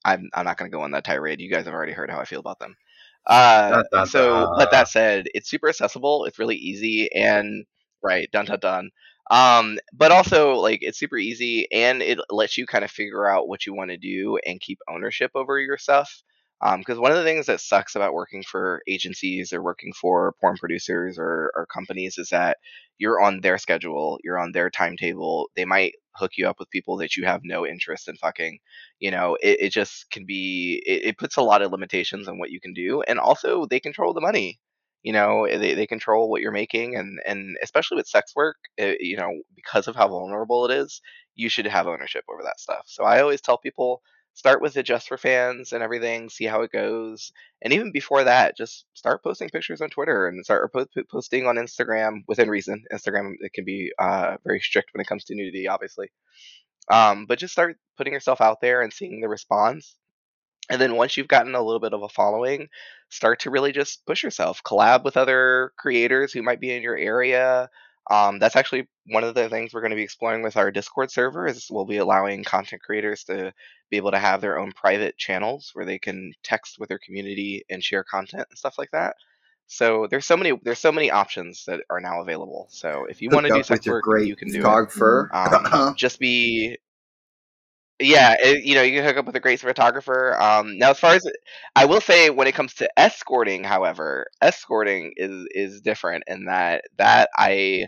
I'm 0.04 0.30
I'm 0.34 0.44
not 0.44 0.56
going 0.56 0.70
to 0.70 0.76
go 0.76 0.82
on 0.82 0.92
that 0.92 1.04
tirade. 1.04 1.40
You 1.40 1.50
guys 1.50 1.66
have 1.66 1.74
already 1.74 1.92
heard 1.92 2.10
how 2.10 2.20
I 2.20 2.24
feel 2.24 2.40
about 2.40 2.58
them. 2.60 2.76
Uh, 3.26 3.70
Dun, 3.70 3.84
dun, 3.92 4.06
so, 4.06 4.54
but 4.56 4.70
that 4.72 4.88
said, 4.88 5.26
it's 5.34 5.50
super 5.50 5.68
accessible. 5.68 6.24
It's 6.24 6.38
really 6.38 6.56
easy 6.56 7.12
and 7.14 7.66
right, 8.02 8.30
dun 8.32 8.46
dun 8.46 8.60
dun. 8.60 8.90
Um, 9.30 9.78
but 9.92 10.10
also 10.12 10.54
like 10.54 10.80
it's 10.82 10.98
super 10.98 11.16
easy 11.18 11.68
and 11.72 12.02
it 12.02 12.18
lets 12.30 12.58
you 12.58 12.66
kind 12.66 12.84
of 12.84 12.90
figure 12.90 13.28
out 13.28 13.48
what 13.48 13.66
you 13.66 13.74
want 13.74 13.90
to 13.90 13.96
do 13.96 14.38
and 14.46 14.60
keep 14.60 14.80
ownership 14.88 15.30
over 15.34 15.58
your 15.60 15.78
stuff. 15.78 16.22
Um, 16.62 16.80
because 16.80 16.98
one 16.98 17.10
of 17.10 17.16
the 17.18 17.24
things 17.24 17.46
that 17.46 17.60
sucks 17.60 17.94
about 17.96 18.12
working 18.14 18.42
for 18.42 18.82
agencies 18.86 19.52
or 19.52 19.62
working 19.62 19.92
for 19.92 20.34
porn 20.40 20.56
producers 20.58 21.18
or, 21.18 21.50
or 21.56 21.66
companies 21.66 22.18
is 22.18 22.28
that 22.30 22.58
you're 22.98 23.20
on 23.20 23.40
their 23.40 23.56
schedule, 23.58 24.18
you're 24.22 24.38
on 24.38 24.52
their 24.52 24.68
timetable. 24.70 25.48
They 25.56 25.64
might 25.64 25.94
hook 26.16 26.32
you 26.36 26.46
up 26.48 26.58
with 26.58 26.70
people 26.70 26.96
that 26.98 27.16
you 27.16 27.24
have 27.24 27.40
no 27.44 27.66
interest 27.66 28.08
in 28.08 28.16
fucking 28.16 28.58
you 28.98 29.10
know 29.12 29.36
it, 29.40 29.58
it 29.60 29.68
just 29.72 30.10
can 30.10 30.26
be 30.26 30.82
it, 30.84 31.04
it 31.10 31.18
puts 31.18 31.36
a 31.36 31.42
lot 31.42 31.62
of 31.62 31.70
limitations 31.70 32.26
on 32.28 32.38
what 32.38 32.50
you 32.50 32.60
can 32.60 32.72
do 32.74 33.00
and 33.02 33.18
also 33.20 33.64
they 33.64 33.78
control 33.78 34.12
the 34.12 34.20
money 34.20 34.58
you 35.02 35.12
know 35.12 35.46
they, 35.48 35.74
they 35.74 35.86
control 35.86 36.28
what 36.28 36.40
you're 36.42 36.50
making 36.52 36.96
and 36.96 37.20
and 37.24 37.56
especially 37.62 37.96
with 37.96 38.08
sex 38.08 38.32
work 38.34 38.56
uh 38.82 38.92
you 38.98 39.16
know 39.16 39.30
because 39.54 39.86
of 39.88 39.94
how 39.96 40.08
vulnerable 40.08 40.66
it 40.68 40.74
is 40.76 41.00
you 41.36 41.48
should 41.48 41.66
have 41.66 41.86
ownership 41.86 42.24
over 42.28 42.42
that 42.42 42.60
stuff 42.60 42.82
so 42.86 43.04
i 43.04 43.20
always 43.20 43.40
tell 43.40 43.56
people 43.56 44.02
start 44.34 44.62
with 44.62 44.76
it 44.76 44.84
just 44.84 45.08
for 45.08 45.18
fans 45.18 45.72
and 45.72 45.82
everything 45.82 46.28
see 46.28 46.44
how 46.44 46.62
it 46.62 46.72
goes 46.72 47.32
and 47.62 47.72
even 47.72 47.92
before 47.92 48.24
that 48.24 48.56
just 48.56 48.86
start 48.94 49.22
posting 49.22 49.48
pictures 49.50 49.80
on 49.80 49.90
twitter 49.90 50.28
and 50.28 50.44
start 50.44 50.72
po- 50.72 50.86
po- 50.94 51.02
posting 51.10 51.46
on 51.46 51.56
instagram 51.56 52.22
within 52.28 52.48
reason 52.48 52.84
instagram 52.92 53.32
it 53.40 53.52
can 53.52 53.64
be 53.64 53.92
uh, 53.98 54.36
very 54.44 54.60
strict 54.60 54.90
when 54.94 55.00
it 55.00 55.06
comes 55.06 55.24
to 55.24 55.34
nudity 55.34 55.68
obviously 55.68 56.10
um, 56.90 57.26
but 57.26 57.38
just 57.38 57.52
start 57.52 57.78
putting 57.96 58.12
yourself 58.12 58.40
out 58.40 58.60
there 58.60 58.82
and 58.82 58.92
seeing 58.92 59.20
the 59.20 59.28
response. 59.28 59.96
And 60.68 60.80
then 60.80 60.96
once 60.96 61.16
you've 61.16 61.28
gotten 61.28 61.54
a 61.54 61.62
little 61.62 61.80
bit 61.80 61.94
of 61.94 62.02
a 62.02 62.08
following, 62.08 62.68
start 63.08 63.40
to 63.40 63.50
really 63.50 63.72
just 63.72 64.04
push 64.06 64.22
yourself. 64.22 64.62
Collab 64.64 65.04
with 65.04 65.16
other 65.16 65.72
creators 65.76 66.32
who 66.32 66.42
might 66.42 66.60
be 66.60 66.72
in 66.72 66.82
your 66.82 66.96
area. 66.96 67.70
Um, 68.08 68.38
that's 68.38 68.56
actually 68.56 68.88
one 69.06 69.24
of 69.24 69.34
the 69.34 69.48
things 69.48 69.72
we're 69.72 69.82
going 69.82 69.90
to 69.90 69.96
be 69.96 70.02
exploring 70.02 70.42
with 70.42 70.56
our 70.56 70.70
Discord 70.70 71.10
server. 71.10 71.46
Is 71.46 71.68
we'll 71.70 71.84
be 71.84 71.98
allowing 71.98 72.44
content 72.44 72.82
creators 72.82 73.24
to 73.24 73.52
be 73.90 73.96
able 73.96 74.12
to 74.12 74.18
have 74.18 74.40
their 74.40 74.58
own 74.58 74.72
private 74.72 75.16
channels 75.16 75.70
where 75.74 75.84
they 75.84 75.98
can 75.98 76.32
text 76.42 76.78
with 76.78 76.88
their 76.88 76.98
community 76.98 77.64
and 77.68 77.82
share 77.82 78.04
content 78.04 78.46
and 78.50 78.58
stuff 78.58 78.78
like 78.78 78.90
that. 78.92 79.14
So 79.66 80.08
there's 80.10 80.26
so 80.26 80.36
many 80.36 80.58
there's 80.64 80.80
so 80.80 80.90
many 80.90 81.10
options 81.10 81.64
that 81.66 81.82
are 81.90 82.00
now 82.00 82.20
available. 82.22 82.66
So 82.70 83.06
if 83.08 83.22
you 83.22 83.30
want 83.30 83.46
to 83.46 83.54
do 83.54 83.62
sex 83.62 83.86
work, 83.86 84.02
great 84.02 84.26
you 84.26 84.34
can 84.34 84.48
do 84.48 84.58
it. 84.58 84.62
photographer. 84.62 85.30
Um, 85.32 85.94
just 85.96 86.18
be 86.18 86.78
yeah 88.00 88.34
it, 88.40 88.64
you 88.64 88.74
know 88.74 88.82
you 88.82 88.96
can 88.96 89.04
hook 89.04 89.16
up 89.18 89.26
with 89.26 89.36
a 89.36 89.40
great 89.40 89.60
photographer 89.60 90.40
um 90.40 90.78
now 90.78 90.90
as 90.90 90.98
far 91.00 91.14
as 91.14 91.26
i 91.76 91.84
will 91.84 92.00
say 92.00 92.30
when 92.30 92.46
it 92.46 92.54
comes 92.54 92.74
to 92.74 92.88
escorting 92.98 93.62
however 93.64 94.26
escorting 94.40 95.12
is 95.16 95.46
is 95.52 95.80
different 95.82 96.24
in 96.26 96.46
that 96.46 96.82
that 96.98 97.28
i 97.36 97.86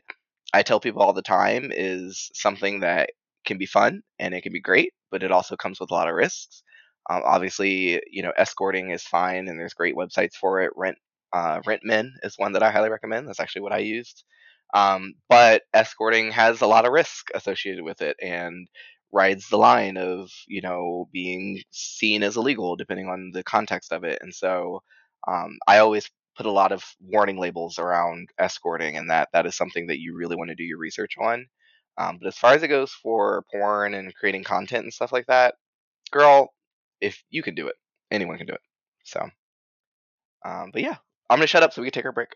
i 0.55 0.62
tell 0.62 0.81
people 0.81 1.03
all 1.03 1.12
the 1.14 1.22
time 1.22 1.70
is 1.72 2.31
something 2.35 2.81
that 2.81 3.11
can 3.46 3.59
be 3.59 3.66
fun 3.66 4.03
and 4.18 4.35
it 4.35 4.42
can 4.42 4.53
be 4.53 4.61
great 4.61 4.92
but 5.11 5.22
it 5.22 5.33
also 5.33 5.57
comes 5.57 5.81
with 5.81 5.90
a 5.90 5.94
lot 5.94 6.09
of 6.09 6.14
risks. 6.16 6.62
Um, 7.11 7.22
obviously 7.25 8.01
you 8.11 8.22
know 8.22 8.33
escorting 8.37 8.90
is 8.90 9.05
fine 9.05 9.48
and 9.48 9.59
there's 9.61 9.75
great 9.75 9.96
websites 9.96 10.35
for 10.40 10.61
it. 10.62 10.72
Rent 10.77 10.98
uh, 11.33 11.61
rentmen 11.66 12.11
is 12.25 12.35
one 12.38 12.53
that 12.53 12.62
i 12.64 12.70
highly 12.70 12.90
recommend. 12.90 13.29
That's 13.29 13.40
actually 13.40 13.62
what 13.62 13.72
i 13.72 13.79
used. 13.79 14.25
Um, 14.75 15.14
but 15.29 15.62
escorting 15.75 16.31
has 16.33 16.61
a 16.62 16.66
lot 16.66 16.87
of 16.87 16.92
risk 16.92 17.27
associated 17.35 17.85
with 17.85 18.01
it 18.03 18.16
and 18.22 18.68
rides 19.12 19.48
the 19.48 19.59
line 19.59 19.96
of 19.96 20.31
you 20.48 20.62
know 20.62 21.09
being 21.12 21.62
seen 21.70 22.22
as 22.22 22.37
illegal 22.37 22.77
depending 22.77 23.09
on 23.09 23.31
the 23.33 23.44
context 23.44 23.92
of 23.92 24.05
it. 24.05 24.18
And 24.22 24.35
so 24.35 24.83
um, 25.29 25.59
i 25.68 25.79
always 25.79 26.11
put 26.37 26.46
a 26.46 26.51
lot 26.51 26.72
of 26.72 26.83
warning 27.01 27.38
labels 27.38 27.79
around 27.79 28.31
escorting 28.38 28.96
and 28.96 29.11
that 29.11 29.29
that 29.33 29.46
is 29.46 29.55
something 29.57 29.87
that 29.88 30.01
you 30.01 30.16
really 30.16 30.37
want 30.37 30.48
to 30.48 30.57
do 30.57 30.64
your 30.64 30.79
research 30.79 31.14
on. 31.20 31.46
Um, 31.98 32.18
but 32.18 32.29
as 32.29 32.37
far 32.38 32.55
as 32.55 32.62
it 32.62 32.68
goes 32.68 32.90
for 32.92 33.44
porn 33.53 33.94
and 33.94 34.14
creating 34.14 34.44
content 34.44 34.85
and 34.85 34.92
stuff 34.92 35.12
like 35.12 35.27
that 35.27 35.55
girl 36.11 36.53
if 37.01 37.22
you 37.31 37.42
can 37.42 37.55
do 37.55 37.68
it 37.68 37.77
anyone 38.11 38.38
can 38.38 38.46
do 38.46 38.55
it. 38.55 38.61
So 39.05 39.29
um, 40.44 40.70
but 40.72 40.83
yeah 40.83 40.96
i'm 41.31 41.38
gonna 41.38 41.46
shut 41.46 41.62
up 41.62 41.72
so 41.72 41.83
we 41.83 41.90
can 41.90 42.03
take 42.03 42.07
our 42.07 42.12
break. 42.12 42.31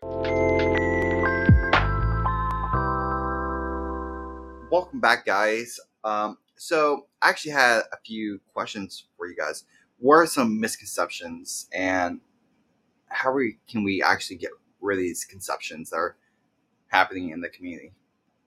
Welcome 4.69 4.99
back, 4.99 5.25
guys. 5.25 5.79
Um, 6.03 6.37
so 6.57 7.07
I 7.21 7.29
actually 7.29 7.51
had 7.51 7.81
a 7.91 7.97
few 8.05 8.39
questions 8.53 9.05
for 9.17 9.27
you 9.27 9.35
guys. 9.35 9.63
What 9.99 10.15
are 10.15 10.25
some 10.27 10.59
misconceptions, 10.59 11.67
and 11.73 12.19
how 13.07 13.31
we 13.33 13.57
can 13.69 13.83
we 13.83 14.03
actually 14.03 14.37
get 14.37 14.51
rid 14.81 14.97
of 14.97 15.03
these 15.03 15.25
conceptions 15.25 15.89
that 15.89 15.97
are 15.97 16.17
happening 16.87 17.29
in 17.29 17.41
the 17.41 17.49
community? 17.49 17.93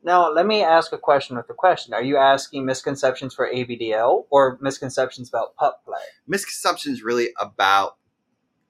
Now, 0.03 0.31
let 0.33 0.47
me 0.47 0.63
ask 0.63 0.93
a 0.93 0.99
question 0.99 1.37
with 1.37 1.51
a 1.51 1.55
question. 1.55 1.93
Are 1.93 2.03
you 2.03 2.17
asking 2.17 2.65
misconceptions 2.65 3.35
for 3.35 3.51
ABDL 3.53 4.25
or 4.31 4.59
misconceptions 4.63 5.29
about 5.29 5.55
pup 5.57 5.85
play? 5.85 5.99
Misconceptions 6.27 7.03
really 7.03 7.29
about 7.39 7.97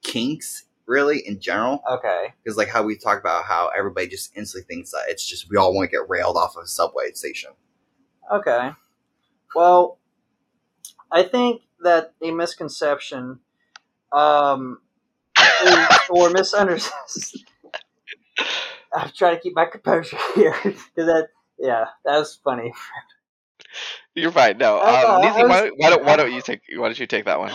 kinks, 0.01 0.65
really 0.87 1.19
in 1.25 1.39
general, 1.39 1.81
Okay. 1.89 2.33
because 2.43 2.57
like 2.57 2.67
how 2.67 2.83
we 2.83 2.97
talk 2.97 3.17
about 3.19 3.45
how 3.45 3.69
everybody 3.77 4.07
just 4.07 4.35
instantly 4.35 4.65
thinks 4.67 4.91
that 4.91 5.03
it's 5.07 5.25
just 5.25 5.49
we 5.49 5.55
all 5.55 5.73
want 5.73 5.89
to 5.89 5.95
get 5.95 6.09
railed 6.09 6.35
off 6.35 6.57
of 6.57 6.63
a 6.63 6.67
subway 6.67 7.11
station. 7.13 7.51
Okay. 8.29 8.71
Well, 9.55 9.99
I 11.11 11.23
think 11.23 11.63
that 11.81 12.13
a 12.23 12.31
misconception 12.31 13.39
um, 14.13 14.79
is, 15.65 15.87
or 16.09 16.29
misunderstanding. 16.31 17.41
I'm 18.93 19.11
trying 19.15 19.35
to 19.37 19.41
keep 19.41 19.55
my 19.55 19.65
composure 19.65 20.17
here 20.35 20.55
because 20.63 20.79
that, 20.97 21.29
yeah, 21.59 21.85
that 22.05 22.19
was 22.19 22.39
funny. 22.43 22.73
you're 24.15 24.31
fine 24.31 24.57
no 24.57 24.79
Oh, 24.79 25.15
um, 25.15 25.19
I 25.23 25.23
Newsie, 25.23 25.43
was- 25.43 25.49
why, 25.49 25.69
why 25.77 25.89
don't 25.91 26.05
why 26.05 26.17
don't 26.17 26.33
you 26.33 26.41
take 26.41 26.61
why 26.77 26.87
don't 26.87 26.99
you 26.99 27.07
take 27.07 27.25
that 27.25 27.39
one 27.39 27.53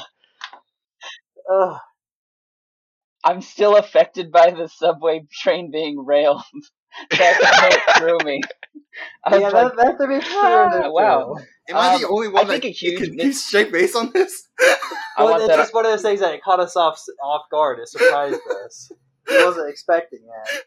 Ugh. 1.52 1.78
I'm 3.24 3.42
still 3.42 3.76
affected 3.76 4.32
by 4.32 4.50
the 4.52 4.68
subway 4.68 5.26
train 5.32 5.70
being 5.70 6.04
railed. 6.04 6.42
that 7.10 7.70
went 7.70 7.98
through 7.98 8.18
me. 8.26 8.40
I 9.24 9.30
was 9.30 9.40
yeah, 9.42 9.48
like, 9.48 9.76
that, 9.76 9.98
that 9.98 10.04
to 10.04 10.08
be 10.08 10.20
fair. 10.20 10.84
"Ah, 10.84 10.90
wow. 10.90 11.34
too. 11.36 11.44
Am 11.68 11.76
I 11.76 11.98
the 11.98 12.06
Um, 12.06 12.14
only 12.14 12.28
one 12.28 12.44
I 12.46 12.48
think 12.48 12.62
that 12.62 12.68
a 12.68 12.72
huge 12.72 12.98
can 13.04 13.16
mis- 13.16 13.44
straight 13.44 13.70
face 13.70 13.94
on 13.94 14.10
this? 14.12 14.48
Well, 15.18 15.36
it's 15.36 15.46
that. 15.48 15.56
just 15.56 15.74
one 15.74 15.84
of 15.84 15.92
those 15.92 16.02
things 16.02 16.20
that 16.20 16.32
it 16.34 16.42
caught 16.42 16.60
us 16.60 16.76
off 16.76 17.00
off 17.22 17.42
guard. 17.50 17.78
It 17.80 17.88
surprised 17.88 18.40
us. 18.64 18.90
I 19.28 19.44
wasn't 19.44 19.68
expecting 19.70 20.20
that. 20.26 20.62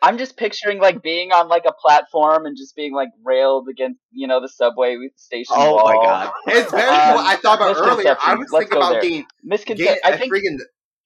I'm 0.00 0.16
just 0.18 0.36
picturing 0.36 0.78
like 0.80 1.02
being 1.02 1.32
on 1.32 1.48
like 1.48 1.64
a 1.66 1.72
platform 1.72 2.46
and 2.46 2.56
just 2.56 2.76
being 2.76 2.94
like 2.94 3.08
railed 3.24 3.68
against 3.68 4.00
you 4.12 4.28
know 4.28 4.40
the 4.40 4.48
subway 4.48 4.96
station 5.16 5.54
Oh 5.56 5.74
wall. 5.76 5.84
my 5.86 5.94
God. 6.06 6.32
It's 6.48 6.70
very 6.70 6.88
Um, 6.88 7.14
what 7.16 7.26
I 7.26 7.36
thought 7.36 7.58
about 7.60 7.76
earlier. 7.76 8.16
I 8.20 8.36
misconception. 8.36 8.38
was 8.38 8.48
Let's 8.52 8.62
thinking 8.64 8.76
about 8.78 8.92
there. 8.92 9.00
getting 9.02 9.26
Misconception. 9.42 9.96
I 10.04 10.16
think 10.16 10.32
freaking 10.32 10.58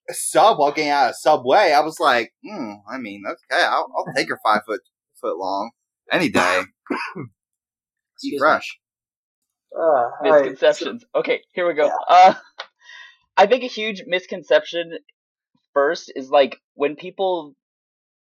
sub 0.09 0.57
while 0.59 0.71
getting 0.71 0.91
out 0.91 1.09
of 1.09 1.15
subway. 1.17 1.71
I 1.71 1.81
was 1.81 1.99
like, 1.99 2.33
hmm, 2.43 2.73
I 2.91 2.97
mean, 2.97 3.23
okay, 3.27 3.63
I'll, 3.63 3.87
I'll 3.97 4.13
take 4.15 4.29
her 4.29 4.39
five 4.43 4.61
foot 4.65 4.81
foot 5.21 5.37
long 5.37 5.71
any 6.11 6.29
day. 6.29 6.61
Eat 7.17 7.25
Excuse 8.15 8.39
fresh. 8.39 8.79
Uh, 9.75 9.81
all 9.81 10.11
right, 10.21 10.29
so- 10.45 10.49
misconceptions. 10.51 11.05
okay, 11.15 11.41
here 11.53 11.67
we 11.67 11.73
go. 11.73 11.85
Yeah. 11.87 11.95
Uh, 12.09 12.33
I 13.35 13.47
think 13.47 13.63
a 13.63 13.67
huge 13.67 14.03
misconception 14.05 14.91
first 15.73 16.11
is 16.15 16.29
like 16.29 16.57
when 16.75 16.95
people 16.95 17.55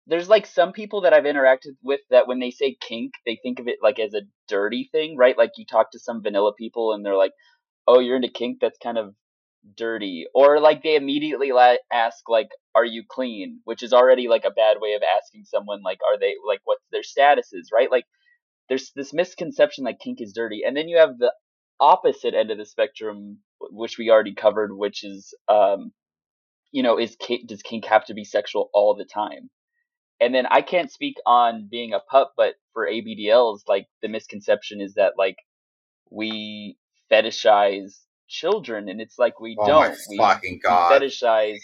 there's 0.08 0.28
like 0.28 0.46
some 0.46 0.72
people 0.72 1.02
that 1.02 1.12
I've 1.12 1.24
interacted 1.24 1.74
with 1.82 2.00
that 2.10 2.28
when 2.28 2.38
they 2.38 2.50
say 2.50 2.76
kink, 2.80 3.12
they 3.24 3.38
think 3.42 3.58
of 3.58 3.66
it 3.68 3.76
like 3.82 3.98
as 3.98 4.14
a 4.14 4.22
dirty 4.48 4.88
thing, 4.92 5.16
right? 5.16 5.36
Like 5.36 5.52
you 5.56 5.64
talk 5.66 5.90
to 5.92 5.98
some 5.98 6.22
vanilla 6.22 6.52
people 6.56 6.92
and 6.92 7.04
they're 7.04 7.16
like, 7.16 7.32
"Oh, 7.88 7.98
you're 7.98 8.16
into 8.16 8.28
kink? 8.28 8.58
That's 8.60 8.78
kind 8.82 8.98
of 8.98 9.14
dirty." 9.76 10.26
Or 10.34 10.60
like 10.60 10.82
they 10.82 10.96
immediately 10.96 11.52
la- 11.52 11.76
ask 11.92 12.28
like, 12.28 12.50
"Are 12.74 12.84
you 12.84 13.04
clean?" 13.08 13.60
which 13.64 13.82
is 13.82 13.92
already 13.92 14.28
like 14.28 14.44
a 14.44 14.50
bad 14.50 14.78
way 14.80 14.94
of 14.94 15.02
asking 15.02 15.44
someone 15.44 15.82
like, 15.82 15.98
"Are 16.08 16.18
they 16.18 16.34
like 16.46 16.60
what's 16.64 16.84
their 16.92 17.02
status 17.02 17.52
is?" 17.52 17.70
right? 17.72 17.90
Like 17.90 18.04
there's 18.68 18.92
this 18.94 19.12
misconception 19.12 19.84
that 19.84 20.00
kink 20.00 20.20
is 20.20 20.32
dirty. 20.32 20.62
And 20.66 20.76
then 20.76 20.88
you 20.88 20.98
have 20.98 21.18
the 21.18 21.32
opposite 21.80 22.34
end 22.34 22.50
of 22.50 22.58
the 22.58 22.64
spectrum 22.66 23.38
which 23.60 23.98
we 23.98 24.10
already 24.10 24.34
covered, 24.34 24.76
which 24.76 25.04
is 25.04 25.34
um 25.48 25.92
you 26.72 26.82
know, 26.82 26.98
is 26.98 27.16
kink, 27.18 27.48
does 27.48 27.62
kink 27.62 27.84
have 27.86 28.04
to 28.06 28.14
be 28.14 28.24
sexual 28.24 28.70
all 28.74 28.94
the 28.94 29.04
time? 29.04 29.50
And 30.20 30.34
then 30.34 30.46
I 30.46 30.62
can't 30.62 30.90
speak 30.90 31.16
on 31.26 31.68
being 31.70 31.92
a 31.92 32.00
pup, 32.00 32.32
but 32.36 32.54
for 32.72 32.86
ABDLs, 32.86 33.60
like 33.68 33.86
the 34.02 34.08
misconception 34.08 34.80
is 34.80 34.94
that 34.94 35.14
like 35.18 35.36
we 36.10 36.78
fetishize 37.10 37.98
children, 38.28 38.88
and 38.88 39.00
it's 39.00 39.18
like 39.18 39.40
we 39.40 39.56
Oh 39.58 39.66
don't. 39.66 39.90
my 39.90 39.96
we, 40.10 40.16
fucking 40.18 40.60
god! 40.62 40.92
fetishize 40.92 41.58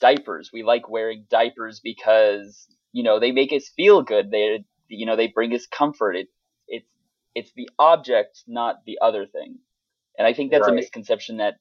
diapers. 0.00 0.50
We 0.52 0.62
like 0.62 0.88
wearing 0.88 1.26
diapers 1.30 1.80
because 1.82 2.66
you 2.92 3.02
know 3.02 3.20
they 3.20 3.32
make 3.32 3.52
us 3.52 3.70
feel 3.76 4.02
good. 4.02 4.30
They 4.30 4.64
you 4.88 5.06
know 5.06 5.16
they 5.16 5.28
bring 5.28 5.54
us 5.54 5.66
comfort. 5.66 6.16
It 6.16 6.28
it's 6.68 6.90
it's 7.34 7.52
the 7.56 7.68
object, 7.78 8.42
not 8.46 8.76
the 8.86 8.98
other 9.02 9.26
thing. 9.26 9.58
And 10.18 10.26
I 10.26 10.34
think 10.34 10.50
that's 10.50 10.66
a 10.68 10.72
misconception 10.72 11.38
that 11.38 11.54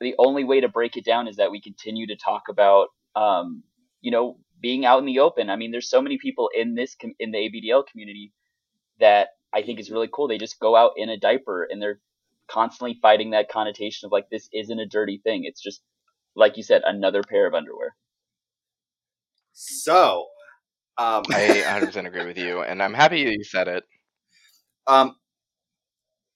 the 0.00 0.14
only 0.18 0.44
way 0.44 0.60
to 0.60 0.68
break 0.68 0.96
it 0.96 1.04
down 1.04 1.28
is 1.28 1.36
that 1.36 1.50
we 1.50 1.60
continue 1.60 2.06
to 2.08 2.16
talk 2.16 2.44
about 2.48 2.88
um, 3.14 3.62
you 4.00 4.10
know 4.10 4.38
being 4.60 4.84
out 4.84 4.98
in 4.98 5.06
the 5.06 5.20
open. 5.20 5.50
I 5.50 5.56
mean, 5.56 5.70
there's 5.70 5.88
so 5.88 6.02
many 6.02 6.18
people 6.18 6.50
in 6.54 6.74
this 6.74 6.96
com- 7.00 7.14
in 7.18 7.30
the 7.30 7.38
ABDL 7.38 7.84
community 7.90 8.32
that 9.00 9.28
I 9.52 9.62
think 9.62 9.80
is 9.80 9.90
really 9.90 10.08
cool. 10.12 10.28
They 10.28 10.38
just 10.38 10.60
go 10.60 10.76
out 10.76 10.92
in 10.96 11.08
a 11.08 11.18
diaper 11.18 11.66
and 11.70 11.80
they're 11.80 12.00
constantly 12.50 12.98
fighting 13.00 13.30
that 13.30 13.50
connotation 13.50 14.06
of 14.06 14.12
like 14.12 14.28
this 14.30 14.48
isn't 14.52 14.78
a 14.78 14.86
dirty 14.86 15.20
thing. 15.22 15.42
It's 15.44 15.62
just 15.62 15.82
like 16.36 16.56
you 16.56 16.62
said, 16.62 16.82
another 16.84 17.22
pair 17.22 17.46
of 17.46 17.54
underwear. 17.54 17.94
So, 19.52 20.26
um, 20.98 21.22
I 21.30 21.62
100% 21.66 22.06
agree 22.06 22.26
with 22.26 22.38
you, 22.38 22.62
and 22.62 22.82
I'm 22.82 22.94
happy 22.94 23.20
you 23.20 23.44
said 23.44 23.68
it. 23.68 23.84
um, 24.86 25.16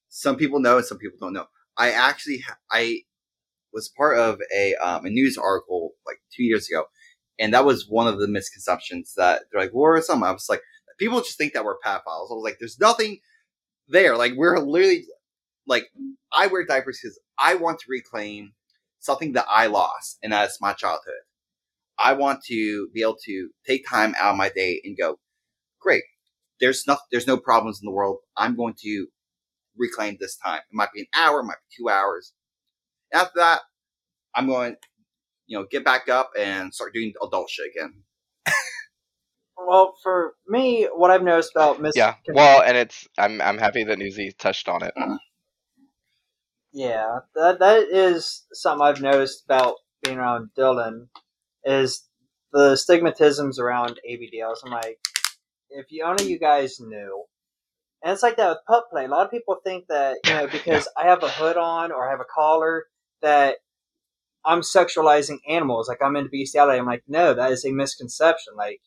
some 0.09 0.37
people 0.37 0.59
know 0.59 0.77
and 0.77 0.85
some 0.85 0.97
people 0.97 1.17
don't 1.19 1.33
know. 1.33 1.47
I 1.77 1.91
actually 1.91 2.39
ha- 2.39 2.57
I 2.71 3.01
was 3.73 3.89
part 3.97 4.17
of 4.17 4.39
a 4.55 4.75
um, 4.75 5.05
a 5.05 5.09
news 5.09 5.37
article 5.37 5.91
like 6.05 6.17
two 6.33 6.43
years 6.43 6.69
ago, 6.69 6.85
and 7.39 7.53
that 7.53 7.65
was 7.65 7.87
one 7.89 8.07
of 8.07 8.19
the 8.19 8.27
misconceptions 8.27 9.13
that 9.17 9.43
they're 9.51 9.61
like, 9.61 9.71
"What 9.71 9.87
are 9.87 10.01
some?" 10.01 10.23
I 10.23 10.31
was 10.31 10.47
like, 10.49 10.61
people 10.97 11.19
just 11.19 11.37
think 11.37 11.53
that 11.53 11.65
we're 11.65 11.79
pedophiles. 11.79 12.31
I 12.31 12.35
was 12.35 12.43
like, 12.43 12.57
"There's 12.59 12.79
nothing 12.79 13.19
there. 13.87 14.17
Like 14.17 14.33
we're 14.35 14.59
literally 14.59 15.05
like 15.67 15.85
I 16.33 16.47
wear 16.47 16.65
diapers 16.65 16.99
because 17.01 17.19
I 17.37 17.55
want 17.55 17.79
to 17.79 17.85
reclaim 17.89 18.53
something 18.99 19.33
that 19.33 19.45
I 19.49 19.67
lost, 19.67 20.17
and 20.23 20.33
that's 20.33 20.61
my 20.61 20.73
childhood. 20.73 21.13
I 21.97 22.13
want 22.13 22.43
to 22.45 22.89
be 22.93 23.01
able 23.01 23.17
to 23.25 23.49
take 23.65 23.87
time 23.87 24.15
out 24.19 24.31
of 24.31 24.37
my 24.37 24.49
day 24.49 24.81
and 24.83 24.97
go, 24.97 25.19
great. 25.79 26.03
There's 26.59 26.85
no, 26.87 26.97
there's 27.11 27.27
no 27.27 27.37
problems 27.37 27.79
in 27.81 27.85
the 27.85 27.91
world. 27.91 28.17
I'm 28.35 28.55
going 28.55 28.75
to 28.81 29.07
reclaim 29.77 30.17
this 30.19 30.35
time. 30.37 30.59
It 30.59 30.73
might 30.75 30.91
be 30.93 31.01
an 31.01 31.07
hour, 31.15 31.39
it 31.39 31.45
might 31.45 31.57
be 31.69 31.83
two 31.83 31.89
hours. 31.89 32.33
After 33.13 33.39
that, 33.39 33.61
I'm 34.33 34.47
going, 34.47 34.75
you 35.47 35.57
know, 35.57 35.65
get 35.69 35.85
back 35.85 36.09
up 36.09 36.31
and 36.37 36.73
start 36.73 36.93
doing 36.93 37.13
adult 37.21 37.49
shit 37.49 37.71
again. 37.75 38.03
Well, 39.57 39.95
for 40.03 40.33
me, 40.47 40.87
what 40.93 41.11
I've 41.11 41.23
noticed 41.23 41.51
about 41.55 41.81
Miss 41.81 41.95
Yeah. 41.95 42.15
Well, 42.27 42.61
and 42.61 42.77
it's 42.77 43.07
I'm 43.17 43.41
I'm 43.41 43.57
happy 43.57 43.83
that 43.85 43.97
Newsie 43.97 44.37
touched 44.37 44.67
on 44.67 44.83
it. 44.83 44.93
Mm-hmm. 44.97 45.15
Yeah, 46.75 47.19
that 47.35 47.59
that 47.59 47.83
is 47.89 48.45
something 48.51 48.85
I've 48.85 49.01
noticed 49.01 49.45
about 49.45 49.75
being 50.03 50.17
around 50.17 50.49
Dillian 50.57 51.07
is 51.63 52.05
the 52.51 52.73
stigmatisms 52.73 53.59
around 53.59 54.01
ABDLs. 54.05 54.57
I'm 54.65 54.71
like, 54.71 54.99
if 55.69 55.85
you 55.89 56.03
only 56.03 56.27
you 56.27 56.37
guys 56.37 56.81
knew. 56.81 57.23
And 58.03 58.11
it's 58.11 58.21
like 58.21 58.35
that 58.35 58.49
with 58.49 58.65
pup 58.67 58.89
play. 58.91 59.05
A 59.05 59.07
lot 59.07 59.25
of 59.25 59.31
people 59.31 59.55
think 59.63 59.85
that, 59.87 60.17
you 60.25 60.33
know, 60.33 60.47
because 60.47 60.89
I 61.01 61.07
have 61.07 61.23
a 61.23 61.29
hood 61.29 61.55
on 61.55 61.93
or 61.93 62.05
I 62.05 62.11
have 62.11 62.19
a 62.19 62.25
collar, 62.25 62.87
that 63.21 63.55
I'm 64.43 64.59
sexualizing 64.59 65.39
animals. 65.47 65.87
Like 65.87 66.01
I'm 66.03 66.17
into 66.17 66.29
bestiality. 66.29 66.77
I'm 66.77 66.85
like, 66.85 67.03
no, 67.07 67.33
that 67.33 67.53
is 67.53 67.63
a 67.63 67.71
misconception. 67.71 68.53
Like, 68.57 68.81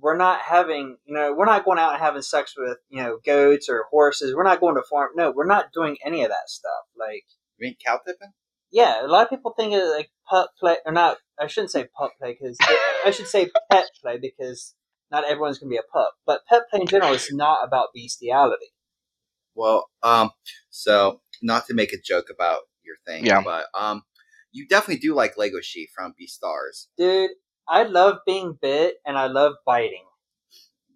we're 0.00 0.16
not 0.16 0.40
having, 0.40 0.96
you 1.06 1.14
know, 1.14 1.32
we're 1.34 1.46
not 1.46 1.64
going 1.64 1.78
out 1.78 1.92
and 1.94 2.02
having 2.02 2.22
sex 2.22 2.54
with, 2.56 2.78
you 2.90 3.02
know, 3.02 3.18
goats 3.24 3.68
or 3.68 3.84
horses. 3.90 4.34
We're 4.34 4.42
not 4.44 4.60
going 4.60 4.74
to 4.76 4.82
farm. 4.88 5.10
No, 5.16 5.30
we're 5.30 5.46
not 5.46 5.72
doing 5.72 5.96
any 6.04 6.22
of 6.22 6.30
that 6.30 6.48
stuff. 6.48 6.84
Like, 6.98 7.24
You 7.58 7.66
mean 7.68 7.76
cow 7.84 7.98
tipping? 8.06 8.32
yeah, 8.70 9.04
a 9.04 9.08
lot 9.08 9.24
of 9.24 9.30
people 9.30 9.54
think 9.56 9.72
of 9.74 9.82
like 9.96 10.10
pup 10.28 10.50
play, 10.60 10.76
or 10.84 10.92
not. 10.92 11.16
I 11.40 11.46
shouldn't 11.46 11.70
say 11.70 11.86
pup 11.98 12.12
play 12.20 12.36
because 12.38 12.58
I 13.04 13.10
should 13.10 13.26
say 13.28 13.50
pet 13.70 13.86
play 14.02 14.18
because 14.18 14.74
not 15.10 15.24
everyone's 15.24 15.58
going 15.58 15.70
to 15.70 15.74
be 15.74 15.78
a 15.78 15.92
pup. 15.92 16.12
But 16.26 16.40
pet 16.48 16.62
play 16.70 16.80
in 16.80 16.86
general 16.86 17.12
is 17.12 17.28
not 17.32 17.66
about 17.66 17.88
bestiality. 17.94 18.66
Well, 19.54 19.88
um, 20.02 20.30
so 20.70 21.20
not 21.42 21.66
to 21.66 21.74
make 21.74 21.92
a 21.92 22.00
joke 22.02 22.26
about 22.30 22.62
your 22.84 22.96
thing, 23.06 23.24
Yeah. 23.24 23.42
but 23.42 23.66
um, 23.78 24.02
you 24.52 24.66
definitely 24.68 25.00
do 25.00 25.14
like 25.14 25.36
Legoshi 25.36 25.86
from 25.94 26.12
Beastars. 26.20 26.86
Dude, 26.98 27.30
I 27.68 27.84
love 27.84 28.18
being 28.26 28.58
bit 28.60 28.96
and 29.06 29.18
I 29.18 29.26
love 29.26 29.54
biting. 29.64 30.04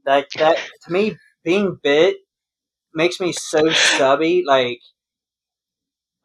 Like 0.06 0.28
that 0.38 0.58
to 0.84 0.92
me, 0.92 1.16
being 1.44 1.78
bit 1.82 2.16
makes 2.94 3.20
me 3.20 3.32
so 3.32 3.70
stubby. 3.70 4.42
Like, 4.46 4.80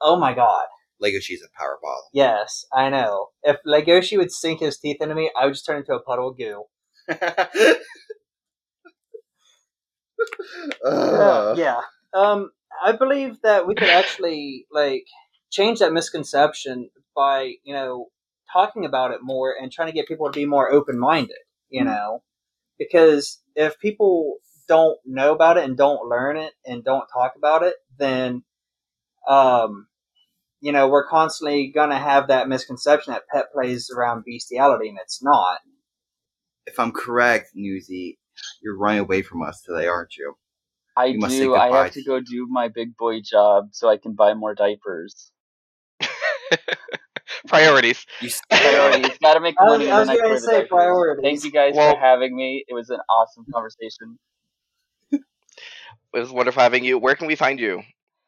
oh 0.02 0.18
my 0.18 0.34
god. 0.34 0.66
Legoshi's 1.04 1.44
a 1.44 1.58
power 1.58 1.78
bottle. 1.82 2.10
Yes, 2.14 2.66
I 2.74 2.90
know. 2.90 3.30
If 3.44 3.58
Legoshi 3.68 4.18
would 4.18 4.32
sink 4.32 4.62
his 4.62 4.78
teeth 4.78 4.98
into 5.02 5.14
me, 5.14 5.30
I 5.40 5.46
would 5.46 5.54
just 5.54 5.66
turn 5.66 5.78
into 5.78 5.94
a 5.94 6.02
puddle 6.02 6.30
of 6.30 6.38
goo. 6.38 6.64
Ugh. 10.86 11.58
yeah. 11.58 11.82
Um, 12.14 12.52
I 12.84 12.94
believe 12.94 13.42
that 13.44 13.68
we 13.68 13.76
could 13.76 13.90
actually 13.90 14.66
like 14.72 15.06
change 15.52 15.80
that 15.80 15.94
misconception 15.94 16.90
by 17.16 17.54
you 17.64 17.74
know 17.74 18.08
talking 18.52 18.86
about 18.86 19.12
it 19.12 19.20
more 19.22 19.54
and 19.60 19.72
trying 19.72 19.88
to 19.88 19.94
get 19.94 20.08
people 20.08 20.28
to 20.32 20.38
be 20.40 20.46
more 20.46 20.72
open 20.72 21.00
minded. 21.00 21.38
You 21.70 21.84
know, 21.84 22.24
because 22.78 23.42
if 23.56 23.80
people 23.80 24.38
don't 24.68 24.98
know 25.06 25.34
about 25.34 25.58
it 25.58 25.66
and 25.66 25.78
don't 25.78 26.08
learn 26.08 26.38
it 26.38 26.54
and 26.66 26.84
don't 26.84 27.08
talk 27.14 27.34
about 27.38 27.64
it, 27.64 27.76
then 27.98 28.44
um, 29.28 29.88
you 30.62 30.72
know 30.72 30.88
we're 30.88 31.08
constantly 31.08 31.72
gonna 31.74 32.00
have 32.00 32.28
that 32.28 32.48
misconception 32.48 33.14
that 33.14 33.24
pet 33.32 33.46
plays 33.54 33.90
around 33.96 34.24
bestiality 34.26 34.90
and 34.90 35.00
it's 35.02 35.24
not. 35.24 35.60
If 36.66 36.80
I'm 36.80 36.92
correct, 36.92 37.52
Newsie, 37.56 38.18
you're 38.62 38.78
running 38.78 39.02
away 39.02 39.22
from 39.22 39.44
us 39.44 39.62
today, 39.62 39.88
aren't 39.88 40.18
you? 40.18 40.36
I 40.98 41.08
You 41.08 41.28
do. 41.28 41.56
I 41.56 41.70
have 41.70 41.92
to 41.92 42.02
to- 42.02 42.08
go 42.08 42.20
do 42.20 42.48
my 42.50 42.70
big 42.70 42.96
boy 42.98 43.22
job 43.22 43.70
so 43.72 43.90
I 43.90 43.98
can 43.98 44.14
buy 44.14 44.34
more 44.34 44.56
diapers. 44.56 45.32
Priorities. 47.48 48.06
You 48.22 48.28
s- 48.30 48.42
Priorities. 48.50 49.18
Gotta 49.22 49.40
make 49.40 49.56
I 49.60 49.66
money. 49.66 49.90
I 49.92 50.02
and 50.02 50.10
was 50.10 50.20
gonna 50.20 50.40
say 50.40 50.52
diapers. 50.54 50.70
priorities. 50.70 51.24
Thank 51.24 51.44
you 51.44 51.52
guys 51.52 51.74
Well- 51.76 51.94
for 51.94 52.00
having 52.00 52.36
me. 52.36 52.66
It 52.68 52.74
was 52.74 52.90
an 52.90 53.00
awesome 53.10 53.46
conversation. 53.54 54.18
It 55.12 56.20
was 56.20 56.32
wonderful 56.32 56.62
having 56.64 56.86
you. 56.86 56.98
Where 56.98 57.16
can 57.16 57.28
we 57.28 57.36
find 57.36 57.60
you? 57.60 57.82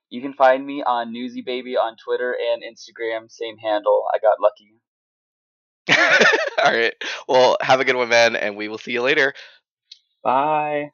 You 0.10 0.22
can 0.22 0.34
find 0.34 0.66
me 0.66 0.84
on 0.84 1.14
Newsie 1.14 1.46
Baby 1.46 1.78
on 1.78 1.96
Twitter 2.04 2.36
and 2.36 2.62
Instagram. 2.62 3.32
Same 3.32 3.58
handle. 3.58 4.06
I 4.14 4.20
got 4.20 4.40
lucky. 4.42 4.74
All 6.64 6.72
right. 6.72 6.94
Well, 7.30 7.58
have 7.62 7.80
a 7.80 7.86
good 7.86 7.96
one, 7.96 8.10
man, 8.10 8.36
and 8.36 8.58
we 8.58 8.68
will 8.68 8.78
see 8.78 8.92
you 8.92 9.02
later. 9.02 9.34
Bye. 10.24 10.92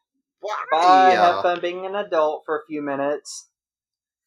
Bye. 0.72 1.14
Yeah. 1.14 1.34
Have 1.34 1.42
fun 1.42 1.62
being 1.62 1.86
an 1.86 1.96
adult 1.96 2.44
for 2.46 2.58
a 2.60 2.66
few 2.68 2.82
minutes. 2.84 3.50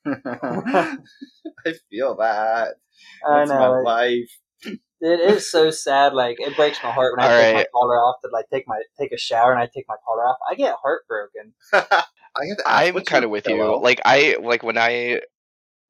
I 1.66 1.74
feel 1.90 2.16
that. 2.16 2.74
I 3.26 3.44
That's 3.44 3.50
my 3.54 3.68
know. 3.68 3.82
life. 3.82 4.30
It 5.00 5.20
is 5.20 5.50
so 5.50 5.70
sad. 5.70 6.14
Like 6.14 6.36
it 6.40 6.56
breaks 6.56 6.82
my 6.82 6.92
heart 6.92 7.14
when 7.16 7.24
I 7.24 7.28
All 7.28 7.32
take 7.36 7.52
my 7.52 7.64
collar 7.72 7.96
off 7.96 8.16
to 8.24 8.30
like 8.32 8.46
take 8.52 8.64
my 8.66 8.78
take 8.98 9.12
a 9.12 9.18
shower 9.18 9.52
and 9.52 9.60
I 9.60 9.66
take 9.66 9.86
my 9.88 9.96
collar 10.06 10.24
off. 10.26 10.38
I 10.50 10.54
get 10.54 10.76
heartbroken. 10.82 11.54
I 11.72 12.46
have 12.48 12.58
to 12.58 12.64
ask, 12.70 12.92
I'm 12.94 13.04
kind 13.04 13.24
of 13.24 13.30
with 13.30 13.46
pillow? 13.46 13.76
you. 13.78 13.78
Like 13.80 14.00
I 14.04 14.36
like 14.40 14.62
when 14.62 14.78
I 14.78 15.20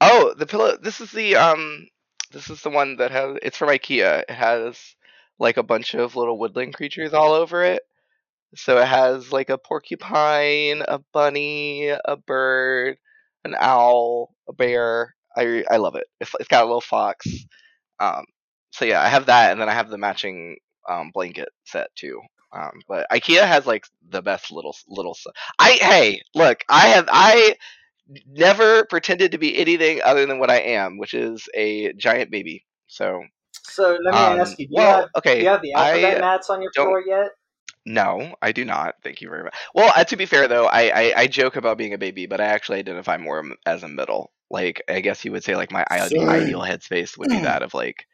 Oh, 0.00 0.34
the 0.36 0.46
pillow 0.46 0.76
this 0.76 1.00
is 1.00 1.12
the 1.12 1.36
um 1.36 1.88
this 2.32 2.50
is 2.50 2.62
the 2.62 2.70
one 2.70 2.96
that 2.96 3.10
has 3.12 3.38
it's 3.42 3.56
from 3.58 3.70
IKEA. 3.70 4.22
It 4.28 4.30
has 4.30 4.78
like 5.38 5.56
a 5.56 5.62
bunch 5.62 5.94
of 5.94 6.16
little 6.16 6.38
woodland 6.38 6.74
creatures 6.74 7.14
all 7.14 7.32
over 7.32 7.62
it. 7.64 7.82
So 8.56 8.78
it 8.78 8.86
has 8.88 9.32
like 9.32 9.50
a 9.50 9.58
porcupine, 9.58 10.82
a 10.88 11.00
bunny, 11.12 11.88
a 11.88 12.16
bird, 12.16 12.98
an 13.46 13.56
owl, 13.60 14.34
a 14.48 14.52
bear. 14.52 15.14
I 15.36 15.64
I 15.70 15.76
love 15.78 15.96
it. 15.96 16.06
It's, 16.20 16.32
it's 16.40 16.48
got 16.48 16.62
a 16.64 16.66
little 16.66 16.80
fox. 16.80 17.26
Um, 18.00 18.24
so 18.72 18.84
yeah, 18.84 19.02
I 19.02 19.08
have 19.08 19.26
that, 19.26 19.52
and 19.52 19.60
then 19.60 19.68
I 19.68 19.74
have 19.74 19.90
the 19.90 19.98
matching 19.98 20.58
um, 20.88 21.10
blanket 21.14 21.48
set 21.64 21.88
too. 21.96 22.20
Um, 22.52 22.80
but 22.88 23.06
IKEA 23.12 23.46
has 23.46 23.66
like 23.66 23.86
the 24.08 24.22
best 24.22 24.52
little 24.52 24.76
little. 24.88 25.16
I 25.58 25.72
hey, 25.72 26.22
look, 26.34 26.64
I 26.68 26.88
have 26.88 27.08
I 27.10 27.56
never 28.26 28.84
pretended 28.86 29.32
to 29.32 29.38
be 29.38 29.58
anything 29.58 30.00
other 30.04 30.26
than 30.26 30.38
what 30.38 30.50
I 30.50 30.60
am, 30.60 30.98
which 30.98 31.14
is 31.14 31.48
a 31.54 31.92
giant 31.94 32.30
baby. 32.30 32.64
So 32.86 33.22
So 33.64 33.98
let 34.02 34.14
me 34.14 34.20
um, 34.20 34.38
ask 34.40 34.58
you: 34.58 34.66
Do 34.68 34.74
you, 34.74 34.80
well, 34.82 35.00
have, 35.00 35.08
okay, 35.18 35.38
do 35.38 35.44
you 35.44 35.50
have 35.50 35.62
the 35.62 35.72
alphabet 35.74 36.18
I 36.18 36.20
mats 36.20 36.50
on 36.50 36.62
your 36.62 36.72
floor 36.72 37.02
yet? 37.06 37.30
No, 37.86 38.34
I 38.42 38.50
do 38.50 38.64
not. 38.64 38.96
Thank 39.04 39.20
you 39.20 39.30
very 39.30 39.44
much. 39.44 39.54
Well, 39.72 39.92
uh, 39.94 40.02
to 40.04 40.16
be 40.16 40.26
fair 40.26 40.48
though, 40.48 40.66
I, 40.66 40.90
I 40.90 41.12
I 41.22 41.26
joke 41.28 41.54
about 41.54 41.78
being 41.78 41.94
a 41.94 41.98
baby, 41.98 42.26
but 42.26 42.40
I 42.40 42.46
actually 42.46 42.80
identify 42.80 43.16
more 43.16 43.44
as 43.64 43.84
a 43.84 43.88
middle. 43.88 44.32
Like 44.50 44.82
I 44.88 45.00
guess 45.00 45.24
you 45.24 45.30
would 45.32 45.44
say 45.44 45.54
like 45.54 45.70
my 45.70 45.84
ide- 45.88 46.16
ideal 46.28 46.60
headspace 46.60 47.16
would 47.16 47.30
be 47.30 47.40
that 47.40 47.62
of 47.62 47.74
like 47.74 48.06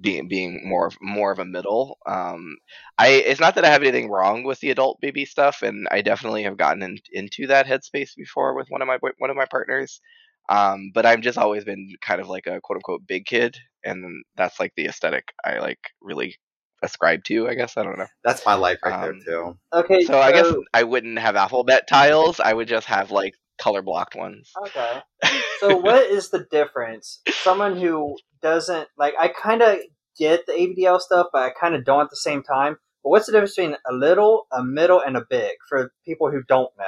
being 0.00 0.28
being 0.28 0.62
more 0.68 0.86
of 0.88 0.96
more 1.00 1.32
of 1.32 1.40
a 1.40 1.44
middle. 1.44 1.98
Um, 2.06 2.56
I 2.98 3.08
it's 3.10 3.40
not 3.40 3.56
that 3.56 3.64
I 3.64 3.70
have 3.70 3.82
anything 3.82 4.10
wrong 4.10 4.44
with 4.44 4.60
the 4.60 4.70
adult 4.70 5.00
baby 5.00 5.24
stuff, 5.24 5.62
and 5.62 5.88
I 5.90 6.02
definitely 6.02 6.44
have 6.44 6.56
gotten 6.56 6.82
in, 6.82 6.98
into 7.12 7.48
that 7.48 7.66
headspace 7.66 8.16
before 8.16 8.54
with 8.54 8.68
one 8.70 8.82
of 8.82 8.88
my 8.88 8.98
one 9.18 9.30
of 9.30 9.36
my 9.36 9.46
partners. 9.50 10.00
Um, 10.48 10.92
but 10.94 11.06
I've 11.06 11.20
just 11.20 11.38
always 11.38 11.64
been 11.64 11.90
kind 12.02 12.20
of 12.20 12.28
like 12.28 12.46
a 12.46 12.60
quote 12.60 12.76
unquote 12.78 13.06
big 13.06 13.26
kid, 13.26 13.56
and 13.84 14.24
that's 14.36 14.60
like 14.60 14.72
the 14.76 14.86
aesthetic 14.86 15.32
I 15.44 15.58
like 15.60 15.80
really 16.00 16.36
ascribe 16.82 17.24
to. 17.24 17.48
I 17.48 17.54
guess 17.54 17.76
I 17.76 17.82
don't 17.82 17.98
know. 17.98 18.06
That's 18.24 18.44
my 18.46 18.54
life 18.54 18.78
right 18.84 19.00
there 19.02 19.10
Um, 19.12 19.20
too. 19.24 19.58
Okay, 19.72 20.04
So 20.04 20.18
I 20.18 20.32
guess 20.32 20.52
I 20.74 20.82
wouldn't 20.84 21.18
have 21.18 21.36
alphabet 21.36 21.86
tiles. 21.88 22.40
I 22.40 22.52
would 22.52 22.68
just 22.68 22.86
have 22.86 23.10
like 23.10 23.34
color 23.58 23.82
blocked 23.82 24.14
ones. 24.16 24.50
Okay. 24.66 25.00
So 25.60 25.76
what 25.76 26.06
is 26.06 26.30
the 26.30 26.46
difference? 26.50 27.20
Someone 27.42 27.76
who 27.78 28.16
doesn't 28.40 28.88
like 28.96 29.12
I 29.20 29.28
kind 29.28 29.60
of 29.60 29.76
get 30.18 30.46
the 30.46 30.52
ABDL 30.52 30.98
stuff, 31.00 31.26
but 31.34 31.42
I 31.42 31.50
kind 31.50 31.74
of 31.74 31.84
don't 31.84 32.00
at 32.00 32.08
the 32.08 32.16
same 32.16 32.42
time. 32.42 32.76
But 33.04 33.10
what's 33.10 33.26
the 33.26 33.32
difference 33.32 33.56
between 33.56 33.76
a 33.86 33.92
little, 33.92 34.46
a 34.50 34.64
middle, 34.64 35.02
and 35.02 35.18
a 35.18 35.22
big 35.28 35.52
for 35.68 35.92
people 36.06 36.30
who 36.30 36.42
don't 36.48 36.70
know? 36.78 36.84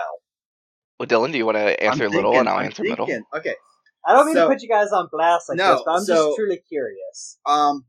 Well, 0.99 1.07
Dillian, 1.07 1.33
do 1.33 1.39
you 1.39 1.45
want 1.45 1.59
to 1.59 1.83
answer 1.85 2.05
I'm 2.07 2.13
little 2.13 2.39
and 2.39 2.49
I'll 2.49 2.59
I'm 2.61 2.65
answer 2.65 2.83
middle? 2.83 3.07
Okay. 3.37 3.55
I 4.07 4.15
don't 4.15 4.25
mean 4.27 4.35
So- 4.37 4.49
to 4.49 4.55
put 4.55 4.63
you 4.63 4.69
guys 4.71 4.91
on 4.93 5.09
blast 5.13 5.51
like 5.51 5.59
No, 5.59 5.75
this, 5.75 5.83
but 5.85 5.93
I'm 5.93 6.05
so- 6.05 6.15
just 6.29 6.37
truly 6.37 6.63
curious. 6.67 7.39
Um, 7.45 7.85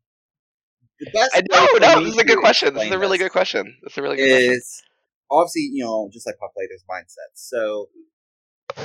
the 1.00 1.10
best. 1.12 1.32
I, 1.34 1.40
way 1.40 1.80
no, 1.80 1.96
no, 1.96 2.04
this 2.04 2.14
is 2.14 2.20
a 2.20 2.26
good 2.26 2.40
question. 2.40 2.74
This 2.74 2.86
is 2.86 2.92
a 2.92 3.00
really 3.00 3.18
good 3.18 3.32
question. 3.32 3.76
This 3.84 3.94
is 3.94 3.98
a 3.98 4.02
really 4.02 4.18
good 4.18 4.30
question. 4.30 4.54
Is 4.54 4.84
obviously 5.32 5.70
you 5.74 5.84
know 5.84 6.10
just 6.12 6.26
like 6.26 6.38
pop 6.40 6.54
players 6.54 6.84
mindset. 6.90 7.34
So 7.34 7.90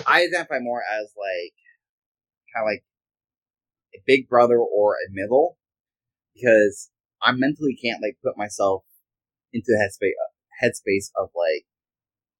I 0.07 0.23
identify 0.25 0.59
more 0.61 0.83
as 0.83 1.13
like 1.17 1.55
kind 2.55 2.65
of 2.65 2.67
like 2.67 2.85
a 3.95 4.03
big 4.07 4.29
brother 4.29 4.59
or 4.59 4.95
a 4.95 5.11
middle 5.11 5.59
because 6.35 6.91
I 7.23 7.33
mentally 7.33 7.77
can't 7.83 8.03
like 8.03 8.19
put 8.23 8.37
myself 8.37 8.85
into 9.53 9.67
the 9.69 9.79
headspace 9.79 10.13
headspace 10.63 11.11
of 11.17 11.31
like 11.35 11.65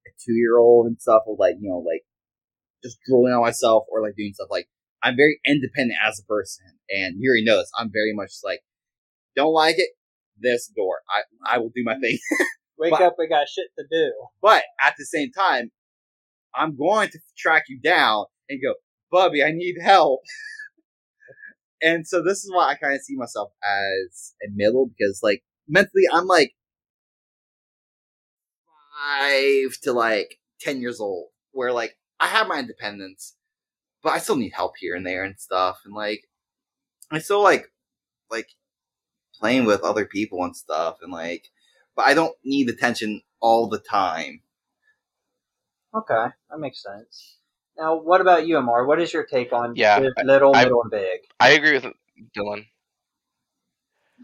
a 0.07 0.11
two 0.23 0.33
year 0.33 0.57
old 0.57 0.87
and 0.87 0.99
stuff 0.99 1.23
of 1.27 1.37
like 1.39 1.55
you 1.59 1.69
know 1.69 1.79
like 1.79 2.03
just 2.83 2.97
drooling 3.05 3.33
on 3.33 3.41
myself 3.41 3.85
or 3.91 4.01
like 4.01 4.15
doing 4.15 4.33
stuff 4.33 4.47
like 4.49 4.67
I'm 5.03 5.15
very 5.15 5.39
independent 5.45 5.99
as 6.05 6.19
a 6.19 6.25
person 6.25 6.65
and 6.89 7.15
you 7.19 7.29
already 7.29 7.45
know 7.45 7.57
this 7.57 7.71
I'm 7.77 7.91
very 7.91 8.13
much 8.13 8.31
like 8.43 8.61
don't 9.35 9.53
like 9.53 9.75
it 9.77 9.89
this 10.41 10.71
door 10.75 10.99
I 11.09 11.55
I 11.55 11.57
will 11.57 11.71
do 11.75 11.83
my 11.83 11.95
mm. 11.95 12.01
thing 12.01 12.19
Wake 12.79 12.91
but- 12.91 13.01
up, 13.01 13.15
we 13.19 13.27
got 13.27 13.47
shit 13.49 13.67
to 13.77 13.85
do. 13.91 14.13
but 14.41 14.63
at 14.83 14.95
the 14.97 15.05
same 15.05 15.31
time, 15.31 15.71
I'm 16.55 16.77
going 16.77 17.09
to 17.09 17.19
track 17.37 17.63
you 17.67 17.79
down 17.79 18.25
and 18.47 18.61
go, 18.61 18.75
Bubby, 19.11 19.43
I 19.43 19.51
need 19.51 19.75
help. 19.83 20.21
and 21.81 22.07
so 22.07 22.23
this 22.23 22.43
is 22.43 22.51
why 22.51 22.69
I 22.69 22.75
kind 22.75 22.95
of 22.95 23.01
see 23.01 23.15
myself 23.17 23.51
as 23.63 24.33
a 24.41 24.47
middle 24.53 24.87
because, 24.87 25.19
like, 25.21 25.43
mentally, 25.67 26.03
I'm 26.11 26.25
like 26.25 26.53
five 28.97 29.77
to 29.83 29.91
like 29.91 30.39
10 30.61 30.81
years 30.81 31.01
old, 31.01 31.27
where, 31.51 31.73
like, 31.73 31.97
I 32.19 32.27
have 32.27 32.47
my 32.47 32.59
independence, 32.59 33.35
but 34.01 34.13
I 34.13 34.19
still 34.19 34.37
need 34.37 34.53
help 34.53 34.73
here 34.79 34.95
and 34.95 35.05
there 35.05 35.23
and 35.23 35.37
stuff. 35.37 35.79
And, 35.83 35.93
like, 35.93 36.21
I 37.11 37.19
still 37.19 37.43
like, 37.43 37.65
like, 38.31 38.47
playing 39.39 39.65
with 39.65 39.81
other 39.81 40.05
people 40.05 40.43
and 40.43 40.55
stuff. 40.55 40.97
And, 41.01 41.11
like, 41.11 41.49
but 41.95 42.05
I 42.05 42.13
don't 42.13 42.35
need 42.43 42.69
attention 42.69 43.21
all 43.39 43.67
the 43.67 43.79
time. 43.79 44.41
Okay, 45.95 46.25
that 46.49 46.59
makes 46.59 46.83
sense. 46.83 47.37
Now, 47.77 47.95
what 47.95 48.21
about 48.21 48.45
you, 48.45 48.57
Amour? 48.57 48.85
What 48.85 49.01
is 49.01 49.11
your 49.13 49.23
take 49.25 49.53
on 49.53 49.75
Yeah, 49.75 49.99
the 49.99 50.13
little, 50.23 50.55
I- 50.55 50.63
middle, 50.65 50.81
and 50.83 50.91
big? 50.91 51.21
I 51.39 51.51
agree 51.51 51.73
with 51.73 51.85
Dillian. 52.37 52.65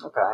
Okay. 0.03 0.33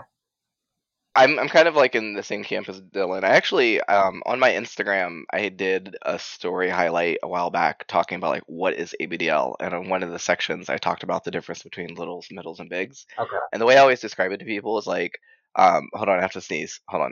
I'm 1.13 1.37
I'm 1.39 1.49
kind 1.49 1.67
of 1.67 1.75
like 1.75 1.95
in 1.95 2.13
the 2.13 2.23
same 2.23 2.43
camp 2.43 2.69
as 2.69 2.79
Dillian. 2.79 3.23
I 3.25 3.29
actually 3.29 3.81
um 3.81 4.23
on 4.25 4.39
my 4.39 4.51
Instagram 4.51 5.23
I 5.31 5.49
did 5.49 5.95
a 6.03 6.17
story 6.17 6.69
highlight 6.69 7.17
a 7.21 7.27
while 7.27 7.49
back 7.49 7.85
talking 7.87 8.15
about 8.15 8.31
like 8.31 8.43
what 8.47 8.75
is 8.75 8.95
ABDL 9.01 9.55
and 9.59 9.73
on 9.73 9.89
one 9.89 10.03
of 10.03 10.11
the 10.11 10.19
sections 10.19 10.69
I 10.69 10.77
talked 10.77 11.03
about 11.03 11.23
the 11.25 11.31
difference 11.31 11.63
between 11.63 11.95
littles, 11.95 12.27
middles 12.31 12.59
and 12.61 12.69
bigs. 12.69 13.05
Okay. 13.19 13.37
And 13.51 13.61
the 13.61 13.65
way 13.65 13.75
I 13.75 13.81
always 13.81 13.99
describe 13.99 14.31
it 14.31 14.37
to 14.37 14.45
people 14.45 14.77
is 14.77 14.87
like 14.87 15.19
um 15.57 15.89
hold 15.93 16.07
on, 16.07 16.19
I 16.19 16.21
have 16.21 16.31
to 16.33 16.41
sneeze. 16.41 16.79
Hold 16.87 17.03
on. 17.03 17.11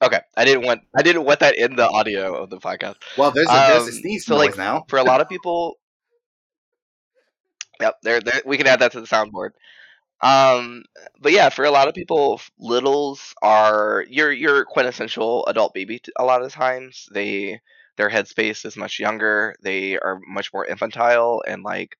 Okay, 0.00 0.20
I 0.36 0.44
didn't 0.44 0.64
want 0.64 0.80
I 0.96 1.02
didn't 1.02 1.24
want 1.24 1.40
that 1.40 1.56
in 1.56 1.76
the 1.76 1.88
audio 1.88 2.34
of 2.34 2.50
the 2.50 2.58
podcast. 2.58 2.96
Well, 3.16 3.30
there's 3.32 3.48
a, 3.48 3.52
there's 3.52 3.82
a 3.84 3.86
Um, 3.86 3.92
sneeze 3.92 4.26
so, 4.26 4.36
like, 4.36 4.56
now. 4.56 4.84
for 4.88 4.98
a 4.98 5.04
lot 5.04 5.20
of 5.20 5.28
people 5.34 5.76
yep 7.80 7.94
there, 8.02 8.20
there 8.20 8.42
we 8.44 8.56
can 8.58 8.66
add 8.66 8.80
that 8.80 8.92
to 8.92 9.00
the 9.00 9.06
soundboard 9.06 9.50
um 10.22 10.84
but 11.20 11.32
yeah 11.32 11.48
for 11.48 11.64
a 11.64 11.70
lot 11.70 11.88
of 11.88 11.94
people 11.94 12.40
littles 12.58 13.34
are 13.42 14.04
your 14.08 14.30
your 14.30 14.64
quintessential 14.64 15.44
adult 15.46 15.74
baby 15.74 16.00
A 16.18 16.24
lot 16.24 16.42
of 16.42 16.52
times. 16.52 17.08
They 17.12 17.60
their 17.96 18.08
headspace 18.10 18.64
is 18.64 18.76
much 18.76 18.98
younger. 18.98 19.54
They 19.62 19.98
are 19.98 20.20
much 20.26 20.52
more 20.52 20.64
infantile 20.66 21.42
and 21.46 21.62
like 21.62 21.96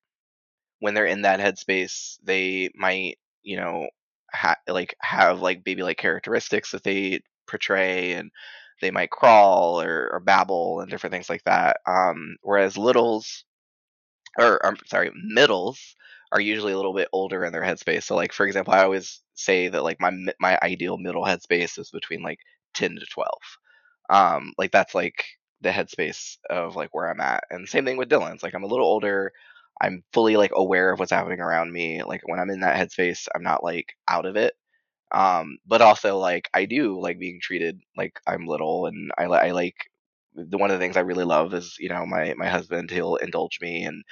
when 0.79 0.93
they're 0.93 1.05
in 1.07 1.23
that 1.23 1.39
headspace 1.39 2.17
they 2.23 2.69
might 2.75 3.17
you 3.43 3.57
know 3.57 3.87
ha- 4.33 4.57
like 4.67 4.95
have 5.01 5.41
like 5.41 5.63
baby 5.63 5.83
like 5.83 5.97
characteristics 5.97 6.71
that 6.71 6.83
they 6.83 7.21
portray 7.47 8.13
and 8.13 8.31
they 8.81 8.91
might 8.91 9.11
crawl 9.11 9.81
or, 9.81 10.09
or 10.13 10.19
babble 10.21 10.81
and 10.81 10.89
different 10.91 11.13
things 11.13 11.29
like 11.29 11.43
that. 11.45 11.77
Um 11.87 12.37
whereas 12.43 12.77
littles 12.77 13.45
or 14.37 14.65
I'm 14.65 14.77
sorry, 14.87 15.11
middles 15.15 15.95
are 16.33 16.41
usually 16.41 16.73
a 16.73 16.77
little 16.77 16.95
bit 16.95 17.09
older 17.13 17.45
in 17.45 17.53
their 17.53 17.63
headspace. 17.63 18.03
So 18.05 18.15
like 18.15 18.33
for 18.33 18.47
example, 18.47 18.73
I 18.75 18.83
always 18.83 19.21
say 19.35 19.69
that 19.69 19.83
like 19.83 20.01
my 20.01 20.11
my 20.39 20.59
ideal 20.63 20.97
middle 20.99 21.25
headspace 21.25 21.79
is 21.79 21.91
between 21.91 22.23
like 22.23 22.39
10 22.75 22.95
to 22.97 23.05
12. 23.11 23.39
Um 24.09 24.53
like 24.57 24.71
that's 24.71 24.95
like 24.95 25.25
the 25.61 25.69
headspace 25.71 26.37
of 26.49 26.75
like 26.75 26.93
where 26.93 27.09
I'm 27.09 27.21
at. 27.21 27.43
And 27.51 27.67
same 27.69 27.85
thing 27.85 27.97
with 27.97 28.09
Dillian's. 28.09 28.43
Like 28.43 28.55
I'm 28.55 28.63
a 28.63 28.67
little 28.67 28.87
older. 28.87 29.33
I'm 29.81 30.03
fully 30.13 30.37
like 30.37 30.51
aware 30.55 30.91
of 30.91 30.99
what's 30.99 31.11
happening 31.11 31.39
around 31.41 31.71
me. 31.73 32.03
Like 32.03 32.21
when 32.27 32.39
I'm 32.39 32.49
in 32.49 32.61
that 32.61 32.77
headspace, 32.77 33.27
I'm 33.35 33.43
not 33.43 33.63
like 33.63 33.93
out 34.09 34.25
of 34.25 34.35
it. 34.37 34.53
Um 35.11 35.57
but 35.67 35.81
also 35.81 36.17
like 36.19 36.49
I 36.53 36.65
do 36.65 36.99
like 37.01 37.19
being 37.19 37.39
treated 37.41 37.79
like 37.97 38.19
I'm 38.27 38.47
little 38.47 38.87
and 38.87 39.11
I 39.17 39.25
I 39.25 39.51
like 39.51 39.77
the 40.35 40.57
one 40.57 40.71
of 40.71 40.79
the 40.79 40.83
things 40.83 40.97
I 40.97 41.01
really 41.01 41.25
love 41.25 41.53
is 41.53 41.75
you 41.79 41.89
know 41.89 42.05
my 42.05 42.33
my 42.37 42.47
husband 42.49 42.91
he'll 42.91 43.15
indulge 43.17 43.59
me 43.61 43.83
and 43.83 44.03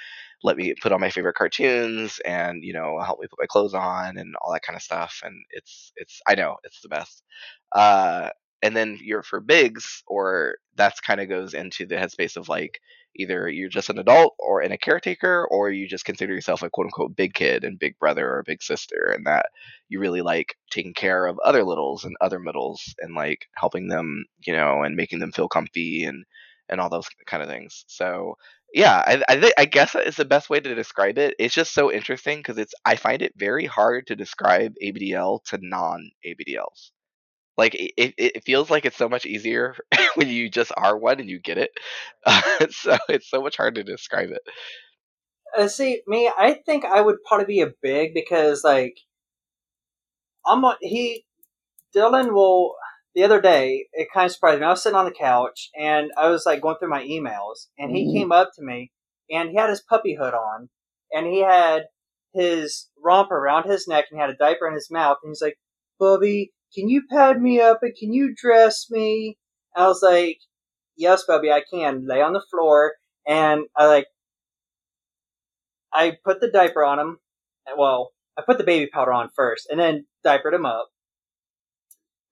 let 0.42 0.56
me 0.56 0.74
put 0.80 0.92
on 0.92 1.00
my 1.00 1.10
favorite 1.10 1.34
cartoons 1.36 2.20
and 2.24 2.62
you 2.64 2.72
know 2.72 2.98
help 3.00 3.20
me 3.20 3.26
put 3.28 3.38
my 3.40 3.46
clothes 3.46 3.74
on 3.74 4.16
and 4.18 4.34
all 4.40 4.52
that 4.52 4.62
kind 4.62 4.76
of 4.76 4.82
stuff 4.82 5.20
and 5.24 5.34
it's 5.50 5.92
it's 5.96 6.20
I 6.28 6.34
know 6.34 6.56
it's 6.64 6.80
the 6.80 6.88
best. 6.88 7.22
Uh, 7.74 8.30
and 8.62 8.76
then 8.76 8.98
you're 9.02 9.22
for 9.24 9.40
bigs 9.40 10.02
or 10.06 10.56
that's 10.76 11.00
kind 11.00 11.20
of 11.20 11.28
goes 11.28 11.54
into 11.54 11.86
the 11.86 11.96
headspace 11.96 12.36
of 12.36 12.48
like 12.48 12.80
either 13.16 13.48
you're 13.48 13.68
just 13.68 13.90
an 13.90 13.98
adult 13.98 14.34
or 14.38 14.62
in 14.62 14.72
a 14.72 14.78
caretaker 14.78 15.46
or 15.50 15.70
you 15.70 15.88
just 15.88 16.04
consider 16.04 16.34
yourself 16.34 16.62
a 16.62 16.70
quote 16.70 16.86
unquote 16.86 17.16
big 17.16 17.34
kid 17.34 17.64
and 17.64 17.78
big 17.78 17.98
brother 17.98 18.26
or 18.28 18.42
big 18.44 18.62
sister 18.62 19.12
and 19.14 19.26
that 19.26 19.46
you 19.88 20.00
really 20.00 20.22
like 20.22 20.56
taking 20.70 20.94
care 20.94 21.26
of 21.26 21.38
other 21.44 21.64
littles 21.64 22.04
and 22.04 22.14
other 22.20 22.38
middles 22.38 22.94
and 22.98 23.14
like 23.14 23.46
helping 23.56 23.88
them 23.88 24.24
you 24.46 24.52
know 24.54 24.82
and 24.82 24.96
making 24.96 25.18
them 25.18 25.32
feel 25.32 25.48
comfy 25.48 26.04
and 26.04 26.24
and 26.68 26.80
all 26.80 26.88
those 26.88 27.08
kind 27.26 27.42
of 27.42 27.48
things. 27.48 27.84
So 27.88 28.36
yeah 28.74 29.02
i 29.06 29.22
i, 29.28 29.40
thi- 29.40 29.52
I 29.58 29.64
guess 29.66 29.92
that 29.92 30.06
is 30.06 30.16
the 30.16 30.24
best 30.24 30.48
way 30.50 30.60
to 30.60 30.74
describe 30.74 31.18
it. 31.18 31.34
It's 31.38 31.54
just 31.54 31.74
so 31.74 31.92
interesting 31.92 32.38
because 32.38 32.58
it's 32.58 32.74
i 32.84 32.96
find 32.96 33.22
it 33.22 33.32
very 33.36 33.66
hard 33.66 34.06
to 34.08 34.16
describe 34.16 34.74
abdl 34.82 35.44
to 35.44 35.58
non 35.60 36.10
abdls 36.26 36.90
like 37.62 37.74
it, 37.76 38.14
it, 38.18 38.44
feels 38.44 38.70
like 38.70 38.84
it's 38.84 38.96
so 38.96 39.08
much 39.08 39.24
easier 39.24 39.76
when 40.16 40.28
you 40.28 40.50
just 40.50 40.72
are 40.76 40.98
one 40.98 41.20
and 41.20 41.30
you 41.30 41.38
get 41.38 41.58
it 41.58 41.70
so 42.72 42.96
it's 43.08 43.30
so 43.30 43.40
much 43.40 43.56
harder 43.56 43.82
to 43.84 43.90
describe 43.92 44.30
it 44.30 44.42
Uh, 45.56 45.68
see, 45.68 46.02
me, 46.06 46.30
I 46.36 46.54
think 46.54 46.84
I 46.84 47.00
would 47.00 47.22
probably 47.26 47.46
be 47.46 47.60
a 47.60 47.72
big 47.82 48.14
because, 48.14 48.64
like, 48.64 48.96
I'm 50.46 50.64
a, 50.64 50.76
he, 50.80 51.24
Dillian 51.94 52.32
will, 52.32 52.76
the 53.14 53.24
other 53.24 53.40
day, 53.40 53.88
it 53.92 54.08
kind 54.12 54.26
of 54.26 54.32
surprised 54.32 54.60
me. 54.60 54.66
I 54.66 54.70
was 54.70 54.82
sitting 54.82 54.96
on 54.96 55.04
the 55.04 55.10
couch 55.12 55.70
and 55.78 56.10
I 56.16 56.28
was 56.28 56.46
like 56.46 56.62
going 56.62 56.76
through 56.78 56.90
my 56.90 57.04
emails, 57.04 57.68
and 57.78 57.94
he 57.94 58.06
Mhm. 58.06 58.12
came 58.12 58.32
up 58.32 58.50
to 58.56 58.62
me 58.62 58.92
and 59.30 59.50
he 59.50 59.56
had 59.56 59.70
his 59.70 59.82
puppy 59.82 60.14
hood 60.14 60.34
on, 60.34 60.70
and 61.12 61.26
he 61.26 61.40
had 61.40 61.88
his 62.34 62.90
romper 62.98 63.36
around 63.36 63.68
his 63.70 63.86
neck 63.88 64.06
and 64.10 64.18
he 64.18 64.20
had 64.20 64.30
a 64.30 64.36
diaper 64.36 64.66
in 64.68 64.74
his 64.74 64.90
mouth, 64.90 65.18
and 65.22 65.30
he's 65.30 65.42
like, 65.42 65.58
"Bubby, 65.98 66.52
can 66.74 66.88
you 66.88 67.02
pad 67.10 67.40
me 67.40 67.60
up 67.60 67.80
and 67.82 67.94
can 67.94 68.12
you 68.12 68.34
dress 68.34 68.90
me?" 68.90 69.38
I 69.76 69.86
was 69.86 70.02
like, 70.02 70.38
"Yes, 70.96 71.24
Bubby, 71.26 71.50
I 71.50 71.62
can." 71.68 72.06
Lay 72.06 72.20
on 72.22 72.32
the 72.32 72.44
floor, 72.50 72.94
and 73.26 73.64
I 73.76 73.86
like, 73.86 74.06
I 75.92 76.16
put 76.24 76.40
the 76.40 76.50
diaper 76.50 76.84
on 76.84 76.98
him. 76.98 77.18
Well, 77.76 78.12
I 78.36 78.42
put 78.42 78.58
the 78.58 78.64
baby 78.64 78.88
powder 78.92 79.12
on 79.12 79.30
first, 79.34 79.68
and 79.70 79.78
then 79.78 80.06
diapered 80.24 80.54
him 80.54 80.66
up 80.66 80.88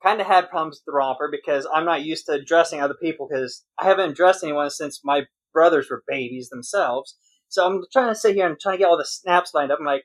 kind 0.02 0.20
of 0.20 0.26
had 0.26 0.48
problems 0.48 0.76
with 0.76 0.84
the 0.86 0.96
romper 0.96 1.28
because 1.30 1.66
I'm 1.72 1.84
not 1.84 2.04
used 2.04 2.26
to 2.26 2.42
dressing 2.42 2.80
other 2.80 2.96
people 3.00 3.28
because 3.28 3.64
I 3.78 3.84
haven't 3.84 4.16
dressed 4.16 4.42
anyone 4.42 4.70
since 4.70 5.00
my 5.04 5.22
brothers 5.52 5.88
were 5.90 6.02
babies 6.08 6.48
themselves. 6.48 7.16
So 7.48 7.66
I'm 7.66 7.82
trying 7.92 8.08
to 8.08 8.18
sit 8.18 8.34
here 8.34 8.46
and 8.46 8.58
trying 8.58 8.74
to 8.74 8.78
get 8.78 8.88
all 8.88 8.98
the 8.98 9.04
snaps 9.04 9.52
lined 9.54 9.72
up. 9.72 9.78
I'm 9.80 9.86
like, 9.86 10.04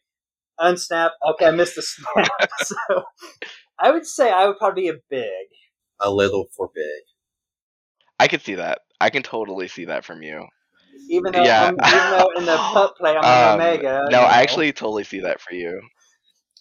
unsnap. 0.59 1.11
Okay, 1.31 1.45
I 1.45 1.51
missed 1.51 1.75
the 1.75 1.81
snap. 1.83 2.49
so 2.59 3.03
I 3.79 3.91
would 3.91 4.05
say 4.05 4.31
I 4.31 4.47
would 4.47 4.57
probably 4.57 4.83
be 4.83 4.89
a 4.89 4.99
big. 5.09 5.47
A 5.99 6.09
little 6.11 6.45
for 6.55 6.69
big. 6.73 7.03
I 8.19 8.27
could 8.27 8.41
see 8.41 8.55
that. 8.55 8.79
I 9.01 9.09
can 9.09 9.23
totally 9.23 9.67
see 9.67 9.85
that 9.85 10.05
from 10.05 10.21
you. 10.21 10.45
Even 11.09 11.33
though, 11.33 11.43
Yeah. 11.43 11.65
I'm, 11.67 11.73
even 11.87 12.09
though 12.19 12.29
in 12.37 12.45
the 12.45 12.55
pup 12.73 12.95
play 12.97 13.11
I'm 13.15 13.17
Um, 13.17 13.59
an 13.59 13.67
omega. 13.67 13.83
no, 13.83 14.03
you 14.05 14.11
know. 14.11 14.21
I 14.29 14.41
actually 14.41 14.71
totally 14.71 15.03
see 15.03 15.19
that 15.21 15.41
for 15.41 15.53
you. 15.53 15.81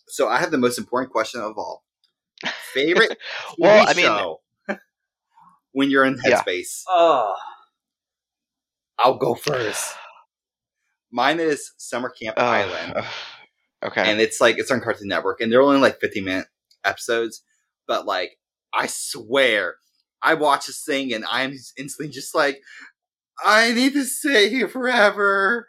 So 0.09 0.29
I 0.29 0.39
have 0.39 0.51
the 0.51 0.59
most 0.59 0.79
important 0.79 1.13
question 1.13 1.41
of 1.41 1.57
all. 1.57 1.85
Favorite 2.73 3.11
TV 3.11 3.17
Well, 3.59 3.87
I 3.89 3.95
mean- 3.95 4.05
show 4.05 4.41
when 5.73 5.91
you're 5.91 6.05
in 6.05 6.19
Yeah. 6.25 6.43
headspace. 6.43 6.83
Oh, 6.89 7.35
I'll 8.99 9.17
go 9.19 9.35
first. 9.35 9.95
Mine 11.11 11.39
is 11.41 11.73
Summer 11.79 12.11
Camp 12.11 12.35
Ugh, 12.37 12.45
Island. 12.45 13.07
okay. 13.85 14.11
and 14.11 14.21
it's 14.21 14.41
like 14.41 14.59
it's 14.59 14.71
on 14.71 14.81
Cartoon 14.81 15.09
Network, 15.09 15.41
and 15.41 15.51
they're 15.51 15.63
only 15.63 15.79
like 15.81 16.01
15 16.01 16.25
minute 16.25 16.47
episodes. 16.85 17.43
But 17.87 18.07
like, 18.07 18.39
I 18.73 18.87
swear, 18.87 19.77
I 20.23 20.35
watch 20.35 20.67
this 20.67 20.83
thing 20.85 21.13
and 21.13 21.25
I'm 21.31 21.53
instantly 21.77 22.13
just 22.13 22.35
like, 22.35 22.61
I 23.45 23.73
need 23.73 23.93
to 23.95 24.05
stay 24.05 24.49
here 24.49 24.69
forever. 24.69 25.69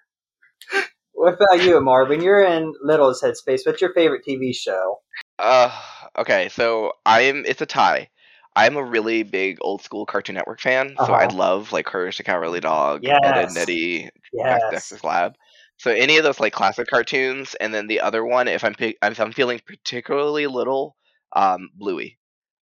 what 1.13 1.33
about 1.33 1.63
you, 1.63 1.79
Marvin? 1.81 2.21
You're 2.21 2.43
in 2.45 2.73
Little's 2.81 3.21
headspace, 3.21 3.61
what's 3.65 3.81
your 3.81 3.93
favorite 3.93 4.23
TV 4.27 4.55
show? 4.55 4.99
Uh, 5.39 5.71
okay, 6.17 6.49
so 6.49 6.93
I'm. 7.05 7.45
It's 7.45 7.61
a 7.61 7.65
tie. 7.65 8.09
I'm 8.55 8.77
a 8.77 8.83
really 8.83 9.23
big 9.23 9.57
old 9.61 9.81
school 9.81 10.05
Cartoon 10.05 10.35
Network 10.35 10.61
fan, 10.61 10.95
so 10.97 11.13
I 11.13 11.25
Uh-huh. 11.25 11.35
love 11.35 11.73
like 11.73 11.85
Courage 11.85 12.17
the 12.17 12.23
Cowardly 12.23 12.61
Dog, 12.61 13.03
Ed, 13.05 13.19
Ed 13.23 13.37
and 13.37 13.57
Eddie, 13.57 14.09
Yes. 14.33 14.61
Dexter's 14.71 15.03
Lab. 15.03 15.33
So 15.77 15.91
any 15.91 16.17
of 16.17 16.23
those 16.23 16.39
like 16.39 16.53
classic 16.53 16.87
cartoons, 16.87 17.55
and 17.55 17.73
then 17.73 17.87
the 17.87 17.99
other 17.99 18.23
one, 18.25 18.47
if 18.47 18.63
I'm 18.63 18.73
pick, 18.75 18.97
if 19.03 19.19
I'm 19.19 19.33
feeling 19.33 19.59
particularly 19.65 20.47
little, 20.47 20.95
um, 21.35 21.69
Bluey. 21.75 22.17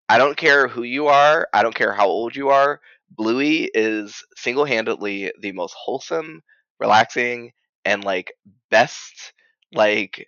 I 0.09 0.17
don't 0.17 0.37
care 0.37 0.67
who 0.67 0.83
you 0.83 1.07
are. 1.07 1.47
I 1.53 1.63
don't 1.63 1.75
care 1.75 1.93
how 1.93 2.07
old 2.07 2.35
you 2.35 2.49
are. 2.49 2.81
Bluey 3.09 3.69
is 3.73 4.23
single 4.35 4.65
handedly 4.65 5.31
the 5.39 5.51
most 5.51 5.75
wholesome, 5.77 6.41
relaxing, 6.79 7.51
and 7.85 8.03
like 8.03 8.33
best 8.69 9.33
like 9.73 10.27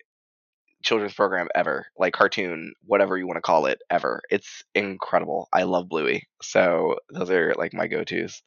children's 0.82 1.14
program 1.14 1.48
ever, 1.54 1.86
like 1.98 2.14
cartoon, 2.14 2.72
whatever 2.84 3.18
you 3.18 3.26
want 3.26 3.36
to 3.36 3.42
call 3.42 3.66
it, 3.66 3.80
ever. 3.90 4.22
It's 4.30 4.62
incredible. 4.74 5.48
I 5.52 5.64
love 5.64 5.88
Bluey. 5.88 6.28
So 6.42 6.96
those 7.10 7.30
are 7.30 7.54
like 7.56 7.74
my 7.74 7.88
go 7.88 8.04
tos. 8.04 8.42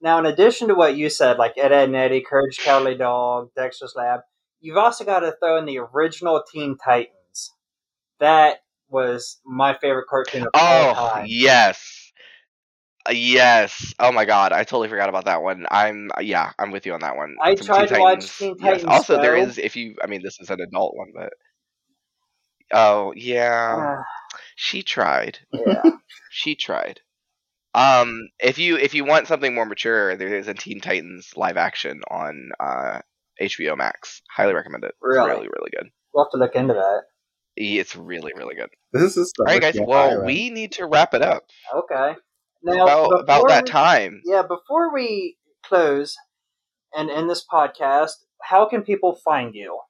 Now, 0.00 0.18
in 0.18 0.26
addition 0.26 0.68
to 0.68 0.74
what 0.74 0.96
you 0.96 1.10
said, 1.10 1.38
like 1.38 1.54
Ed, 1.56 1.72
Ed 1.72 1.88
and 1.88 1.96
Eddie, 1.96 2.24
Courage 2.28 2.58
Cowardly 2.58 2.96
Dog, 2.96 3.50
Dexter's 3.56 3.94
Lab, 3.96 4.20
you've 4.60 4.76
also 4.76 5.04
got 5.04 5.20
to 5.20 5.34
throw 5.40 5.58
in 5.58 5.64
the 5.64 5.78
original 5.78 6.42
Teen 6.52 6.76
Titans. 6.76 7.54
That 8.20 8.58
was 8.88 9.40
my 9.44 9.76
favorite 9.80 10.06
cartoon 10.08 10.42
of 10.42 10.48
all 10.54 10.92
Oh 10.94 10.94
time. 10.94 11.26
yes, 11.28 12.12
Uh, 13.08 13.12
yes. 13.12 13.94
Oh 14.00 14.10
my 14.12 14.24
god, 14.24 14.52
I 14.52 14.64
totally 14.64 14.88
forgot 14.88 15.08
about 15.08 15.26
that 15.26 15.42
one. 15.42 15.66
I'm 15.70 16.10
yeah, 16.20 16.52
I'm 16.58 16.70
with 16.72 16.86
you 16.86 16.94
on 16.94 17.00
that 17.00 17.16
one. 17.16 17.36
I 17.42 17.54
Some 17.54 17.66
tried 17.66 17.88
to 17.88 18.00
watch 18.00 18.38
Teen 18.38 18.56
yes. 18.58 18.82
Titans 18.82 18.92
Also, 18.92 19.20
there 19.20 19.36
Go. 19.36 19.52
if 19.58 19.76
you. 19.76 19.94
I 20.02 20.06
mean, 20.06 20.22
this 20.22 20.40
is 20.40 20.50
an 20.50 20.60
adult 20.60 20.96
one, 20.96 21.12
but 21.14 21.32
oh 22.72 23.12
yeah, 23.16 23.74
Ah, 23.76 24.02
she 24.56 24.82
tried. 24.82 25.38
yeah. 25.52 25.82
She 26.30 26.54
tried. 26.54 27.00
Um, 27.74 28.28
if 28.40 28.58
you 28.58 28.76
if 28.76 28.92
you 28.94 29.04
want 29.04 29.26
something 29.26 29.54
more 29.54 29.64
mature, 29.64 30.16
there 30.16 30.34
is 30.36 30.48
a 30.48 30.54
Teen 30.54 30.80
Titans 30.80 31.32
live 31.36 31.56
action 31.56 32.02
on 32.10 32.50
uh, 32.60 33.00
HBO 33.40 33.76
Max. 33.76 34.20
Highly 34.34 34.52
recommend 34.54 34.84
it. 34.84 34.88
It's 34.88 34.96
Really? 35.00 35.30
really 35.30 35.48
really 35.48 35.70
good. 35.74 35.88
We'll 36.12 36.24
have 36.24 36.30
to 36.32 36.38
look 36.38 36.54
into 36.54 36.74
that. 36.74 37.02
It's 37.56 37.96
really 37.96 38.32
really 38.36 38.54
good. 38.54 38.68
This 38.92 39.16
is 39.16 39.32
All 39.38 39.46
right, 39.46 39.60
guys. 39.60 39.76
Well, 39.80 40.24
we 40.24 40.50
need 40.50 40.72
to 40.72 40.86
wrap 40.86 41.14
it 41.14 41.22
up. 41.22 41.44
Okay. 41.74 42.14
Now, 42.62 42.82
about 42.84 43.20
about 43.20 43.48
that 43.48 43.64
we- 43.64 43.70
time. 43.70 44.22
Yeah, 44.24 44.42
before 44.42 44.92
we 44.92 45.36
close 45.64 46.16
and 46.94 47.10
end 47.10 47.28
this 47.30 47.44
podcast, 47.50 48.12
how 48.42 48.68
can 48.68 48.82
people 48.82 49.18
find 49.24 49.54
you? 49.54 49.80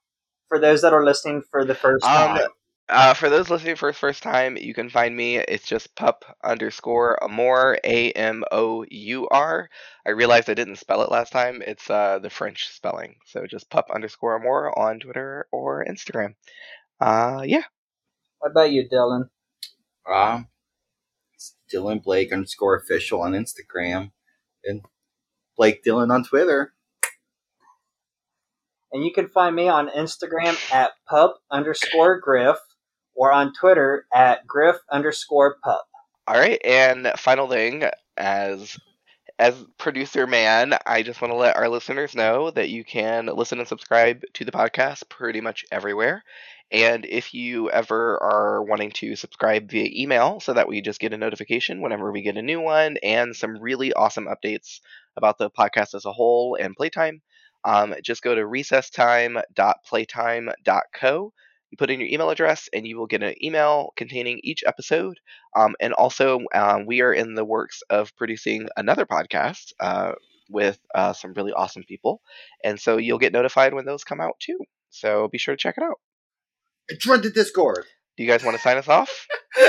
For 0.47 0.59
those 0.59 0.81
that 0.81 0.93
are 0.93 1.03
listening 1.03 1.41
for 1.51 1.65
the 1.65 1.75
first 1.75 2.05
Um, 2.05 2.37
time. 2.37 2.47
Uh, 2.89 3.13
for 3.13 3.29
those 3.29 3.49
listening 3.49 3.75
for 3.75 3.89
the 3.91 3.97
first 3.97 4.23
time, 4.23 4.55
you 4.55 4.73
can 4.73 4.89
find 4.89 5.13
me. 5.13 5.35
It's 5.39 5.67
just 5.67 5.93
pup 5.97 6.23
underscore 6.41 7.17
amour, 7.21 7.77
A 7.83 8.13
M 8.13 8.45
O 8.49 8.85
U 8.89 9.27
R. 9.29 9.69
I 10.05 10.11
realized 10.11 10.49
I 10.49 10.53
didn't 10.53 10.77
spell 10.77 11.01
it 11.01 11.11
last 11.11 11.33
time. 11.33 11.61
It's 11.67 11.89
uh, 11.89 12.19
the 12.19 12.29
French 12.29 12.69
spelling. 12.69 13.15
So 13.25 13.45
just 13.45 13.69
pup 13.69 13.87
underscore 13.93 14.37
amour 14.37 14.71
on 14.79 15.01
Twitter 15.01 15.47
or 15.51 15.83
Instagram. 15.83 16.35
Uh, 16.99 17.41
yeah. 17.45 17.63
What 18.39 18.51
about 18.51 18.71
you, 18.71 18.87
Dillian? 18.87 19.29
Um, 20.11 20.47
it's 21.33 21.55
Dillian 21.71 22.03
Blake 22.03 22.31
underscore 22.31 22.75
official 22.75 23.21
on 23.21 23.33
Instagram, 23.33 24.11
and 24.63 24.81
Blake 25.55 25.83
Dillian 25.83 26.11
on 26.11 26.23
Twitter. 26.23 26.73
And 28.91 29.03
you 29.03 29.11
can 29.11 29.27
find 29.27 29.55
me 29.55 29.67
on 29.67 29.89
Instagram 29.89 30.57
at 30.71 30.91
pup 31.09 31.39
underscore 31.51 32.19
griff 32.19 32.57
or 33.13 33.31
on 33.31 33.53
Twitter 33.53 34.05
at 34.13 34.47
griff 34.47 34.77
underscore 34.89 35.57
pup. 35.63 35.87
All 36.27 36.39
right. 36.39 36.61
And 36.63 37.11
final 37.17 37.47
thing, 37.49 37.83
as 38.15 38.77
as 39.39 39.63
producer 39.77 40.25
man, 40.25 40.73
I 40.85 41.03
just 41.03 41.21
want 41.21 41.31
to 41.31 41.37
let 41.37 41.57
our 41.57 41.69
listeners 41.69 42.15
know 42.15 42.49
that 42.51 42.69
you 42.69 42.83
can 42.83 43.27
listen 43.27 43.59
and 43.59 43.67
subscribe 43.67 44.23
to 44.33 44.45
the 44.45 44.51
podcast 44.51 45.07
pretty 45.09 45.41
much 45.41 45.63
everywhere. 45.71 46.23
And 46.71 47.05
if 47.05 47.33
you 47.33 47.69
ever 47.71 48.21
are 48.21 48.61
wanting 48.63 48.91
to 48.91 49.15
subscribe 49.15 49.69
via 49.71 49.89
email 49.93 50.39
so 50.41 50.53
that 50.53 50.67
we 50.67 50.81
just 50.81 50.99
get 50.99 51.13
a 51.13 51.17
notification 51.17 51.81
whenever 51.81 52.11
we 52.11 52.21
get 52.21 52.35
a 52.37 52.41
new 52.41 52.59
one 52.59 52.97
and 53.03 53.33
some 53.35 53.57
really 53.61 53.93
awesome 53.93 54.27
updates 54.27 54.79
about 55.15 55.37
the 55.37 55.49
podcast 55.49 55.95
as 55.95 56.03
a 56.05 56.11
whole 56.11 56.57
and 56.59 56.75
PlayTyme, 56.75 57.21
um, 57.63 57.95
just 58.03 58.21
go 58.21 58.35
to 58.35 58.41
recesstyme.playtyme.co. 58.41 61.33
You 61.69 61.77
put 61.77 61.89
in 61.89 61.99
your 61.99 62.09
email 62.09 62.29
address 62.29 62.69
and 62.73 62.87
you 62.87 62.97
will 62.97 63.07
get 63.07 63.23
an 63.23 63.35
email 63.43 63.91
containing 63.95 64.39
each 64.43 64.63
episode. 64.65 65.19
Um, 65.55 65.75
and 65.79 65.93
also, 65.93 66.39
um, 66.53 66.85
we 66.85 67.01
are 67.01 67.13
in 67.13 67.35
the 67.35 67.45
works 67.45 67.81
of 67.89 68.15
producing 68.15 68.67
another 68.77 69.05
podcast 69.05 69.73
uh, 69.79 70.13
with 70.49 70.79
uh, 70.95 71.13
some 71.13 71.33
really 71.33 71.51
awesome 71.53 71.83
people. 71.83 72.21
And 72.63 72.79
so 72.79 72.97
you'll 72.97 73.19
get 73.19 73.33
notified 73.33 73.73
when 73.73 73.85
those 73.85 74.03
come 74.03 74.21
out 74.21 74.39
too. 74.39 74.59
So 74.89 75.27
be 75.29 75.37
sure 75.37 75.55
to 75.55 75.61
check 75.61 75.75
it 75.77 75.83
out. 75.83 75.99
Join 76.99 77.21
the 77.21 77.29
Discord. 77.29 77.85
Do 78.17 78.23
you 78.23 78.29
guys 78.29 78.43
want 78.43 78.57
to 78.57 78.61
sign 78.63 78.77
us 78.77 78.87
off? 78.87 79.27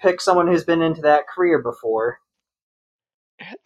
pick 0.00 0.20
someone 0.20 0.48
who's 0.48 0.64
been 0.64 0.82
into 0.82 1.02
that 1.02 1.28
career 1.28 1.62
before. 1.62 2.18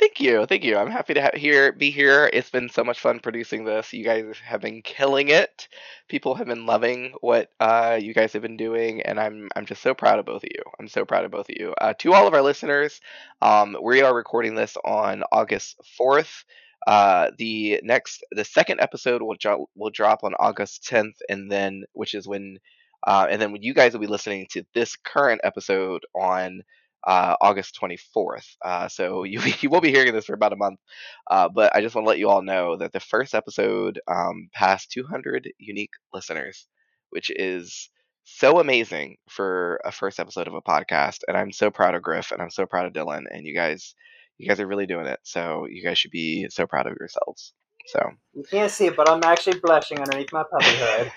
Thank 0.00 0.18
you, 0.20 0.46
thank 0.46 0.64
you. 0.64 0.76
I'm 0.76 0.90
happy 0.90 1.14
to 1.14 1.22
ha- 1.22 1.30
here 1.34 1.70
be 1.72 1.90
here. 1.92 2.28
It's 2.32 2.50
been 2.50 2.68
so 2.68 2.82
much 2.82 2.98
fun 2.98 3.20
producing 3.20 3.64
this. 3.64 3.92
You 3.92 4.02
guys 4.04 4.36
have 4.44 4.60
been 4.60 4.82
killing 4.82 5.28
it. 5.28 5.68
People 6.08 6.34
have 6.34 6.48
been 6.48 6.66
loving 6.66 7.14
what 7.20 7.50
uh, 7.60 7.96
you 8.00 8.12
guys 8.12 8.32
have 8.32 8.42
been 8.42 8.56
doing, 8.56 9.02
and 9.02 9.20
I'm 9.20 9.48
I'm 9.54 9.66
just 9.66 9.80
so 9.82 9.94
proud 9.94 10.18
of 10.18 10.26
both 10.26 10.42
of 10.42 10.48
you. 10.52 10.62
I'm 10.80 10.88
so 10.88 11.04
proud 11.04 11.24
of 11.24 11.30
both 11.30 11.48
of 11.48 11.54
you. 11.56 11.72
Uh, 11.80 11.94
to 12.00 12.12
all 12.12 12.26
of 12.26 12.34
our 12.34 12.42
listeners, 12.42 13.00
um, 13.42 13.76
we 13.80 14.02
are 14.02 14.14
recording 14.14 14.56
this 14.56 14.76
on 14.84 15.22
August 15.30 15.76
4th. 15.96 16.44
Uh, 16.86 17.30
the 17.38 17.78
next, 17.84 18.24
the 18.32 18.44
second 18.44 18.80
episode 18.80 19.22
will 19.22 19.36
jo- 19.36 19.68
will 19.76 19.90
drop 19.90 20.24
on 20.24 20.34
August 20.40 20.82
10th, 20.84 21.14
and 21.28 21.50
then 21.50 21.84
which 21.92 22.14
is 22.14 22.26
when, 22.26 22.58
uh, 23.06 23.26
and 23.30 23.40
then 23.40 23.52
when 23.52 23.62
you 23.62 23.72
guys 23.74 23.92
will 23.92 24.00
be 24.00 24.06
listening 24.08 24.46
to 24.50 24.64
this 24.74 24.96
current 24.96 25.40
episode 25.44 26.02
on 26.14 26.62
uh, 27.06 27.36
August 27.40 27.78
24th. 27.80 28.56
Uh, 28.64 28.88
so 28.88 29.24
you, 29.24 29.40
you 29.60 29.70
will 29.70 29.80
be 29.80 29.90
hearing 29.90 30.12
this 30.12 30.26
for 30.26 30.34
about 30.34 30.52
a 30.52 30.56
month. 30.56 30.78
Uh, 31.30 31.48
but 31.48 31.74
I 31.74 31.80
just 31.80 31.94
want 31.94 32.04
to 32.04 32.08
let 32.08 32.18
you 32.18 32.28
all 32.28 32.42
know 32.42 32.76
that 32.76 32.92
the 32.92 33.00
first 33.00 33.34
episode 33.34 34.00
um, 34.08 34.48
passed 34.52 34.90
200 34.92 35.52
unique 35.58 35.92
listeners, 36.12 36.66
which 37.10 37.30
is 37.30 37.90
so 38.24 38.60
amazing 38.60 39.16
for 39.28 39.80
a 39.84 39.92
first 39.92 40.20
episode 40.20 40.46
of 40.46 40.54
a 40.54 40.62
podcast. 40.62 41.20
And 41.26 41.36
I'm 41.36 41.52
so 41.52 41.70
proud 41.70 41.94
of 41.94 42.02
Griff 42.02 42.32
and 42.32 42.40
I'm 42.40 42.50
so 42.50 42.66
proud 42.66 42.86
of 42.86 42.92
Dillian. 42.92 43.24
And 43.30 43.46
you 43.46 43.54
guys, 43.54 43.94
you 44.38 44.48
guys 44.48 44.60
are 44.60 44.66
really 44.66 44.86
doing 44.86 45.06
it. 45.06 45.20
So 45.22 45.66
you 45.68 45.82
guys 45.82 45.98
should 45.98 46.10
be 46.10 46.48
so 46.50 46.66
proud 46.66 46.86
of 46.86 46.96
yourselves. 46.98 47.52
So, 47.86 48.10
You 48.34 48.44
can't 48.44 48.70
see 48.70 48.86
it, 48.86 48.96
but 48.96 49.08
I'm 49.08 49.22
actually 49.24 49.58
blushing 49.58 49.98
underneath 49.98 50.32
my 50.32 50.44
puppy 50.44 50.66
hood. 50.68 51.12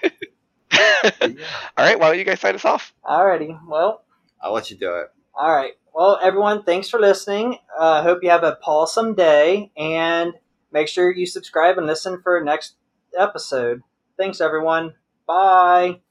all 1.77 1.85
right, 1.85 1.99
why 1.99 2.07
don't 2.07 2.17
you 2.17 2.23
guys 2.23 2.39
sign 2.39 2.55
us 2.55 2.65
off? 2.65 2.93
Alrighty, 3.03 3.59
well, 3.67 4.05
I'll 4.41 4.53
let 4.53 4.71
you 4.71 4.77
do 4.77 4.95
it. 4.95 5.11
All 5.35 5.51
right. 5.51 5.73
Well, 5.93 6.19
everyone, 6.21 6.63
thanks 6.63 6.89
for 6.89 6.99
listening. 6.99 7.57
I 7.79 7.99
uh, 7.99 8.03
hope 8.03 8.19
you 8.23 8.29
have 8.29 8.43
a 8.43 8.57
pawsome 8.65 9.15
day, 9.15 9.71
and 9.77 10.33
make 10.71 10.87
sure 10.87 11.11
you 11.11 11.25
subscribe 11.25 11.77
and 11.77 11.85
listen 11.85 12.21
for 12.21 12.43
next 12.43 12.75
episode. 13.17 13.83
Thanks, 14.17 14.41
everyone. 14.41 14.95
Bye. 15.27 16.01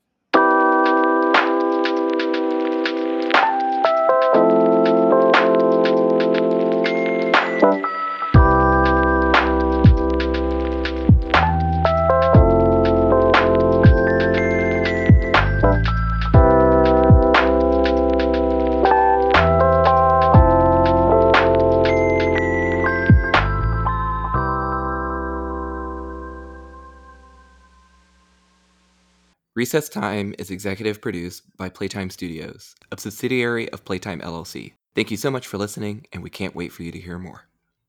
Recess 29.62 29.88
Tyme 29.88 30.34
is 30.40 30.50
executive 30.50 31.00
produced 31.00 31.44
by 31.56 31.68
PlayTyme 31.68 32.10
Studios, 32.10 32.74
a 32.90 32.98
subsidiary 32.98 33.68
of 33.68 33.84
PlayTyme 33.84 34.20
LLC. 34.20 34.72
Thank 34.96 35.12
you 35.12 35.16
so 35.16 35.30
much 35.30 35.46
for 35.46 35.56
listening, 35.56 36.04
and 36.12 36.20
we 36.20 36.30
can't 36.30 36.56
wait 36.56 36.72
for 36.72 36.82
you 36.82 36.90
to 36.90 36.98
hear 36.98 37.16
more. 37.16 37.42